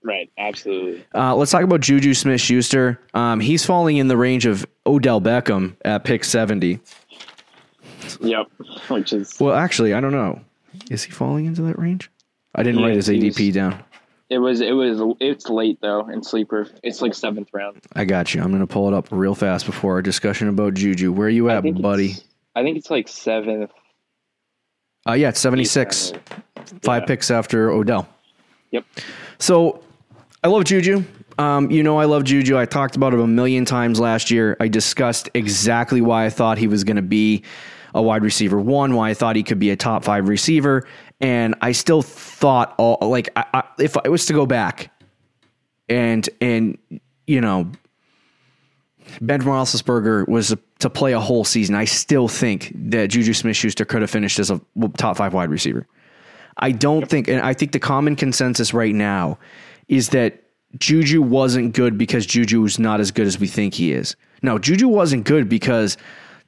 Right. 0.09 0.31
Absolutely. 0.39 1.05
Uh, 1.15 1.37
let's 1.37 1.51
talk 1.51 1.63
about 1.63 1.81
Juju 1.81 2.15
Smith 2.15 2.41
Schuster. 2.41 2.99
Um, 3.13 3.41
he's 3.41 3.67
falling 3.67 3.99
in 3.99 4.09
the 4.09 4.17
range 4.17 4.47
of 4.47 4.65
Odell 4.87 5.21
Beckham 5.21 5.77
at 5.85 6.05
pick 6.05 6.25
70. 6.25 6.81
Yep. 8.21 8.47
Which 8.89 9.13
is 9.13 9.39
Well, 9.39 9.55
actually, 9.55 9.93
I 9.93 10.01
don't 10.01 10.13
know. 10.13 10.41
Is 10.91 11.03
he 11.03 11.11
falling 11.13 11.45
into 11.45 11.61
that 11.63 11.79
range? 11.79 12.11
I 12.55 12.63
didn't 12.63 12.79
He 12.79 12.87
write 12.87 12.97
his 12.97 13.11
ADP 13.11 13.49
was- 13.49 13.55
down. 13.55 13.85
it 14.31 14.39
was 14.39 14.61
it 14.63 14.73
was 14.73 15.15
it's 15.21 15.51
late 15.51 15.79
though 15.83 16.09
in 16.09 16.23
sleeper. 16.23 16.67
It's 16.83 17.03
like 17.03 17.13
seventh 17.15 17.49
round. 17.53 17.83
I 17.95 18.07
got 18.07 18.33
you. 18.35 18.41
I'm 18.41 18.49
going 18.49 18.61
to 18.61 18.67
pull 18.67 18.89
it 18.89 18.95
up 18.95 19.09
real 19.11 19.35
fast 19.35 19.67
before 19.67 19.93
our 19.95 20.03
discussion 20.03 20.49
about 20.49 20.73
Juju. 20.73 21.13
Where 21.13 21.27
are 21.27 21.31
you 21.31 21.51
at, 21.51 21.63
think 21.65 21.83
buddy? 21.83 22.15
I 22.57 22.63
think 22.63 22.79
it's 22.79 22.91
like 22.91 23.09
seventh. 23.09 23.71
Uh, 25.07 25.13
yeah, 25.13 25.29
it's 25.29 25.41
76. 25.41 26.15
Five 26.83 27.03
Yeah. 27.03 27.07
picks 27.07 27.31
after 27.31 27.71
Odell. 27.71 28.09
Yep. 28.71 28.85
So 29.39 29.83
I 30.43 30.49
love 30.49 30.65
Juju. 30.65 31.05
Um, 31.39 31.71
you 31.71 31.83
know 31.83 31.99
I 31.99 32.05
love 32.05 32.25
Juju. 32.25 32.59
I 32.59 32.65
talked 32.65 32.97
about 32.97 33.15
him 33.15 33.21
a 33.21 33.27
million 33.27 33.65
times 33.65 33.99
last 33.99 34.31
year. 34.31 34.57
I 34.61 34.69
discussed 34.69 35.29
exactly 35.35 36.01
why 36.01 36.27
I 36.27 36.31
thought 36.31 36.59
he 36.59 36.67
was 36.67 36.85
going 36.85 36.97
to 36.97 37.03
be 37.03 37.43
a 37.95 38.03
wide 38.03 38.23
receiver 38.23 38.61
one, 38.61 38.95
why 38.95 39.11
I 39.11 39.15
thought 39.15 39.37
he 39.37 39.43
could 39.43 39.59
be 39.59 39.71
a 39.71 39.77
top 39.77 40.05
five 40.05 40.29
receiver, 40.29 40.87
and 41.21 41.55
I 41.61 41.73
still 41.73 42.03
thought 42.03 42.75
all 42.79 42.99
like 43.03 43.29
I, 43.37 43.45
I, 43.55 43.63
if 43.79 43.97
I 43.97 44.09
was 44.09 44.27
to 44.27 44.33
go 44.33 44.47
back 44.47 44.93
and 45.89 46.29
and 46.41 46.79
you 47.27 47.41
know 47.41 47.71
Ben 49.21 49.43
Roethlisberger 49.43 50.29
was 50.29 50.55
to 50.81 50.91
play 50.91 51.13
a 51.13 51.21
whole 51.21 51.45
season, 51.45 51.75
I 51.75 51.85
still 51.85 52.29
think 52.29 52.73
that 52.75 53.09
Juju 53.09 53.33
Smith-Schuster 53.33 53.85
could 53.85 54.03
have 54.03 54.11
finished 54.11 54.39
as 54.39 54.51
a 54.51 54.61
top 54.97 55.17
five 55.17 55.35
wide 55.35 55.51
receiver. 55.51 55.87
I 56.59 56.73
don't 56.73 57.09
think, 57.09 57.29
and 57.29 57.41
I 57.41 57.55
think 57.55 57.73
the 57.73 57.79
common 57.79 58.17
consensus 58.17 58.75
right 58.75 58.95
now 58.95 59.39
is 59.89 60.11
that 60.11 60.43
Juju 60.79 61.23
wasn't 61.23 61.75
good 61.75 61.97
because 61.97 62.27
Juju 62.27 62.61
was 62.61 62.79
not 62.79 63.01
as 63.01 63.11
good 63.11 63.27
as 63.27 63.39
we 63.39 63.47
think 63.47 63.75
he 63.75 63.93
is. 63.93 64.17
No, 64.43 64.59
Juju 64.59 64.89
wasn't 64.89 65.25
good 65.25 65.49
because 65.49 65.97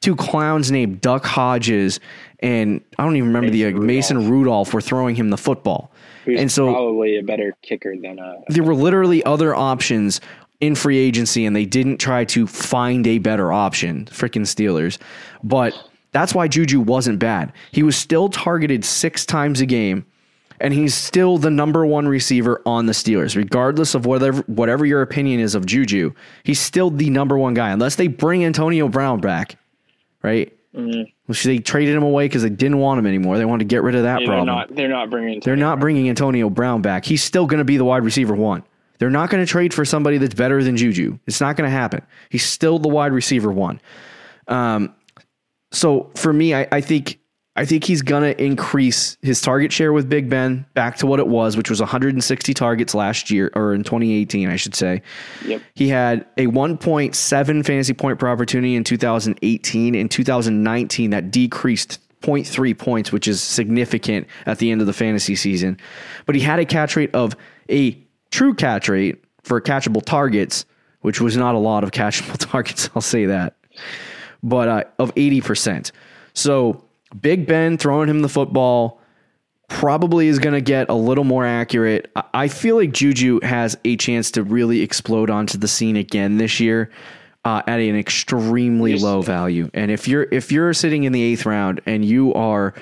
two 0.00 0.14
clowns 0.14 0.70
named 0.70 1.00
Duck 1.00 1.24
Hodges 1.24 2.00
and 2.40 2.81
I 2.98 3.05
don't 3.05 3.16
even 3.16 3.29
remember 3.29 3.50
the 3.50 3.64
Mason 3.64 3.76
uh, 3.76 3.81
Mason 3.81 4.31
Rudolph 4.31 4.72
were 4.72 4.81
throwing 4.81 5.14
him 5.14 5.31
the 5.31 5.37
football. 5.37 5.92
And 6.26 6.50
so 6.50 6.72
probably 6.72 7.16
a 7.16 7.22
better 7.22 7.57
kicker 7.62 7.96
than 7.96 8.18
uh 8.18 8.40
there 8.48 8.62
were 8.62 8.74
literally 8.74 9.24
other 9.24 9.55
options 9.55 10.20
in 10.61 10.74
free 10.74 10.98
agency 10.98 11.46
and 11.46 11.57
they 11.57 11.64
didn't 11.64 11.98
try 11.98 12.24
to 12.26 12.46
find 12.46 13.07
a 13.07 13.18
better 13.18 13.53
option. 13.53 14.05
Freaking 14.07 14.42
Steelers. 14.42 14.98
But 15.42 15.74
that's 16.12 16.35
why 16.35 16.48
Juju 16.48 16.81
wasn't 16.81 17.18
bad. 17.18 17.53
He 17.72 17.83
was 17.83 17.96
still 17.96 18.29
targeted 18.29 18.85
six 18.85 19.24
times 19.24 19.61
a 19.61 19.66
game, 19.66 20.05
and 20.61 20.75
he's 20.75 20.94
still 20.94 21.38
the 21.38 21.51
number 21.51 21.87
one 21.87 22.07
receiver 22.07 22.61
on 22.66 22.87
the 22.87 22.92
Steelers, 22.92 23.35
regardless 23.37 23.94
of 23.94 24.07
whatever 24.07 24.42
whatever 24.42 24.85
your 24.85 25.03
opinion 25.03 25.40
is 25.40 25.55
of 25.55 25.66
Juju. 25.66 26.12
He's 26.42 26.61
still 26.61 26.90
the 26.90 27.11
number 27.11 27.38
one 27.38 27.55
guy, 27.55 27.70
unless 27.70 27.96
they 27.96 28.09
bring 28.09 28.44
Antonio 28.44 28.88
Brown 28.88 29.20
back, 29.20 29.57
right? 30.23 30.53
Which 31.27 31.42
they 31.44 31.59
traded 31.59 31.96
him 31.96 32.03
away 32.03 32.27
because 32.27 32.42
they 32.42 32.51
didn't 32.51 32.79
want 32.79 32.99
him 32.99 33.07
anymore. 33.07 33.38
They 33.38 33.44
wanted 33.44 33.64
to 33.64 33.75
get 33.75 33.83
rid 33.83 33.94
of 33.94 34.03
that 34.03 34.18
they're 34.18 34.27
problem. 34.27 34.46
not 34.46 34.75
they're 34.75 34.88
not 34.88 35.11
bringing 35.11 35.40
They're 35.40 35.57
not 35.57 35.81
bringing 35.81 36.09
Antonio 36.09 36.51
Brown 36.51 36.83
back. 36.83 37.05
He's 37.05 37.23
still 37.23 37.46
going 37.46 37.59
to 37.59 37.64
be 37.64 37.77
the 37.77 37.85
wide 37.85 38.05
receiver 38.05 38.35
one. 38.35 38.62
They're 38.99 39.11
not 39.11 39.31
going 39.31 39.44
to 39.44 39.51
trade 39.51 39.73
for 39.73 39.85
somebody 39.87 40.18
that's 40.18 40.35
better 40.35 40.62
than 40.62 40.77
Juju. 40.77 41.18
It's 41.27 41.40
not 41.40 41.57
going 41.57 41.68
to 41.68 41.75
happen. 41.75 42.03
He's 42.29 42.44
still 42.44 42.79
the 42.79 42.88
wide 42.88 43.12
receiver 43.12 43.51
one. 43.51 43.81
Um, 44.46 44.94
so 45.73 46.11
for 46.16 46.33
me, 46.33 46.55
I, 46.55 46.68
I 46.70 46.81
think 46.81 47.19
I 47.61 47.66
think 47.66 47.85
he's 47.85 48.01
going 48.01 48.23
to 48.23 48.42
increase 48.42 49.18
his 49.20 49.42
target 49.42 49.70
share 49.70 49.92
with 49.92 50.09
Big 50.09 50.31
Ben 50.31 50.64
back 50.73 50.96
to 50.96 51.07
what 51.07 51.20
it 51.20 51.29
was, 51.29 51.59
which 51.59 51.68
was 51.68 51.79
160 51.79 52.55
targets 52.55 52.94
last 52.94 53.31
year 53.31 53.51
or 53.55 53.75
in 53.75 53.85
2018, 53.85 54.49
I 54.49 54.57
should 54.57 54.75
say. 54.75 55.03
Yep. 55.44 55.61
He 55.75 55.87
had 55.88 56.25
a 56.38 56.46
1.7 56.46 57.66
fantasy 57.66 57.92
point 57.92 58.18
per 58.18 58.29
opportunity 58.29 58.77
in 58.77 58.85
2018. 58.85 59.94
In 59.94 60.09
2019, 60.09 61.11
that 61.11 61.31
decreased 61.31 61.99
0.3 62.23 62.79
points, 62.79 63.12
which 63.12 63.29
is 63.29 63.42
significant 63.42 64.27
at 64.46 64.57
the 64.57 64.70
end 64.70 64.81
of 64.81 64.87
the 64.87 64.94
fantasy 64.94 65.37
season. 65.37 65.77
But 66.24 66.37
he 66.37 66.41
had 66.41 66.61
a 66.61 66.64
catch 66.64 66.97
rate 66.97 67.14
of 67.14 67.37
a 67.68 68.03
true 68.30 68.55
catch 68.55 68.89
rate 68.89 69.22
for 69.43 69.61
catchable 69.61 70.03
targets, 70.03 70.64
which 71.03 71.20
was 71.20 71.37
not 71.37 71.55
a 71.55 71.59
lot 71.59 71.84
of 71.84 71.91
catchable 71.91 72.39
targets, 72.39 72.89
I'll 72.97 73.03
say 73.03 73.26
that, 73.26 73.57
but 74.43 74.68
uh, 74.68 74.84
of 74.99 75.14
80%. 75.14 75.93
So 76.32 76.87
Big 77.18 77.46
Ben 77.46 77.78
throwing 77.78 78.08
him 78.08 78.22
the 78.22 78.28
football 78.28 79.00
probably 79.68 80.26
is 80.26 80.38
going 80.38 80.54
to 80.54 80.61
get 80.61 80.88
a 80.88 80.94
little 80.94 81.24
more 81.24 81.46
accurate. 81.46 82.11
I- 82.34 82.48
feel 82.48 82.76
like 82.76 82.92
Juju 82.92 83.40
has 83.42 83.76
a 83.84 83.96
chance 83.96 84.30
to 84.32 84.42
really 84.42 84.80
explode 84.82 85.30
onto 85.30 85.58
the 85.58 85.68
scene 85.68 85.96
again 85.96 86.38
this 86.38 86.58
year. 86.61 86.90
Uh, 87.45 87.62
at 87.66 87.80
an 87.80 87.97
extremely 87.97 88.99
low 88.99 89.22
value. 89.22 89.70
And 89.72 89.91
if 89.91 90.07
you're 90.07 90.26
if 90.30 90.53
you're 90.53 90.74
sitting 90.74 91.05
in 91.05 91.12
the 91.12 91.22
eighth 91.22 91.47
round 91.47 91.80
and 91.86 92.05
you 92.05 92.34
are 92.34 92.74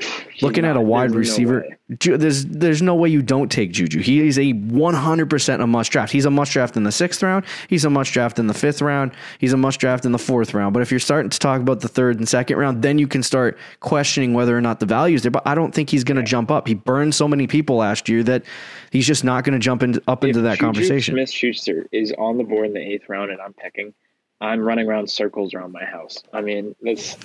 looking 0.43 0.65
at 0.65 0.77
a 0.77 0.81
wide 0.81 1.11
no 1.11 1.19
receiver. 1.19 1.65
Ju- 1.99 2.19
there's 2.19 2.45
there's 2.45 2.83
no 2.83 2.95
way 2.95 3.09
you 3.09 3.23
don't 3.23 3.51
take 3.51 3.73
Juju. 3.73 4.01
He 4.01 4.27
is 4.27 4.37
a 4.37 4.53
100% 4.53 5.63
a 5.63 5.67
must 5.67 5.91
draft. 5.91 6.13
He's 6.13 6.27
a 6.27 6.31
must 6.31 6.53
draft 6.53 6.77
in 6.77 6.83
the 6.83 6.93
sixth 6.93 7.23
round. 7.23 7.47
He's 7.69 7.85
a 7.87 7.91
must 7.91 8.13
draft 8.13 8.39
in 8.39 8.47
the 8.47 8.53
fifth 8.53 8.83
round. 8.83 9.13
He's 9.39 9.55
a 9.55 9.57
must 9.57 9.81
draft 9.81 10.05
in 10.05 10.13
the 10.13 10.19
fourth 10.19 10.53
round. 10.53 10.75
But 10.75 10.83
if 10.83 10.91
you're 10.91 11.01
starting 11.01 11.31
to 11.31 11.39
talk 11.39 11.63
about 11.63 11.81
the 11.81 11.89
third 11.89 12.19
and 12.19 12.29
second 12.29 12.59
round, 12.59 12.83
then 12.83 12.99
you 12.99 13.09
can 13.09 13.23
start 13.23 13.57
questioning 13.81 14.35
whether 14.35 14.57
or 14.57 14.61
not 14.61 14.81
the 14.81 14.87
value 14.87 15.15
is 15.15 15.23
there. 15.23 15.31
But 15.31 15.47
I 15.47 15.55
don't 15.55 15.75
think 15.75 15.89
he's 15.89 16.05
going 16.05 16.19
to 16.19 16.23
jump 16.23 16.51
up. 16.51 16.69
He 16.69 16.75
burned 16.75 17.15
so 17.15 17.27
many 17.27 17.47
people 17.47 17.77
last 17.77 18.09
year 18.09 18.23
that 18.25 18.43
he's 18.91 19.07
just 19.07 19.25
not 19.25 19.45
going 19.45 19.59
to 19.59 19.65
jump 19.65 19.83
in, 19.83 19.99
up 20.07 20.25
into 20.25 20.43
that 20.43 20.59
conversation. 20.59 21.15
Smith 21.15 21.31
Schuster 21.31 21.87
is 21.91 22.13
on 22.19 22.37
the 22.37 22.45
board 22.45 22.67
in 22.67 22.75
the 22.75 22.81
eighth 22.81 23.09
round, 23.09 23.31
and 23.31 23.41
I'm 23.41 23.55
picking. 23.55 23.95
I'm 24.41 24.61
running 24.61 24.89
around 24.89 25.11
circles 25.11 25.53
around 25.55 25.73
my 25.73 25.85
house. 25.85 26.23
I 26.33 26.41
mean, 26.43 26.75
that's 26.81 27.17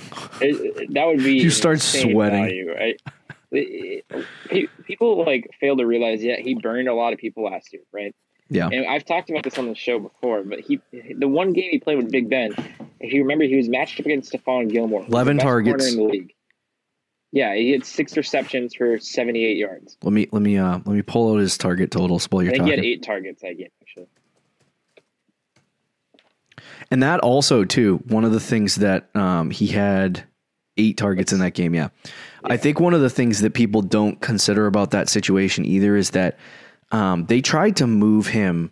it, 0.42 0.94
that 0.94 1.06
would 1.06 1.20
be 1.20 1.36
You 1.38 1.50
start 1.52 1.80
sweating. 1.82 2.44
value, 2.44 2.74
right? 2.74 3.02
It- 3.52 4.04
it- 4.10 4.26
pe- 4.50 4.68
people 4.86 5.24
like 5.24 5.52
fail 5.60 5.78
to 5.78 5.86
realize, 5.86 6.24
yeah, 6.24 6.38
he 6.38 6.56
burned 6.56 6.88
a 6.88 6.94
lot 6.96 7.14
of 7.14 7.20
people 7.20 7.44
last 7.44 7.72
year, 7.72 7.84
right? 7.92 8.16
Yeah. 8.50 8.68
And 8.72 8.86
I've 8.88 9.06
talked 9.06 9.30
about 9.30 9.44
this 9.44 9.58
on 9.60 9.68
the 9.68 9.76
show 9.76 10.00
before, 10.00 10.44
but 10.44 10.60
he 10.60 10.80
the 10.92 11.28
one 11.28 11.54
game 11.54 11.70
he 11.72 11.80
played 11.80 11.98
with 11.98 12.12
Big 12.12 12.30
Ben, 12.30 12.52
if 13.00 13.14
you 13.14 13.22
remember, 13.22 13.46
he 13.46 13.56
was 13.58 13.70
matched 13.70 14.00
up 14.00 14.06
against 14.08 14.32
Stephon 14.34 14.70
Gilmore, 14.72 15.06
11 15.08 15.38
targets. 15.38 15.92
in 15.92 15.98
the 15.98 16.04
league. 16.04 16.34
Yeah, 17.32 17.56
he 17.56 17.72
had 17.72 17.84
six 17.86 18.16
receptions 18.16 18.76
for 18.76 19.00
78 19.00 19.58
yards. 19.58 19.98
Let 20.04 20.14
me 20.14 20.28
let 20.32 20.42
me 20.44 20.58
uh 20.58 20.74
let 20.86 20.88
me 20.88 21.02
pull 21.02 21.34
out 21.34 21.40
his 21.40 21.58
target 21.58 21.90
totals 21.90 22.26
while 22.30 22.42
I 22.42 22.44
you're 22.46 22.52
think 22.54 22.66
he 22.66 22.70
had 22.72 22.80
eight 22.80 23.02
targets 23.04 23.42
that 23.42 23.58
game, 23.58 23.70
actually. 23.82 24.08
And 26.92 27.02
that 27.04 27.20
also 27.22 27.64
too, 27.64 27.98
one 28.08 28.24
of 28.24 28.32
the 28.32 28.40
things 28.40 28.76
that 28.76 29.16
um, 29.16 29.50
he 29.50 29.68
had 29.68 30.24
eight 30.78 30.98
targets 30.98 31.32
in 31.32 31.40
that 31.40 31.54
game. 31.54 31.74
Yeah. 31.74 31.90
I 32.44 32.58
think 32.58 32.80
one 32.80 32.94
of 32.94 33.02
the 33.02 33.10
things 33.10 33.42
that 33.42 33.54
people 33.54 33.82
don't 33.82 34.20
consider 34.22 34.68
about 34.68 34.92
that 34.92 35.10
situation 35.10 35.66
either 35.66 35.96
is 35.96 36.12
that 36.12 36.38
um, 36.92 37.26
they 37.26 37.42
tried 37.42 37.76
to 37.78 37.88
move 37.88 38.28
him 38.28 38.72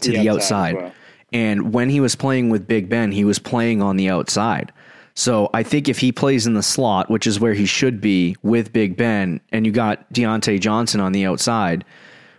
to 0.00 0.10
the, 0.10 0.18
the 0.18 0.28
outside. 0.28 0.74
outside 0.74 0.82
well. 0.82 0.92
And 1.32 1.74
when 1.74 1.90
he 1.90 2.00
was 2.00 2.14
playing 2.14 2.48
with 2.50 2.66
Big 2.66 2.88
Ben, 2.88 3.12
he 3.12 3.24
was 3.24 3.38
playing 3.38 3.82
on 3.82 3.96
the 3.96 4.08
outside. 4.08 4.72
So 5.14 5.50
I 5.52 5.62
think 5.62 5.88
if 5.88 5.98
he 5.98 6.12
plays 6.12 6.46
in 6.46 6.54
the 6.54 6.62
slot, 6.62 7.10
which 7.10 7.26
is 7.26 7.40
where 7.40 7.52
he 7.52 7.66
should 7.66 8.00
be 8.00 8.36
with 8.42 8.72
Big 8.72 8.96
Ben, 8.96 9.40
and 9.50 9.66
you 9.66 9.72
got 9.72 10.10
Diontae 10.12 10.60
Johnson 10.60 11.00
on 11.00 11.12
the 11.12 11.26
outside 11.26 11.84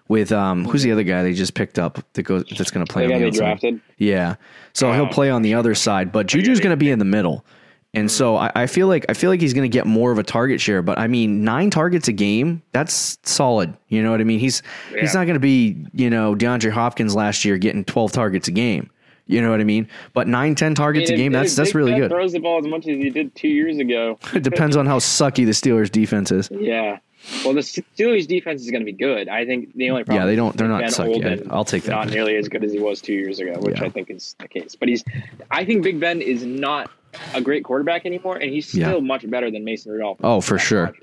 with 0.10 0.32
um, 0.34 0.66
who's 0.66 0.84
the 0.84 0.92
other 0.92 1.04
guy 1.04 1.24
they 1.24 1.34
just 1.34 1.54
picked 1.54 1.80
up 1.80 2.04
that 2.14 2.24
goes 2.24 2.44
that's 2.58 2.72
going 2.72 2.86
to 2.86 2.92
play 2.92 3.08
The 3.08 3.14
on 3.14 3.22
the 3.22 3.28
outside? 3.28 3.40
drafted? 3.40 3.82
Yeah. 3.98 4.36
So 4.74 4.92
he'll 4.92 5.04
Oh. 5.06 5.08
play 5.08 5.30
on 5.30 5.42
the 5.44 5.54
other 5.54 5.74
side, 5.76 6.12
but 6.12 6.28
Juju's 6.28 6.60
going 6.60 6.72
to 6.74 6.78
be 6.78 6.92
in 6.92 7.00
the 7.00 7.06
middle. 7.06 7.46
And 7.94 8.12
so 8.12 8.36
I, 8.36 8.52
I 8.54 8.68
feel 8.68 8.88
like 8.88 9.06
I 9.10 9.14
feel 9.14 9.32
like 9.32 9.42
he's 9.42 9.54
going 9.56 9.70
to 9.70 9.74
get 9.76 9.88
more 9.88 10.12
of 10.12 10.20
a 10.20 10.24
target 10.24 10.62
share. 10.62 10.84
But 10.84 11.00
I 11.00 11.08
mean, 11.08 11.44
nine 11.44 11.72
targets 11.72 12.08
a 12.08 12.12
game, 12.12 12.62
that's 12.72 13.18
solid. 13.24 13.76
You 13.88 14.04
know 14.04 14.12
what 14.12 14.22
I 14.22 14.26
mean? 14.26 14.40
He's 14.40 14.62
he's 15.00 15.16
not 15.16 15.24
going 15.26 15.34
to 15.34 15.40
be 15.40 15.86
you 15.94 16.10
know 16.12 16.36
DeAndre 16.36 16.70
Hopkins 16.72 17.16
last 17.16 17.46
year 17.46 17.58
getting 17.58 17.84
twelve 17.84 18.12
targets 18.12 18.48
a 18.48 18.52
game. 18.52 18.92
You 19.26 19.42
know 19.42 19.50
what 19.52 19.60
I 19.60 19.64
mean? 19.64 19.88
But 20.14 20.28
nine, 20.28 20.54
ten 20.54 20.76
targets 20.76 21.10
a 21.10 21.16
game, 21.16 21.32
that's 21.32 21.56
that's 21.56 21.70
Big 21.70 21.76
really 21.78 21.92
Ben 21.94 22.02
good. 22.02 22.12
Throws 22.12 22.34
the 22.34 22.40
ball 22.40 22.60
as 22.60 22.68
much 22.68 22.82
as 22.88 22.98
he 22.98 23.10
did 23.10 23.34
two 23.36 23.48
years 23.48 23.78
ago. 23.80 24.20
It 24.36 24.44
depends 24.44 24.76
on 24.76 24.86
how 24.86 25.00
sucky 25.00 25.46
the 25.46 25.52
Steelers 25.52 25.92
defense 25.92 26.32
is. 26.32 26.48
Yeah. 26.52 27.00
Well, 27.44 27.54
the 27.54 27.60
Steelers 27.62 28.28
defense 28.28 28.62
is 28.62 28.72
going 28.72 28.82
to 28.82 28.86
be 28.86 28.94
good. 28.94 29.28
I 29.28 29.46
think 29.46 29.74
the 29.76 29.90
only 29.90 30.04
problem. 30.04 30.22
Yeah, 30.24 30.26
they 30.26 30.36
don't- 30.36 30.56
they're 30.58 30.68
not 30.68 30.82
Ben 30.82 30.94
I- 31.26 31.30
and 31.34 31.52
I'll 31.52 31.66
take 31.66 31.84
that. 31.84 31.92
Not 31.92 32.10
nearly 32.10 32.36
as 32.38 32.48
good 32.48 32.64
as 32.64 32.72
he 32.72 32.80
was 32.80 33.02
two 33.02 33.14
years 33.14 33.40
ago, 33.40 33.54
which 33.60 33.80
Yeah. 33.80 33.86
I 33.86 33.90
think 33.90 34.10
is 34.10 34.36
the 34.40 34.48
case. 34.48 34.76
But 34.76 34.90
he's, 34.90 35.04
I 35.52 35.66
think 35.66 35.84
Big 35.84 36.00
Ben 36.00 36.22
is 36.22 36.46
not 36.46 36.90
a 37.34 37.42
great 37.42 37.64
quarterback 37.64 38.06
anymore, 38.06 38.38
and 38.38 38.50
he's 38.52 38.74
Yeah. 38.74 38.88
still 38.88 39.02
much 39.02 39.30
better 39.30 39.52
than 39.52 39.64
Mason 39.66 39.92
Rudolph. 39.92 40.20
Oh, 40.24 40.42
for 40.42 40.58
sure. 40.58 40.94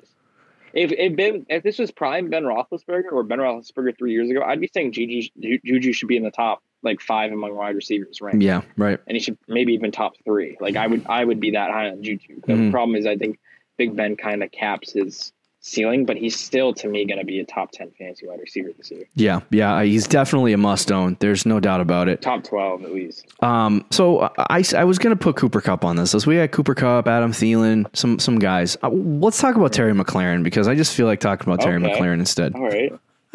If 0.72 0.92
if 0.92 1.16
Ben 1.16 1.46
if 1.48 1.62
this 1.62 1.78
was 1.78 1.90
prime 1.90 2.28
Ben 2.28 2.44
Roethlisberger 2.44 3.10
or 3.12 3.22
Ben 3.22 3.38
Roethlisberger 3.38 3.96
three 3.96 4.12
years 4.12 4.28
ago, 4.30 4.42
I'd 4.42 4.60
be 4.60 4.68
saying 4.72 4.92
Juju 4.92 5.28
Juju 5.64 5.92
should 5.92 6.08
be 6.08 6.16
in 6.18 6.22
the 6.22 6.30
top 6.30 6.62
like 6.82 7.00
five 7.00 7.32
among 7.32 7.54
wide 7.56 7.74
receivers, 7.74 8.20
right? 8.20 8.38
Yeah, 8.40 8.60
right. 8.76 8.98
and 9.06 9.16
he 9.16 9.20
should 9.20 9.38
maybe 9.48 9.72
even 9.74 9.90
top 9.90 10.14
three. 10.24 10.56
Like 10.60 10.76
I 10.76 10.86
would, 10.86 11.06
I 11.08 11.24
would 11.24 11.40
be 11.40 11.52
that 11.52 11.70
high 11.70 11.88
on 11.88 12.02
Juju. 12.02 12.40
The 12.46 12.52
Mhm. 12.52 12.70
problem 12.70 12.94
is, 12.96 13.06
I 13.06 13.16
think 13.16 13.38
Big 13.78 13.96
Ben 13.96 14.16
kind 14.16 14.42
of 14.42 14.52
caps 14.52 14.92
his 14.92 15.32
ceiling, 15.66 16.04
but 16.06 16.16
he's 16.16 16.38
still 16.38 16.72
to 16.74 16.88
me 16.88 17.04
going 17.04 17.18
to 17.18 17.24
be 17.24 17.40
a 17.40 17.44
top 17.44 17.70
ten 17.72 17.90
fantasy 17.98 18.26
wide 18.26 18.40
receiver 18.40 18.70
this 18.76 18.90
year, 18.90 19.04
Yeah, 19.14 19.40
yeah. 19.50 19.82
He's 19.82 20.06
definitely 20.06 20.52
a 20.52 20.56
must 20.58 20.92
own. 20.92 21.16
There's 21.20 21.44
no 21.44 21.60
doubt 21.60 21.80
about 21.80 22.08
it. 22.08 22.22
top 22.22 22.44
twelve 22.44 22.84
at 22.84 22.92
least. 22.92 23.26
Um, 23.42 23.84
so 23.90 24.30
I, 24.38 24.62
I 24.76 24.84
was 24.84 24.98
going 24.98 25.16
to 25.16 25.22
put 25.22 25.36
Cooper 25.36 25.60
Kupp 25.60 25.84
on 25.84 25.96
this. 25.96 26.12
So 26.12 26.18
we 26.26 26.36
had 26.36 26.52
Cooper 26.52 26.74
Kupp, 26.74 27.08
Adam 27.08 27.32
Thielen, 27.32 27.86
some 27.96 28.18
some 28.18 28.38
guys. 28.38 28.76
Uh, 28.82 28.90
let's 28.90 29.40
talk 29.40 29.56
about 29.56 29.72
Terry 29.72 29.92
McLaurin 29.92 30.42
because 30.42 30.68
I 30.68 30.74
just 30.74 30.94
feel 30.94 31.06
like 31.06 31.20
talking 31.20 31.46
about 31.52 31.60
Terry 31.60 31.82
Okay. 31.82 31.92
McLaurin 31.98 32.18
instead. 32.20 32.54
All 32.54 32.62
right, 32.64 32.92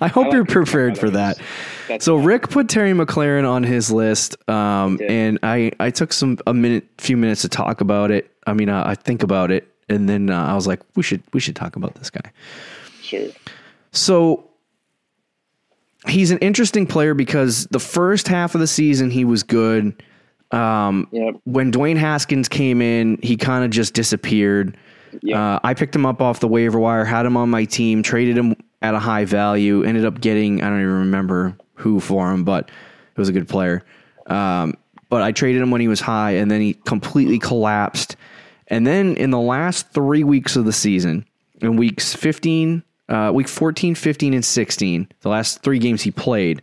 I 0.00 0.08
hope 0.08 0.26
I 0.26 0.28
like 0.28 0.32
you're 0.34 0.44
prepared 0.44 0.96
for 0.98 1.10
that. 1.10 1.38
That's 1.88 2.04
So. 2.04 2.16
Rick 2.16 2.48
put 2.48 2.68
Terry 2.68 2.92
McLaurin 2.92 3.48
on 3.48 3.62
his 3.62 3.90
list, 3.90 4.36
um, 4.48 4.98
and 5.06 5.38
I 5.42 5.72
I 5.80 5.90
took 5.90 6.12
some 6.12 6.38
a 6.46 6.54
minute, 6.54 6.86
few 6.98 7.16
minutes 7.16 7.42
to 7.42 7.48
talk 7.48 7.80
about 7.80 8.10
it. 8.10 8.30
I 8.46 8.52
mean, 8.54 8.68
I 8.68 8.94
think 8.94 9.22
about 9.22 9.50
it, 9.50 9.68
and 9.88 10.08
then 10.08 10.30
uh, 10.30 10.46
I 10.46 10.54
was 10.54 10.66
like, 10.66 10.80
we 10.94 11.02
should 11.02 11.22
we 11.32 11.40
should 11.40 11.56
talk 11.56 11.76
about 11.76 11.94
this 11.94 12.10
guy. 12.10 12.30
sure. 13.02 13.28
So 13.92 14.48
he's 16.06 16.30
an 16.30 16.38
interesting 16.38 16.86
player 16.86 17.14
because 17.14 17.66
the 17.68 17.78
first 17.80 18.28
half 18.28 18.54
of 18.54 18.60
the 18.60 18.66
season 18.66 19.10
he 19.10 19.24
was 19.24 19.42
good. 19.42 20.02
Um, 20.52 21.08
Yep. 21.10 21.36
when 21.44 21.72
Dwayne 21.72 21.96
Haskins 21.96 22.48
came 22.48 22.80
in, 22.80 23.18
he 23.22 23.36
kind 23.36 23.64
of 23.64 23.70
just 23.70 23.94
disappeared. 23.94 24.76
Yeah. 25.22 25.54
Uh, 25.56 25.58
I 25.64 25.74
picked 25.74 25.94
him 25.96 26.06
up 26.06 26.20
off 26.20 26.40
the 26.40 26.46
waiver 26.48 26.78
wire, 26.78 27.04
had 27.04 27.26
him 27.26 27.36
on 27.36 27.50
my 27.50 27.64
team, 27.64 28.02
traded 28.02 28.36
him 28.36 28.54
at 28.82 28.94
a 28.94 28.98
high 28.98 29.24
value, 29.24 29.82
ended 29.82 30.04
up 30.04 30.20
getting, 30.20 30.62
I 30.62 30.68
don't 30.68 30.80
even 30.80 30.92
remember 30.92 31.56
who 31.74 31.98
for 32.00 32.30
him, 32.30 32.44
but 32.44 32.68
it 32.68 33.18
was 33.18 33.28
a 33.28 33.32
good 33.32 33.48
player. 33.48 33.82
Um, 34.26 34.74
but 35.08 35.22
I 35.22 35.32
traded 35.32 35.62
him 35.62 35.70
when 35.70 35.80
he 35.80 35.88
was 35.88 36.00
high, 36.00 36.32
and 36.32 36.50
then 36.50 36.60
he 36.60 36.74
completely 36.74 37.38
collapsed. 37.38 38.16
And 38.68 38.86
then 38.86 39.16
in 39.16 39.30
the 39.30 39.40
last 39.40 39.90
three 39.90 40.24
weeks 40.24 40.56
of 40.56 40.64
the 40.64 40.72
season, 40.72 41.26
in 41.60 41.76
weeks 41.76 42.14
15, 42.14 42.82
uh, 43.08 43.30
week 43.34 43.48
14, 43.48 43.94
15, 43.94 44.34
and 44.34 44.44
16, 44.44 45.08
the 45.20 45.28
last 45.28 45.62
three 45.62 45.78
games 45.78 46.02
he 46.02 46.10
played, 46.10 46.62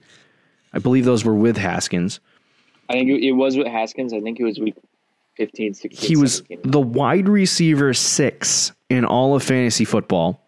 I 0.73 0.79
believe 0.79 1.05
those 1.05 1.23
were 1.23 1.35
with 1.35 1.57
Haskins. 1.57 2.19
I 2.89 2.93
think 2.93 3.09
it, 3.09 3.31
was 3.31 3.57
with 3.57 3.67
Haskins. 3.67 4.13
I 4.13 4.19
think 4.19 4.39
it 4.39 4.43
was 4.43 4.59
week 4.59 4.75
15, 5.37 5.73
16, 5.73 6.07
he 6.07 6.15
was 6.15 6.43
17. 6.49 6.71
the 6.71 6.79
wide 6.79 7.29
receiver 7.29 7.93
six 7.93 8.71
in 8.89 9.05
all 9.05 9.35
of 9.35 9.43
fantasy 9.43 9.85
football. 9.85 10.41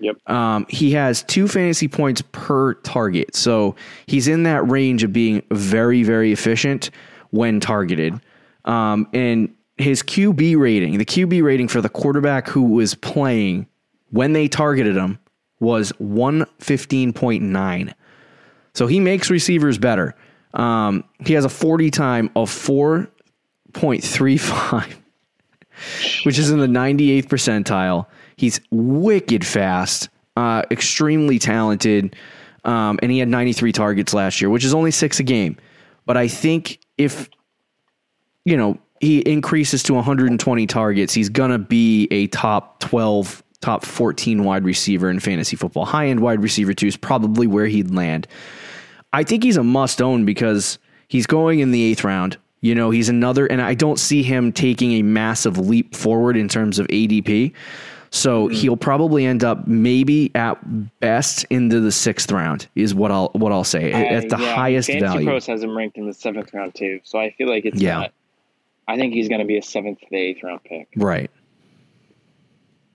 Yep. 0.00 0.28
Um, 0.28 0.66
he 0.68 0.92
has 0.92 1.22
two 1.22 1.48
fantasy 1.48 1.88
points 1.88 2.22
per 2.32 2.74
target. 2.74 3.34
So 3.34 3.76
he's 4.06 4.28
in 4.28 4.42
that 4.42 4.68
range 4.68 5.04
of 5.04 5.12
being 5.12 5.42
very, 5.50 6.02
very 6.02 6.32
efficient 6.32 6.90
when 7.30 7.60
targeted. 7.60 8.20
Um, 8.66 9.08
and 9.14 9.54
his 9.78 10.02
QB 10.02 10.58
rating, 10.58 10.98
the 10.98 11.04
QB 11.04 11.40
rating 11.42 11.68
for 11.68 11.80
the 11.80 11.88
quarterback 11.88 12.48
who 12.48 12.62
was 12.62 12.94
playing 12.94 13.66
when 14.10 14.32
they 14.32 14.48
targeted 14.48 14.96
him 14.96 15.20
was 15.60 15.92
115.9. 15.92 17.94
So 18.74 18.86
he 18.86 19.00
makes 19.00 19.30
receivers 19.30 19.78
better. 19.78 20.14
Um, 20.54 21.04
he 21.24 21.34
has 21.34 21.44
a 21.44 21.50
40 21.50 21.90
time 21.90 22.30
of 22.34 22.50
4.35 22.50 24.96
which 26.24 26.38
is 26.38 26.50
in 26.50 26.58
the 26.58 26.66
98th 26.66 27.26
percentile. 27.26 28.06
He's 28.36 28.60
wicked 28.70 29.46
fast, 29.46 30.08
uh, 30.36 30.62
extremely 30.70 31.38
talented, 31.38 32.16
um, 32.64 32.98
and 33.02 33.12
he 33.12 33.18
had 33.18 33.28
93 33.28 33.72
targets 33.72 34.14
last 34.14 34.40
year, 34.40 34.50
which 34.50 34.64
is 34.64 34.74
only 34.74 34.90
six 34.90 35.20
a 35.20 35.22
game. 35.22 35.56
But 36.04 36.16
I 36.16 36.26
think 36.28 36.80
if 36.98 37.28
you 38.44 38.56
know 38.56 38.78
he 39.00 39.18
increases 39.20 39.82
to 39.84 39.94
120 39.94 40.66
targets, 40.66 41.12
he's 41.14 41.28
gonna 41.28 41.58
be 41.58 42.08
a 42.10 42.26
top 42.28 42.80
12, 42.80 43.42
top 43.60 43.84
14 43.84 44.44
wide 44.44 44.64
receiver 44.64 45.10
in 45.10 45.20
fantasy 45.20 45.56
football. 45.56 45.84
High 45.84 46.06
end 46.08 46.20
wide 46.20 46.42
receiver 46.42 46.72
too 46.74 46.86
is 46.86 46.96
probably 46.96 47.46
where 47.46 47.66
he'd 47.66 47.94
land. 47.94 48.26
I 49.12 49.22
think 49.22 49.42
he's 49.44 49.56
a 49.56 49.64
must 49.64 50.02
own 50.02 50.24
because 50.24 50.78
he's 51.08 51.26
going 51.26 51.60
in 51.60 51.70
the 51.70 51.82
eighth 51.82 52.04
round. 52.04 52.36
You 52.60 52.74
know, 52.74 52.90
he's 52.90 53.08
another, 53.08 53.46
and 53.46 53.62
I 53.62 53.74
don't 53.74 53.98
see 53.98 54.22
him 54.22 54.50
taking 54.52 54.92
a 54.92 55.02
massive 55.02 55.58
leap 55.58 55.94
forward 55.94 56.36
in 56.36 56.48
terms 56.48 56.78
of 56.78 56.86
ADP. 56.88 57.52
So 58.10 58.48
he'll 58.48 58.76
probably 58.78 59.26
end 59.26 59.44
up 59.44 59.66
maybe 59.66 60.34
at 60.34 60.56
best 61.00 61.44
into 61.50 61.80
the 61.80 61.92
sixth 61.92 62.32
round 62.32 62.66
is 62.74 62.94
what 62.94 63.10
I'll 63.10 63.30
what 63.34 63.52
I'll 63.52 63.64
say 63.64 63.92
at 63.92 64.28
the 64.30 64.36
Uh, 64.36 64.40
yeah, 64.40 64.54
highest 64.54 64.88
Fantasy 64.88 65.06
value. 65.06 65.26
Pros 65.26 65.46
has 65.46 65.62
him 65.62 65.76
ranked 65.76 65.98
in 65.98 66.06
the 66.06 66.14
seventh 66.14 66.52
round 66.54 66.74
too, 66.74 67.00
so 67.04 67.18
I 67.18 67.30
feel 67.32 67.48
like 67.48 67.64
it's 67.66 67.80
Yeah. 67.80 67.98
not. 67.98 68.12
I 68.88 68.96
think 68.96 69.14
he's 69.14 69.28
going 69.28 69.40
to 69.40 69.46
be 69.46 69.58
a 69.58 69.62
seventh 69.62 69.98
to 70.00 70.14
eighth 70.16 70.42
round 70.42 70.62
pick. 70.64 70.88
Right. 70.96 71.30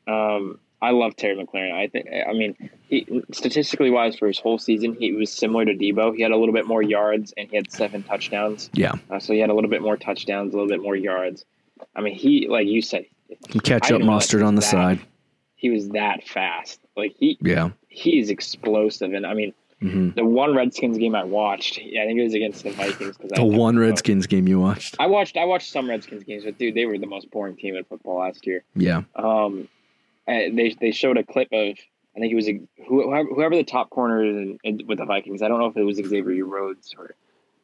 Um, 0.08 0.60
I 0.82 0.92
love 0.92 1.16
Terry 1.16 1.36
McLaurin. 1.36 1.72
I 1.74 1.88
think. 1.88 2.08
I 2.28 2.34
mean, 2.34 2.56
he, 2.88 3.24
statistically 3.32 3.92
wise, 3.92 4.16
for 4.18 4.28
his 4.28 4.40
whole 4.40 4.58
season, 4.58 4.96
he 5.00 5.12
was 5.12 5.32
similar 5.32 5.66
to 5.66 5.74
Deebo. 5.74 6.16
He 6.16 6.24
had 6.24 6.32
a 6.32 6.38
little 6.38 6.54
bit 6.56 6.66
more 6.66 6.82
yards 6.82 7.34
and 7.38 7.50
he 7.50 7.56
had 7.56 7.72
seven 7.72 8.04
touchdowns. 8.04 8.70
Yeah. 8.74 8.94
Uh, 9.10 9.20
so 9.20 9.34
he 9.34 9.40
had 9.40 9.50
a 9.50 9.54
little 9.54 9.70
bit 9.70 9.82
more 9.82 9.98
touchdowns, 9.98 10.54
a 10.54 10.58
little 10.58 10.70
bit 10.70 10.82
more 10.82 10.96
yards. 10.96 11.46
I 11.96 12.02
mean, 12.02 12.16
he 12.16 12.48
like 12.48 12.68
you 12.68 12.82
said, 12.82 13.06
Catch 13.64 13.92
up 13.92 14.02
mustard 14.02 14.42
on 14.42 14.56
the 14.56 14.62
that- 14.62 14.68
side. 14.70 15.00
he 15.56 15.70
was 15.70 15.90
that 15.90 16.28
fast. 16.28 16.80
Like 16.98 17.16
he 17.18 17.38
Yeah. 17.42 17.70
he 17.88 18.20
is 18.20 18.30
explosive. 18.32 19.14
And 19.14 19.26
I 19.26 19.34
mean, 19.36 19.54
hmm 19.82 20.10
the 20.12 20.24
one 20.26 20.56
Redskins 20.56 20.98
game 20.98 21.16
I 21.16 21.24
watched, 21.24 21.80
yeah, 21.82 22.04
I 22.04 22.06
think 22.06 22.20
it 22.20 22.24
was 22.24 22.34
against 22.34 22.64
the 22.64 22.72
Vikings. 22.72 23.18
Cause 23.18 23.32
I 23.34 23.38
The 23.38 23.46
never- 23.46 23.58
one 23.60 23.78
Redskins 23.80 24.28
game 24.28 24.48
you 24.48 24.60
watched. 24.60 24.96
I 25.00 25.08
watched 25.08 25.38
I 25.38 25.46
watched 25.46 25.72
some 25.72 25.90
Redskins 25.90 26.24
games, 26.24 26.44
but 26.46 26.58
dude, 26.58 26.76
they 26.76 26.86
were 26.86 26.98
the 26.98 27.08
most 27.08 27.30
boring 27.32 27.56
team 27.56 27.76
in 27.76 27.84
football 27.86 28.20
last 28.20 28.46
year. 28.46 28.64
Yeah. 28.76 29.04
Um, 29.16 29.68
they 30.28 30.76
they 30.80 30.92
showed 30.92 31.18
a 31.18 31.24
clip 31.24 31.48
of 31.52 31.76
I 32.16 32.20
think 32.20 32.32
it 32.32 32.36
was 32.36 32.48
a, 32.50 32.60
whoever, 32.88 33.28
whoever 33.30 33.56
the 33.56 33.64
top 33.64 33.90
corner 33.90 34.24
is 34.24 34.36
in, 34.36 34.60
in, 34.64 34.82
with 34.86 34.98
the 35.00 35.06
Vikings. 35.06 35.42
I 35.42 35.48
don't 35.48 35.60
know 35.60 35.68
if 35.68 35.78
it 35.78 35.84
was 35.84 35.96
Xavier 35.98 36.46
Rhodes 36.46 36.94
or 36.98 37.16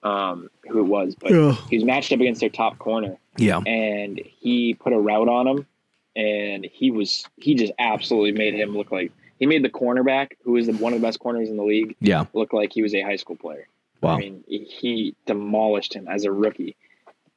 um, 0.10 0.50
who 0.70 0.80
it 0.80 0.84
was, 0.88 1.16
but 1.20 1.32
he 1.70 1.76
was 1.78 1.84
matched 1.84 2.12
up 2.14 2.20
against 2.22 2.40
their 2.40 2.50
top 2.50 2.78
corner, 2.80 3.18
Yeah. 3.38 3.58
and 3.68 4.18
he 4.24 4.74
put 4.74 4.94
a 4.94 4.98
route 5.00 5.28
on 5.28 5.48
him, 5.48 5.68
and 6.16 6.66
he 6.72 6.92
was 6.92 7.26
he 7.36 7.56
just 7.56 7.74
absolutely 7.78 8.32
made 8.32 8.54
him 8.54 8.76
look 8.78 8.90
like 8.92 9.12
he 9.40 9.46
made 9.46 9.64
the 9.64 9.70
cornerback, 9.70 10.34
who 10.44 10.56
is 10.58 10.68
the, 10.68 10.74
one 10.74 10.94
of 10.94 11.00
the 11.02 11.08
best 11.08 11.20
corners 11.20 11.50
in 11.50 11.58
the 11.58 11.64
league, 11.64 11.96
Yeah. 12.02 12.26
look 12.34 12.54
like 12.54 12.74
he 12.74 12.82
was 12.82 12.94
a 12.96 13.02
high 13.02 13.16
school 13.18 13.36
player. 13.36 13.68
Wow. 14.02 14.16
I 14.16 14.20
mean, 14.20 14.44
he- 14.48 14.64
he 14.66 15.16
demolished 15.26 15.94
him 15.96 16.08
as 16.08 16.24
a 16.26 16.32
rookie, 16.32 16.76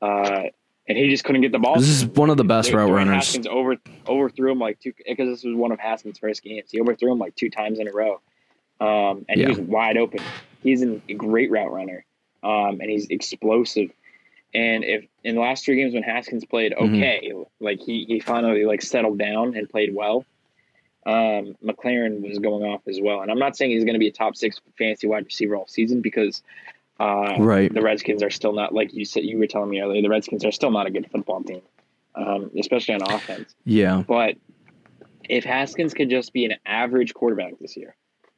uh, 0.02 0.44
and 0.88 0.98
he 0.98 1.08
just 1.08 1.24
couldn't 1.24 1.42
get 1.42 1.52
the 1.52 1.58
ball. 1.58 1.76
This 1.76 1.88
is 1.88 2.06
one 2.06 2.30
of 2.30 2.36
the 2.36 2.44
best 2.44 2.72
route 2.72 2.90
runners. 2.90 3.14
Haskins 3.26 3.46
over 3.46 3.76
overthrew 4.06 4.50
him 4.52 4.58
like 4.58 4.80
two 4.80 4.92
because 5.06 5.28
this 5.28 5.44
was 5.44 5.54
one 5.54 5.72
of 5.72 5.78
Haskins' 5.78 6.18
first 6.18 6.42
games. 6.42 6.70
He 6.70 6.80
overthrew 6.80 7.12
him 7.12 7.18
like 7.18 7.34
two 7.36 7.48
times 7.50 7.78
in 7.78 7.86
a 7.88 7.92
row, 7.92 8.20
um, 8.80 9.24
and 9.28 9.38
Yeah. 9.40 9.46
he 9.46 9.48
was 9.48 9.60
wide 9.60 9.96
open. 9.96 10.20
He's 10.62 10.82
a 10.82 10.96
great 11.14 11.50
route 11.50 11.70
runner, 11.72 12.04
um, 12.42 12.80
and 12.80 12.90
he's 12.90 13.06
explosive. 13.08 13.90
And 14.52 14.82
if 14.84 15.04
in 15.22 15.36
the 15.36 15.40
last 15.40 15.64
three 15.64 15.76
games 15.76 15.94
when 15.94 16.02
Haskins 16.02 16.44
played 16.44 16.72
Mhm. 16.72 16.88
okay, 16.96 17.32
like 17.60 17.78
he, 17.80 18.04
he 18.06 18.18
finally 18.20 18.64
like 18.64 18.82
settled 18.82 19.16
down 19.18 19.54
and 19.54 19.68
played 19.70 19.94
well, 19.94 20.24
um, 21.06 21.56
McLaurin 21.64 22.20
was 22.20 22.38
going 22.38 22.62
off 22.62 22.82
as 22.88 23.00
well. 23.00 23.22
And 23.22 23.30
I'm 23.30 23.38
not 23.38 23.56
saying 23.56 23.70
he's 23.70 23.84
going 23.84 23.94
to 23.94 24.00
be 24.00 24.08
a 24.08 24.12
top 24.12 24.36
six 24.36 24.60
fantasy 24.76 25.06
wide 25.06 25.24
receiver 25.24 25.56
all 25.56 25.66
season 25.66 26.00
because 26.02 26.42
uh, 26.98 27.36
Right. 27.38 27.72
the 27.72 27.80
Redskins 27.80 28.22
are 28.22 28.30
still 28.30 28.52
not 28.52 28.74
like 28.74 28.92
you 28.92 29.04
said 29.04 29.24
you 29.24 29.38
were 29.38 29.46
telling 29.46 29.70
me 29.70 29.80
earlier. 29.80 30.02
The 30.02 30.10
Redskins 30.10 30.44
are 30.44 30.52
still 30.52 30.70
not 30.70 30.86
a 30.86 30.90
good 30.90 31.10
football 31.10 31.42
team, 31.42 31.62
um, 32.14 32.50
especially 32.58 32.94
on 32.96 33.02
offense. 33.02 33.54
Yeah. 33.64 34.02
But 34.06 34.36
if 35.28 35.44
Haskins 35.44 35.94
could 35.94 36.10
just 36.10 36.32
be 36.32 36.44
an 36.44 36.56
average 36.66 37.14
quarterback 37.14 37.54
this 37.58 37.76
year, 37.76 37.96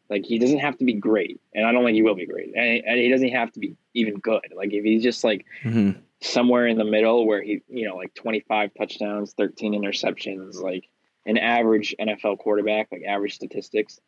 like 0.08 0.24
he 0.24 0.38
doesn't 0.38 0.58
have 0.60 0.78
to 0.78 0.84
be 0.84 0.92
great, 0.94 1.40
and 1.54 1.66
I 1.66 1.72
don't 1.72 1.84
think 1.84 1.94
he 1.96 2.02
will 2.02 2.14
be 2.14 2.26
great, 2.26 2.52
and, 2.54 2.84
and 2.84 2.98
he 3.00 3.08
doesn't 3.08 3.30
have 3.30 3.50
to 3.52 3.60
be 3.60 3.76
even 3.94 4.14
good. 4.18 4.52
Like 4.54 4.72
if 4.72 4.84
he's 4.84 5.02
just 5.02 5.24
like 5.24 5.44
hmm 5.62 5.92
somewhere 6.20 6.68
in 6.68 6.78
the 6.78 6.84
middle 6.84 7.26
where 7.26 7.42
he, 7.42 7.62
you 7.68 7.88
know, 7.88 7.96
like 7.96 8.14
25 8.14 8.70
touchdowns, 8.78 9.32
13 9.32 9.72
interceptions, 9.72 10.54
like 10.54 10.88
an 11.26 11.38
average 11.38 11.94
NFL 12.00 12.38
quarterback, 12.38 12.88
like 12.90 13.02
average 13.06 13.34
statistics, 13.34 14.00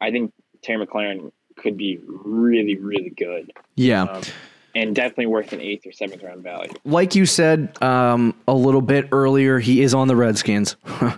I 0.00 0.10
think 0.10 0.32
Terry 0.62 0.84
McLaurin 0.84 1.32
could 1.56 1.76
be 1.76 1.98
really, 2.06 2.76
really 2.76 3.10
good. 3.10 3.52
Yeah. 3.74 4.02
Um, 4.04 4.22
and 4.74 4.94
definitely 4.94 5.26
worth 5.26 5.52
an 5.52 5.60
eighth 5.60 5.86
or 5.86 5.92
seventh 5.92 6.22
round 6.22 6.42
value. 6.42 6.72
Like 6.84 7.14
you 7.14 7.26
said 7.26 7.80
um, 7.82 8.34
a 8.46 8.54
little 8.54 8.82
bit 8.82 9.08
earlier, 9.12 9.58
he 9.58 9.82
is 9.82 9.94
on 9.94 10.08
the 10.08 10.16
Redskins. 10.16 10.76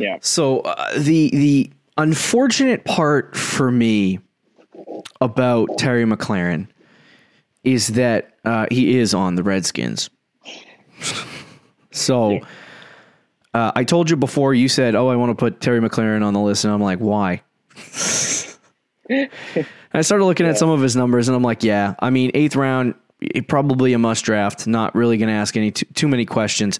Yeah. 0.00 0.16
So 0.20 0.60
uh, 0.60 0.98
the 0.98 1.30
the 1.30 1.70
unfortunate 1.96 2.84
part 2.84 3.36
for 3.36 3.70
me 3.70 4.18
about 5.20 5.78
Terry 5.78 6.04
McLaurin 6.04 6.66
is 7.62 7.88
that 7.88 8.38
uh, 8.44 8.66
he 8.70 8.98
is 8.98 9.12
on 9.12 9.34
the 9.34 9.42
Redskins. 9.42 10.08
so 11.90 12.40
uh, 13.54 13.72
I 13.74 13.84
told 13.84 14.10
you 14.10 14.16
before. 14.16 14.54
You 14.54 14.68
said, 14.68 14.94
"Oh, 14.94 15.08
I 15.08 15.16
want 15.16 15.30
to 15.30 15.34
put 15.34 15.60
Terry 15.60 15.80
McLaurin 15.80 16.24
on 16.24 16.34
the 16.34 16.40
list," 16.40 16.64
and 16.64 16.72
I'm 16.72 16.82
like, 16.82 16.98
"Why?" 16.98 17.42
I 19.92 20.02
started 20.02 20.24
looking 20.24 20.46
at 20.46 20.56
some 20.56 20.70
of 20.70 20.80
his 20.80 20.94
numbers, 20.94 21.28
and 21.28 21.36
I'm 21.36 21.42
like, 21.42 21.62
"Yeah, 21.64 21.94
I 21.98 22.10
mean, 22.10 22.30
eighth 22.34 22.54
round, 22.56 22.94
probably 23.48 23.92
a 23.92 23.98
must 23.98 24.24
draft. 24.24 24.66
Not 24.66 24.94
really 24.94 25.16
going 25.16 25.28
to 25.28 25.34
ask 25.34 25.56
any 25.56 25.70
too, 25.72 25.86
too 25.94 26.08
many 26.08 26.24
questions 26.24 26.78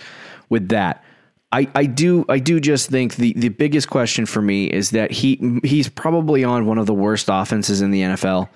with 0.49 0.69
that." 0.69 1.05
I, 1.53 1.67
I 1.75 1.87
do 1.87 2.25
I 2.29 2.39
do 2.39 2.61
just 2.61 2.91
think 2.91 3.17
the, 3.17 3.33
the 3.33 3.49
biggest 3.49 3.91
question 3.91 4.25
for 4.25 4.41
me 4.41 4.67
is 4.67 4.91
that 4.91 5.11
he 5.11 5.59
he's 5.65 5.89
probably 5.89 6.45
on 6.45 6.67
one 6.67 6.79
of 6.79 6.87
the 6.87 6.95
worst 6.95 7.27
offenses 7.29 7.83
in 7.83 7.91
the 7.91 8.03
NFL. 8.03 8.49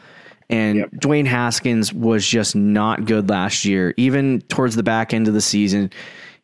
And 0.48 0.78
Yep. 0.78 0.90
Dwayne 0.92 1.26
Haskins 1.26 1.92
was 1.92 2.24
just 2.24 2.54
not 2.54 3.04
good 3.06 3.28
last 3.28 3.64
year. 3.64 3.94
Even 3.96 4.42
towards 4.42 4.76
the 4.76 4.84
back 4.84 5.12
end 5.12 5.26
of 5.26 5.34
the 5.34 5.40
season, 5.40 5.90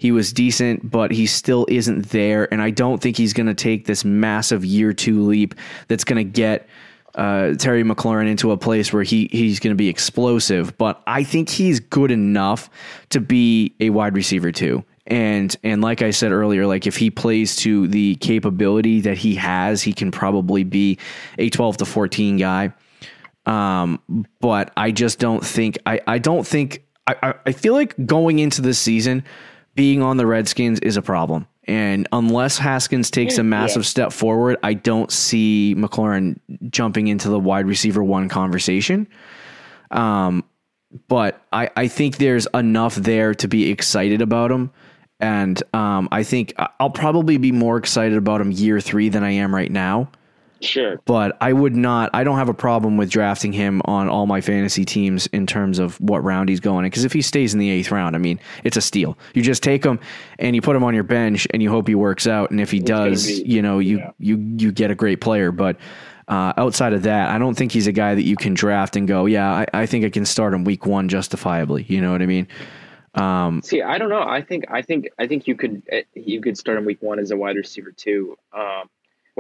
he 0.01 0.13
was 0.13 0.33
decent, 0.33 0.91
but 0.91 1.11
he 1.11 1.27
still 1.27 1.67
isn't 1.69 2.09
there. 2.09 2.51
And 2.51 2.63
I 2.63 2.71
don't 2.71 3.03
think 3.03 3.19
he's 3.19 3.35
going 3.35 3.49
to 3.49 3.55
take 3.55 3.85
this 3.85 4.03
massive 4.03 4.65
year 4.65 4.95
two 4.95 5.23
leap 5.23 5.55
that's 5.89 6.05
going 6.05 6.17
to 6.17 6.25
get 6.25 6.67
uh, 7.17 7.53
Terry 7.57 7.85
McLaurin 7.85 8.27
into 8.27 8.51
a 8.51 8.57
place 8.57 8.95
where 8.95 9.03
he 9.03 9.29
he's 9.31 9.61
going 9.61 9.73
to 9.73 9.77
be 9.77 9.91
explosive. 9.91 10.79
But 10.79 11.03
I 11.07 11.23
think 11.23 11.51
he's 11.51 11.81
good 11.81 12.11
enough 12.11 12.71
to 13.11 13.21
be 13.21 13.75
a 13.79 13.91
wide 13.91 14.15
receiver 14.15 14.51
too. 14.51 14.83
And 15.07 15.55
and 15.63 15.83
like 15.83 16.01
I 16.01 16.13
said 16.13 16.33
earlier, 16.33 16.67
like 16.67 16.87
if 16.87 16.97
he 16.97 17.11
plays 17.11 17.57
to 17.57 17.87
the 17.87 18.15
capability 18.17 19.03
that 19.03 19.19
he 19.19 19.35
has, 19.35 19.83
he 19.83 19.93
can 19.93 20.11
probably 20.11 20.65
be 20.65 20.99
a 21.37 21.51
twelve 21.51 21.77
to 21.77 21.85
fourteen 21.85 22.39
guy. 22.39 22.73
Um, 23.45 24.01
but 24.41 24.73
I 24.79 24.93
just 24.93 25.19
don't 25.19 25.45
think 25.45 25.79
I, 25.85 26.01
I 26.07 26.17
don't 26.17 26.47
think 26.47 26.87
I, 27.07 27.17
I, 27.23 27.35
I 27.47 27.53
feel 27.53 27.75
like 27.75 28.07
going 28.07 28.39
into 28.39 28.63
this 28.63 28.79
season, 28.79 29.25
being 29.75 30.03
on 30.03 30.17
the 30.17 30.27
Redskins 30.27 30.81
is 30.81 30.97
a 30.97 31.03
problem. 31.03 31.47
And 31.65 32.09
unless 32.13 32.59
Haskins 32.59 33.11
takes 33.11 33.39
a 33.39 33.45
massive 33.45 33.87
step 33.87 34.13
forward, 34.13 34.59
I 34.63 34.75
don't 34.75 35.11
see 35.13 35.75
McLaurin 35.77 36.41
jumping 36.69 37.09
into 37.09 37.29
the 37.29 37.39
wide 37.39 37.67
receiver 37.67 38.03
one 38.03 38.29
conversation. 38.29 39.07
Um, 39.93 40.45
but 41.07 41.41
I, 41.53 41.71
I 41.77 41.87
think 41.87 42.17
there's 42.17 42.49
enough 42.53 42.97
there 42.97 43.35
to 43.35 43.47
be 43.47 43.71
excited 43.71 44.21
about 44.21 44.51
him. 44.51 44.73
And 45.21 45.63
um, 45.73 46.09
I 46.11 46.25
think 46.25 46.55
I'll 46.81 46.91
probably 46.91 47.37
be 47.37 47.53
more 47.53 47.77
excited 47.77 48.19
about 48.19 48.41
him 48.41 48.51
year 48.51 48.81
three 48.81 49.09
than 49.09 49.23
I 49.23 49.33
am 49.33 49.55
right 49.55 49.71
now 49.71 50.11
Sure. 50.61 51.01
but 51.05 51.37
I 51.41 51.53
would 51.53 51.75
not. 51.75 52.11
I 52.13 52.25
don't 52.25 52.37
have 52.37 52.49
a 52.49 52.55
problem 52.55 52.97
with 52.97 53.11
drafting 53.11 53.53
him 53.53 53.81
on 53.85 54.09
all 54.09 54.27
my 54.27 54.41
fantasy 54.41 54.85
teams 54.85 55.27
in 55.29 55.47
terms 55.47 55.79
of 55.79 56.01
what 56.01 56.23
round 56.23 56.49
he's 56.49 56.61
going 56.61 56.85
in. 56.85 56.91
Because 56.91 57.05
if 57.05 57.13
he 57.13 57.23
stays 57.23 57.53
in 57.55 57.61
the 57.61 57.71
eighth 57.71 57.91
round, 57.91 58.15
I 58.15 58.19
mean, 58.19 58.39
it's 58.65 58.77
a 58.77 58.81
steal. 58.81 59.17
You 59.35 59.43
just 59.43 59.63
take 59.63 59.85
him 59.85 59.99
and 60.39 60.55
you 60.55 60.63
put 60.63 60.77
him 60.77 60.85
on 60.85 60.95
your 60.95 61.05
bench, 61.05 61.47
and 61.53 61.63
you 61.63 61.71
hope 61.71 61.89
he 61.89 61.95
works 61.95 62.27
out. 62.27 62.51
And 62.51 62.61
if 62.61 62.71
he 62.71 62.81
gonna 62.81 63.11
does, 63.11 63.27
be- 63.27 63.45
you 63.47 63.63
know, 63.63 63.79
you 63.79 63.99
yeah. 63.99 64.11
you 64.19 64.37
you 64.59 64.73
get 64.73 64.91
a 64.91 64.95
great 64.95 65.21
player. 65.21 65.53
But 65.53 65.77
uh, 66.29 66.53
outside 66.57 66.93
of 66.93 67.03
that, 67.03 67.31
I 67.31 67.39
don't 67.39 67.57
think 67.57 67.73
he's 67.73 67.87
a 67.87 67.93
guy 67.93 68.15
that 68.15 68.23
you 68.23 68.37
can 68.37 68.55
draft 68.55 68.95
and 68.95 69.09
go, 69.09 69.27
yeah, 69.27 69.51
I, 69.51 69.67
I 69.83 69.87
think 69.87 70.05
I 70.05 70.11
can 70.11 70.25
start 70.25 70.55
him 70.55 70.65
week 70.65 70.87
one 70.87 71.09
justifiably. 71.09 71.85
You 71.89 72.01
know 72.01 72.13
what 72.13 72.23
I 72.23 72.27
mean? 72.27 72.47
Um, 73.15 73.63
See, 73.63 73.83
I 73.83 73.99
don't 73.99 74.11
know. 74.11 74.23
I 74.23 74.41
think 74.41 74.67
I 74.71 74.83
think 74.83 75.09
I 75.19 75.27
think 75.27 75.49
you 75.49 75.57
could 75.57 75.83
eh, 75.91 76.03
you 76.15 76.41
could 76.41 76.57
start 76.57 76.79
him 76.79 76.85
week 76.85 77.03
one 77.03 77.19
as 77.19 77.33
a 77.33 77.37
wide 77.37 77.57
receiver 77.57 77.91
too. 77.91 78.37
Um, 78.53 78.89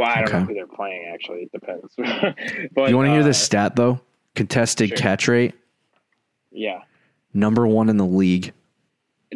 well, 0.00 0.08
I 0.08 0.16
don't 0.16 0.28
Okay. 0.28 0.38
know 0.40 0.44
who 0.46 0.54
they're 0.54 0.66
playing. 0.66 1.10
Actually, 1.12 1.42
it 1.42 1.52
depends. 1.52 1.94
but 2.74 2.90
you 2.90 2.96
want 2.96 3.06
to 3.06 3.12
hear 3.12 3.20
uh, 3.20 3.24
this 3.24 3.40
stat 3.42 3.76
though? 3.76 4.00
Contested 4.34 4.90
sure. 4.90 4.98
catch 4.98 5.28
rate, 5.28 5.54
Yeah, 6.52 6.82
number 7.34 7.66
one 7.66 7.88
in 7.88 7.96
the 7.96 8.06
league. 8.06 8.52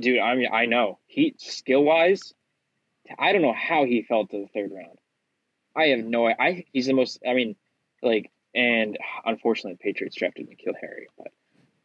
dude. 0.01 0.19
I 0.21 0.35
mean, 0.37 0.49
I 0.53 0.67
know 0.67 0.99
he 1.07 1.35
skill 1.39 1.83
wise. 1.85 2.33
I 3.19 3.33
don't 3.33 3.43
know 3.43 3.53
how 3.55 3.85
he 3.85 4.03
fell 4.03 4.27
to 4.27 4.39
the 4.41 4.47
third 4.55 4.71
round. 4.73 4.99
I 5.77 5.87
have 5.87 6.05
no. 6.05 6.27
I 6.29 6.65
he's 6.73 6.87
the 6.87 6.93
most. 6.95 7.19
I 7.29 7.35
mean, 7.35 7.57
like, 8.03 8.31
and 8.55 8.97
unfortunately, 9.27 9.73
the 9.75 9.79
Patriots 9.79 10.17
drafted 10.17 10.49
N'Keal 10.49 10.75
Harry, 10.81 11.09
but. 11.19 11.33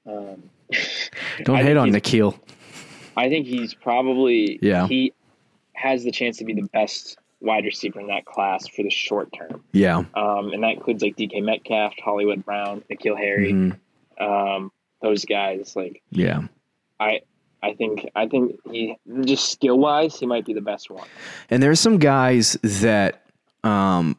Um, 0.08 0.44
Don't 1.44 1.58
hate 1.58 1.78
on 1.78 1.92
N'Keal. 1.92 2.40
I 3.18 3.28
think 3.30 3.48
he's 3.48 3.74
probably 3.74 4.60
Yeah. 4.62 4.88
he 4.88 5.14
has 5.74 6.04
the 6.04 6.12
chance 6.12 6.38
to 6.38 6.46
be 6.46 6.54
the 6.54 6.68
best 6.74 7.18
wide 7.42 7.64
receiver 7.66 8.00
in 8.02 8.08
that 8.08 8.26
class 8.26 8.68
for 8.68 8.84
the 8.84 8.90
short 8.90 9.32
term. 9.34 9.64
Yeah. 9.72 9.98
Um, 10.14 10.52
and 10.52 10.64
that 10.64 10.74
includes 10.74 11.02
like 11.02 11.16
DK 11.16 11.42
Metcalf, 11.42 11.94
Hollywood 12.04 12.44
Brown, 12.44 12.84
N'Keal 12.92 13.18
Harry, 13.18 13.54
Mhm. 13.54 13.78
um, 14.20 14.72
those 15.02 15.24
guys. 15.26 15.74
Like 15.76 16.02
Yeah. 16.12 16.42
I, 17.00 17.22
I 17.64 17.74
think 17.76 18.10
I 18.16 18.28
think 18.28 18.58
he 18.70 18.98
just 19.26 19.52
skill 19.52 19.78
wise, 19.80 20.20
he 20.20 20.26
might 20.26 20.46
be 20.46 20.54
the 20.54 20.62
best 20.62 20.90
one. 20.90 21.08
And 21.50 21.62
there's 21.64 21.80
some 21.80 21.98
guys 21.98 22.58
that 22.64 23.24
um 23.64 24.18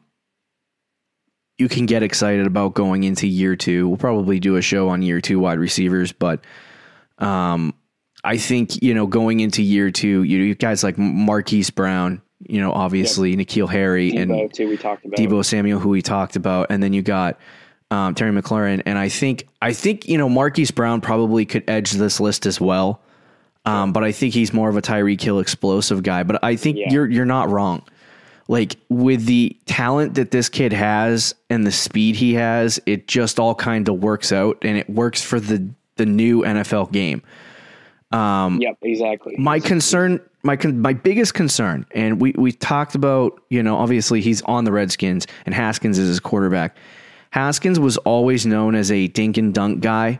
you 1.57 1.67
can 1.69 1.85
get 1.85 2.01
excited 2.01 2.47
about 2.47 2.73
going 2.73 3.03
into 3.03 3.27
year 3.27 3.55
two. 3.55 3.87
We'll 3.87 3.97
probably 3.97 4.39
do 4.39 4.55
a 4.55 4.61
show 4.61 4.89
on 4.89 5.01
year 5.03 5.21
two 5.21 5.39
wide 5.39 5.59
receivers, 5.59 6.11
but 6.11 6.43
um 7.19 7.73
I 8.23 8.37
think, 8.37 8.81
you 8.83 8.93
know, 8.93 9.07
going 9.07 9.39
into 9.39 9.63
year 9.63 9.89
two, 9.89 10.21
you, 10.23 10.39
you 10.39 10.53
guys 10.55 10.83
like 10.83 10.97
Marquise 10.99 11.71
Brown, 11.71 12.21
you 12.47 12.59
know, 12.59 12.71
obviously 12.71 13.31
yep. 13.31 13.39
N'Keal 13.39 13.69
Harry 13.69 14.11
Deebo 14.11 14.43
and 14.43 14.53
too, 14.53 14.67
we 14.67 14.77
talked 14.77 15.05
about. 15.05 15.17
Deebo 15.17 15.45
Samuel, 15.45 15.79
who 15.79 15.89
we 15.89 16.01
talked 16.01 16.35
about, 16.35 16.67
and 16.69 16.81
then 16.81 16.93
you 16.93 17.01
got 17.01 17.39
um, 17.91 18.15
Terry 18.15 18.31
McLaurin, 18.31 18.81
and 18.85 18.97
I 18.97 19.09
think 19.09 19.47
I 19.61 19.73
think 19.73 20.07
you 20.07 20.17
know 20.17 20.29
Marquise 20.29 20.71
Brown 20.71 21.01
probably 21.01 21.45
could 21.45 21.69
edge 21.69 21.91
this 21.91 22.19
list 22.19 22.45
as 22.45 22.59
well. 22.59 23.01
Um, 23.65 23.93
but 23.93 24.03
I 24.03 24.11
think 24.11 24.33
he's 24.33 24.53
more 24.53 24.69
of 24.69 24.77
a 24.77 24.81
Tyreek 24.81 25.21
Hill 25.21 25.39
explosive 25.39 26.01
guy. 26.01 26.23
But 26.23 26.43
I 26.43 26.55
think 26.55 26.77
yeah. 26.77 26.91
you're 26.91 27.09
you're 27.09 27.25
not 27.25 27.49
wrong. 27.49 27.83
Like 28.47 28.75
with 28.89 29.25
the 29.25 29.55
talent 29.65 30.15
that 30.15 30.31
this 30.31 30.49
kid 30.49 30.73
has 30.73 31.35
and 31.49 31.65
the 31.65 31.71
speed 31.71 32.15
he 32.15 32.33
has, 32.33 32.81
it 32.85 33.07
just 33.07 33.39
all 33.39 33.55
kind 33.55 33.87
of 33.87 34.01
works 34.01 34.31
out, 34.31 34.57
and 34.61 34.77
it 34.77 34.89
works 34.89 35.21
for 35.21 35.39
the 35.39 35.69
the 35.97 36.05
new 36.05 36.41
NFL 36.41 36.91
game. 36.91 37.21
Um, 38.11 38.59
yep, 38.59 38.77
exactly. 38.81 39.35
My 39.37 39.59
concern, 39.59 40.19
my 40.43 40.57
my 40.65 40.93
biggest 40.93 41.33
concern, 41.33 41.85
and 41.91 42.19
we 42.19 42.33
we 42.37 42.51
talked 42.51 42.95
about, 42.95 43.41
you 43.49 43.61
know, 43.61 43.77
obviously 43.77 44.21
he's 44.21 44.41
on 44.43 44.63
the 44.63 44.71
Redskins, 44.71 45.27
and 45.45 45.53
Haskins 45.53 45.97
is 45.97 46.07
his 46.07 46.19
quarterback. 46.19 46.75
Haskins 47.31 47.79
was 47.79 47.97
always 47.97 48.45
known 48.45 48.75
as 48.75 48.91
a 48.91 49.07
dink 49.07 49.37
and 49.37 49.53
dunk 49.53 49.81
guy, 49.81 50.19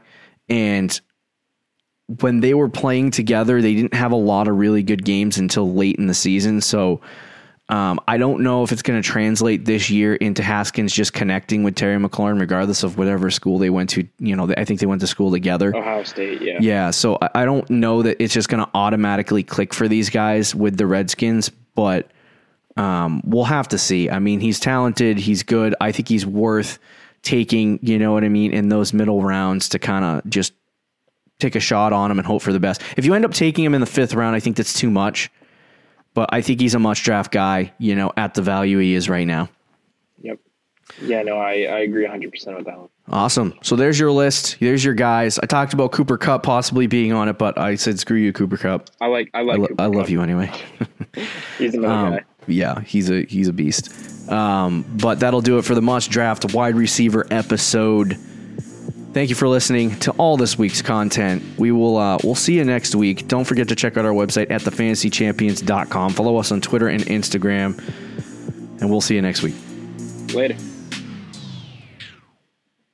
and 0.49 0.99
when 2.19 2.41
they 2.41 2.53
were 2.53 2.69
playing 2.69 3.11
together, 3.11 3.61
they 3.61 3.73
didn't 3.73 3.93
have 3.93 4.11
a 4.11 4.17
lot 4.17 4.47
of 4.47 4.57
really 4.57 4.83
good 4.83 5.05
games 5.05 5.37
until 5.37 5.73
late 5.73 5.95
in 5.95 6.07
the 6.07 6.13
season. 6.13 6.61
So 6.61 7.01
um, 7.71 8.01
I 8.05 8.17
don't 8.17 8.41
know 8.41 8.63
if 8.63 8.73
it's 8.73 8.81
going 8.81 9.01
to 9.01 9.07
translate 9.07 9.63
this 9.63 9.89
year 9.89 10.15
into 10.15 10.43
Haskins 10.43 10.91
just 10.91 11.13
connecting 11.13 11.63
with 11.63 11.75
Terry 11.75 11.97
McLaurin, 11.97 12.37
regardless 12.37 12.83
of 12.83 12.97
whatever 12.97 13.31
school 13.31 13.59
they 13.59 13.69
went 13.69 13.89
to. 13.91 14.05
You 14.19 14.35
know, 14.35 14.53
I 14.57 14.65
think 14.65 14.81
they 14.81 14.85
went 14.85 14.99
to 14.99 15.07
school 15.07 15.31
together. 15.31 15.73
Ohio 15.73 16.03
State, 16.03 16.41
yeah. 16.41 16.57
Yeah, 16.59 16.91
so 16.91 17.17
I 17.33 17.45
don't 17.45 17.67
know 17.69 18.01
that 18.01 18.21
it's 18.21 18.33
just 18.33 18.49
going 18.49 18.61
to 18.61 18.69
automatically 18.73 19.41
click 19.41 19.73
for 19.73 19.87
these 19.87 20.09
guys 20.09 20.53
with 20.53 20.75
the 20.75 20.85
Redskins, 20.85 21.49
but 21.73 22.11
um, 22.75 23.21
we'll 23.23 23.45
have 23.45 23.69
to 23.69 23.77
see. 23.77 24.09
I 24.09 24.19
mean, 24.19 24.41
he's 24.41 24.59
talented, 24.59 25.17
he's 25.17 25.41
good. 25.41 25.73
I 25.79 25.93
think 25.93 26.09
he's 26.09 26.25
worth 26.25 26.77
taking, 27.21 27.79
you 27.81 27.97
know 27.97 28.11
what 28.11 28.25
I 28.25 28.29
mean, 28.29 28.51
in 28.51 28.67
those 28.67 28.91
middle 28.91 29.23
rounds 29.23 29.69
to 29.69 29.79
kind 29.79 30.03
of 30.03 30.29
just 30.29 30.51
take 31.39 31.55
a 31.55 31.61
shot 31.61 31.93
on 31.93 32.11
him 32.11 32.19
and 32.19 32.27
hope 32.27 32.41
for 32.41 32.51
the 32.51 32.59
best. 32.59 32.81
If 32.97 33.05
you 33.05 33.13
end 33.13 33.23
up 33.23 33.33
taking 33.33 33.63
him 33.63 33.73
in 33.73 33.79
the 33.79 33.87
fifth 33.87 34.13
round, 34.13 34.35
I 34.35 34.41
think 34.41 34.57
that's 34.57 34.73
too 34.73 34.89
much 34.89 35.31
but 36.13 36.29
I 36.33 36.41
think 36.41 36.59
he's 36.59 36.75
a 36.75 36.79
must 36.79 37.03
draft 37.03 37.31
guy, 37.31 37.73
you 37.77 37.95
know, 37.95 38.11
at 38.17 38.33
the 38.33 38.41
value 38.41 38.79
he 38.79 38.93
is 38.93 39.09
right 39.09 39.25
now. 39.25 39.49
Yep. 40.21 40.39
Yeah, 41.01 41.23
no, 41.23 41.37
I, 41.37 41.63
I 41.63 41.79
agree 41.79 42.05
100% 42.05 42.31
with 42.55 42.65
that 42.65 42.77
one. 42.77 42.89
Awesome. 43.09 43.53
So 43.61 43.75
there's 43.75 43.99
your 43.99 44.11
list. 44.11 44.57
There's 44.59 44.83
your 44.83 44.93
guys. 44.93 45.39
I 45.39 45.45
talked 45.45 45.73
about 45.73 45.91
Cooper 45.91 46.17
Kupp 46.17 46.43
possibly 46.43 46.87
being 46.87 47.13
on 47.13 47.27
it, 47.29 47.37
but 47.37 47.57
I 47.57 47.75
said 47.75 47.99
screw 47.99 48.17
you, 48.17 48.31
Cooper 48.31 48.57
Kupp. 48.57 48.89
I 49.01 49.07
like 49.07 49.29
I 49.33 49.41
like. 49.41 49.57
I, 49.57 49.61
lo- 49.61 49.75
I 49.79 49.85
love 49.87 50.09
you 50.09 50.21
anyway. 50.21 50.51
he's 51.57 51.73
another 51.73 51.93
um, 51.93 52.13
guy. 52.13 52.23
Yeah, 52.47 52.79
he's 52.81 53.09
a 53.09 53.23
he's 53.25 53.47
a 53.47 53.53
beast. 53.53 54.29
Um, 54.31 54.85
but 55.01 55.19
that'll 55.19 55.41
do 55.41 55.57
it 55.57 55.65
for 55.65 55.75
the 55.75 55.81
must 55.81 56.09
draft 56.09 56.53
wide 56.53 56.75
receiver 56.75 57.27
episode. 57.31 58.17
Thank 59.13 59.29
you 59.29 59.35
for 59.35 59.49
listening 59.49 59.99
to 59.99 60.11
all 60.11 60.37
this 60.37 60.57
week's 60.57 60.81
content. 60.81 61.43
We 61.57 61.71
will 61.71 61.97
uh, 61.97 62.17
we'll 62.23 62.35
see 62.35 62.55
you 62.55 62.63
next 62.63 62.95
week. 62.95 63.27
Don't 63.27 63.43
forget 63.43 63.67
to 63.67 63.75
check 63.75 63.97
out 63.97 64.05
our 64.05 64.13
website 64.13 64.49
at 64.49 64.61
thefantasychampions.com. 64.61 66.13
Follow 66.13 66.37
us 66.37 66.51
on 66.51 66.61
Twitter 66.61 66.87
and 66.87 67.03
Instagram, 67.03 67.77
and 68.79 68.89
we'll 68.89 69.01
see 69.01 69.15
you 69.15 69.21
next 69.21 69.43
week. 69.43 69.55
Later. 70.33 70.55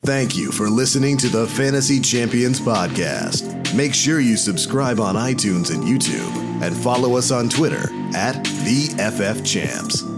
Thank 0.04 0.38
you 0.38 0.52
for 0.52 0.70
listening 0.70 1.18
to 1.18 1.28
the 1.28 1.46
Fantasy 1.48 2.00
Champions 2.00 2.60
podcast. 2.60 3.76
Make 3.76 3.94
sure 3.94 4.20
you 4.20 4.38
subscribe 4.38 5.00
on 5.00 5.16
iTunes 5.16 5.72
and 5.72 5.84
YouTube, 5.84 6.64
and 6.64 6.76
follow 6.76 7.16
us 7.16 7.30
on 7.30 7.48
Twitter 7.48 7.92
at 8.16 8.44
the 8.64 8.88
FF 8.98 9.44
Champs. 9.46 10.17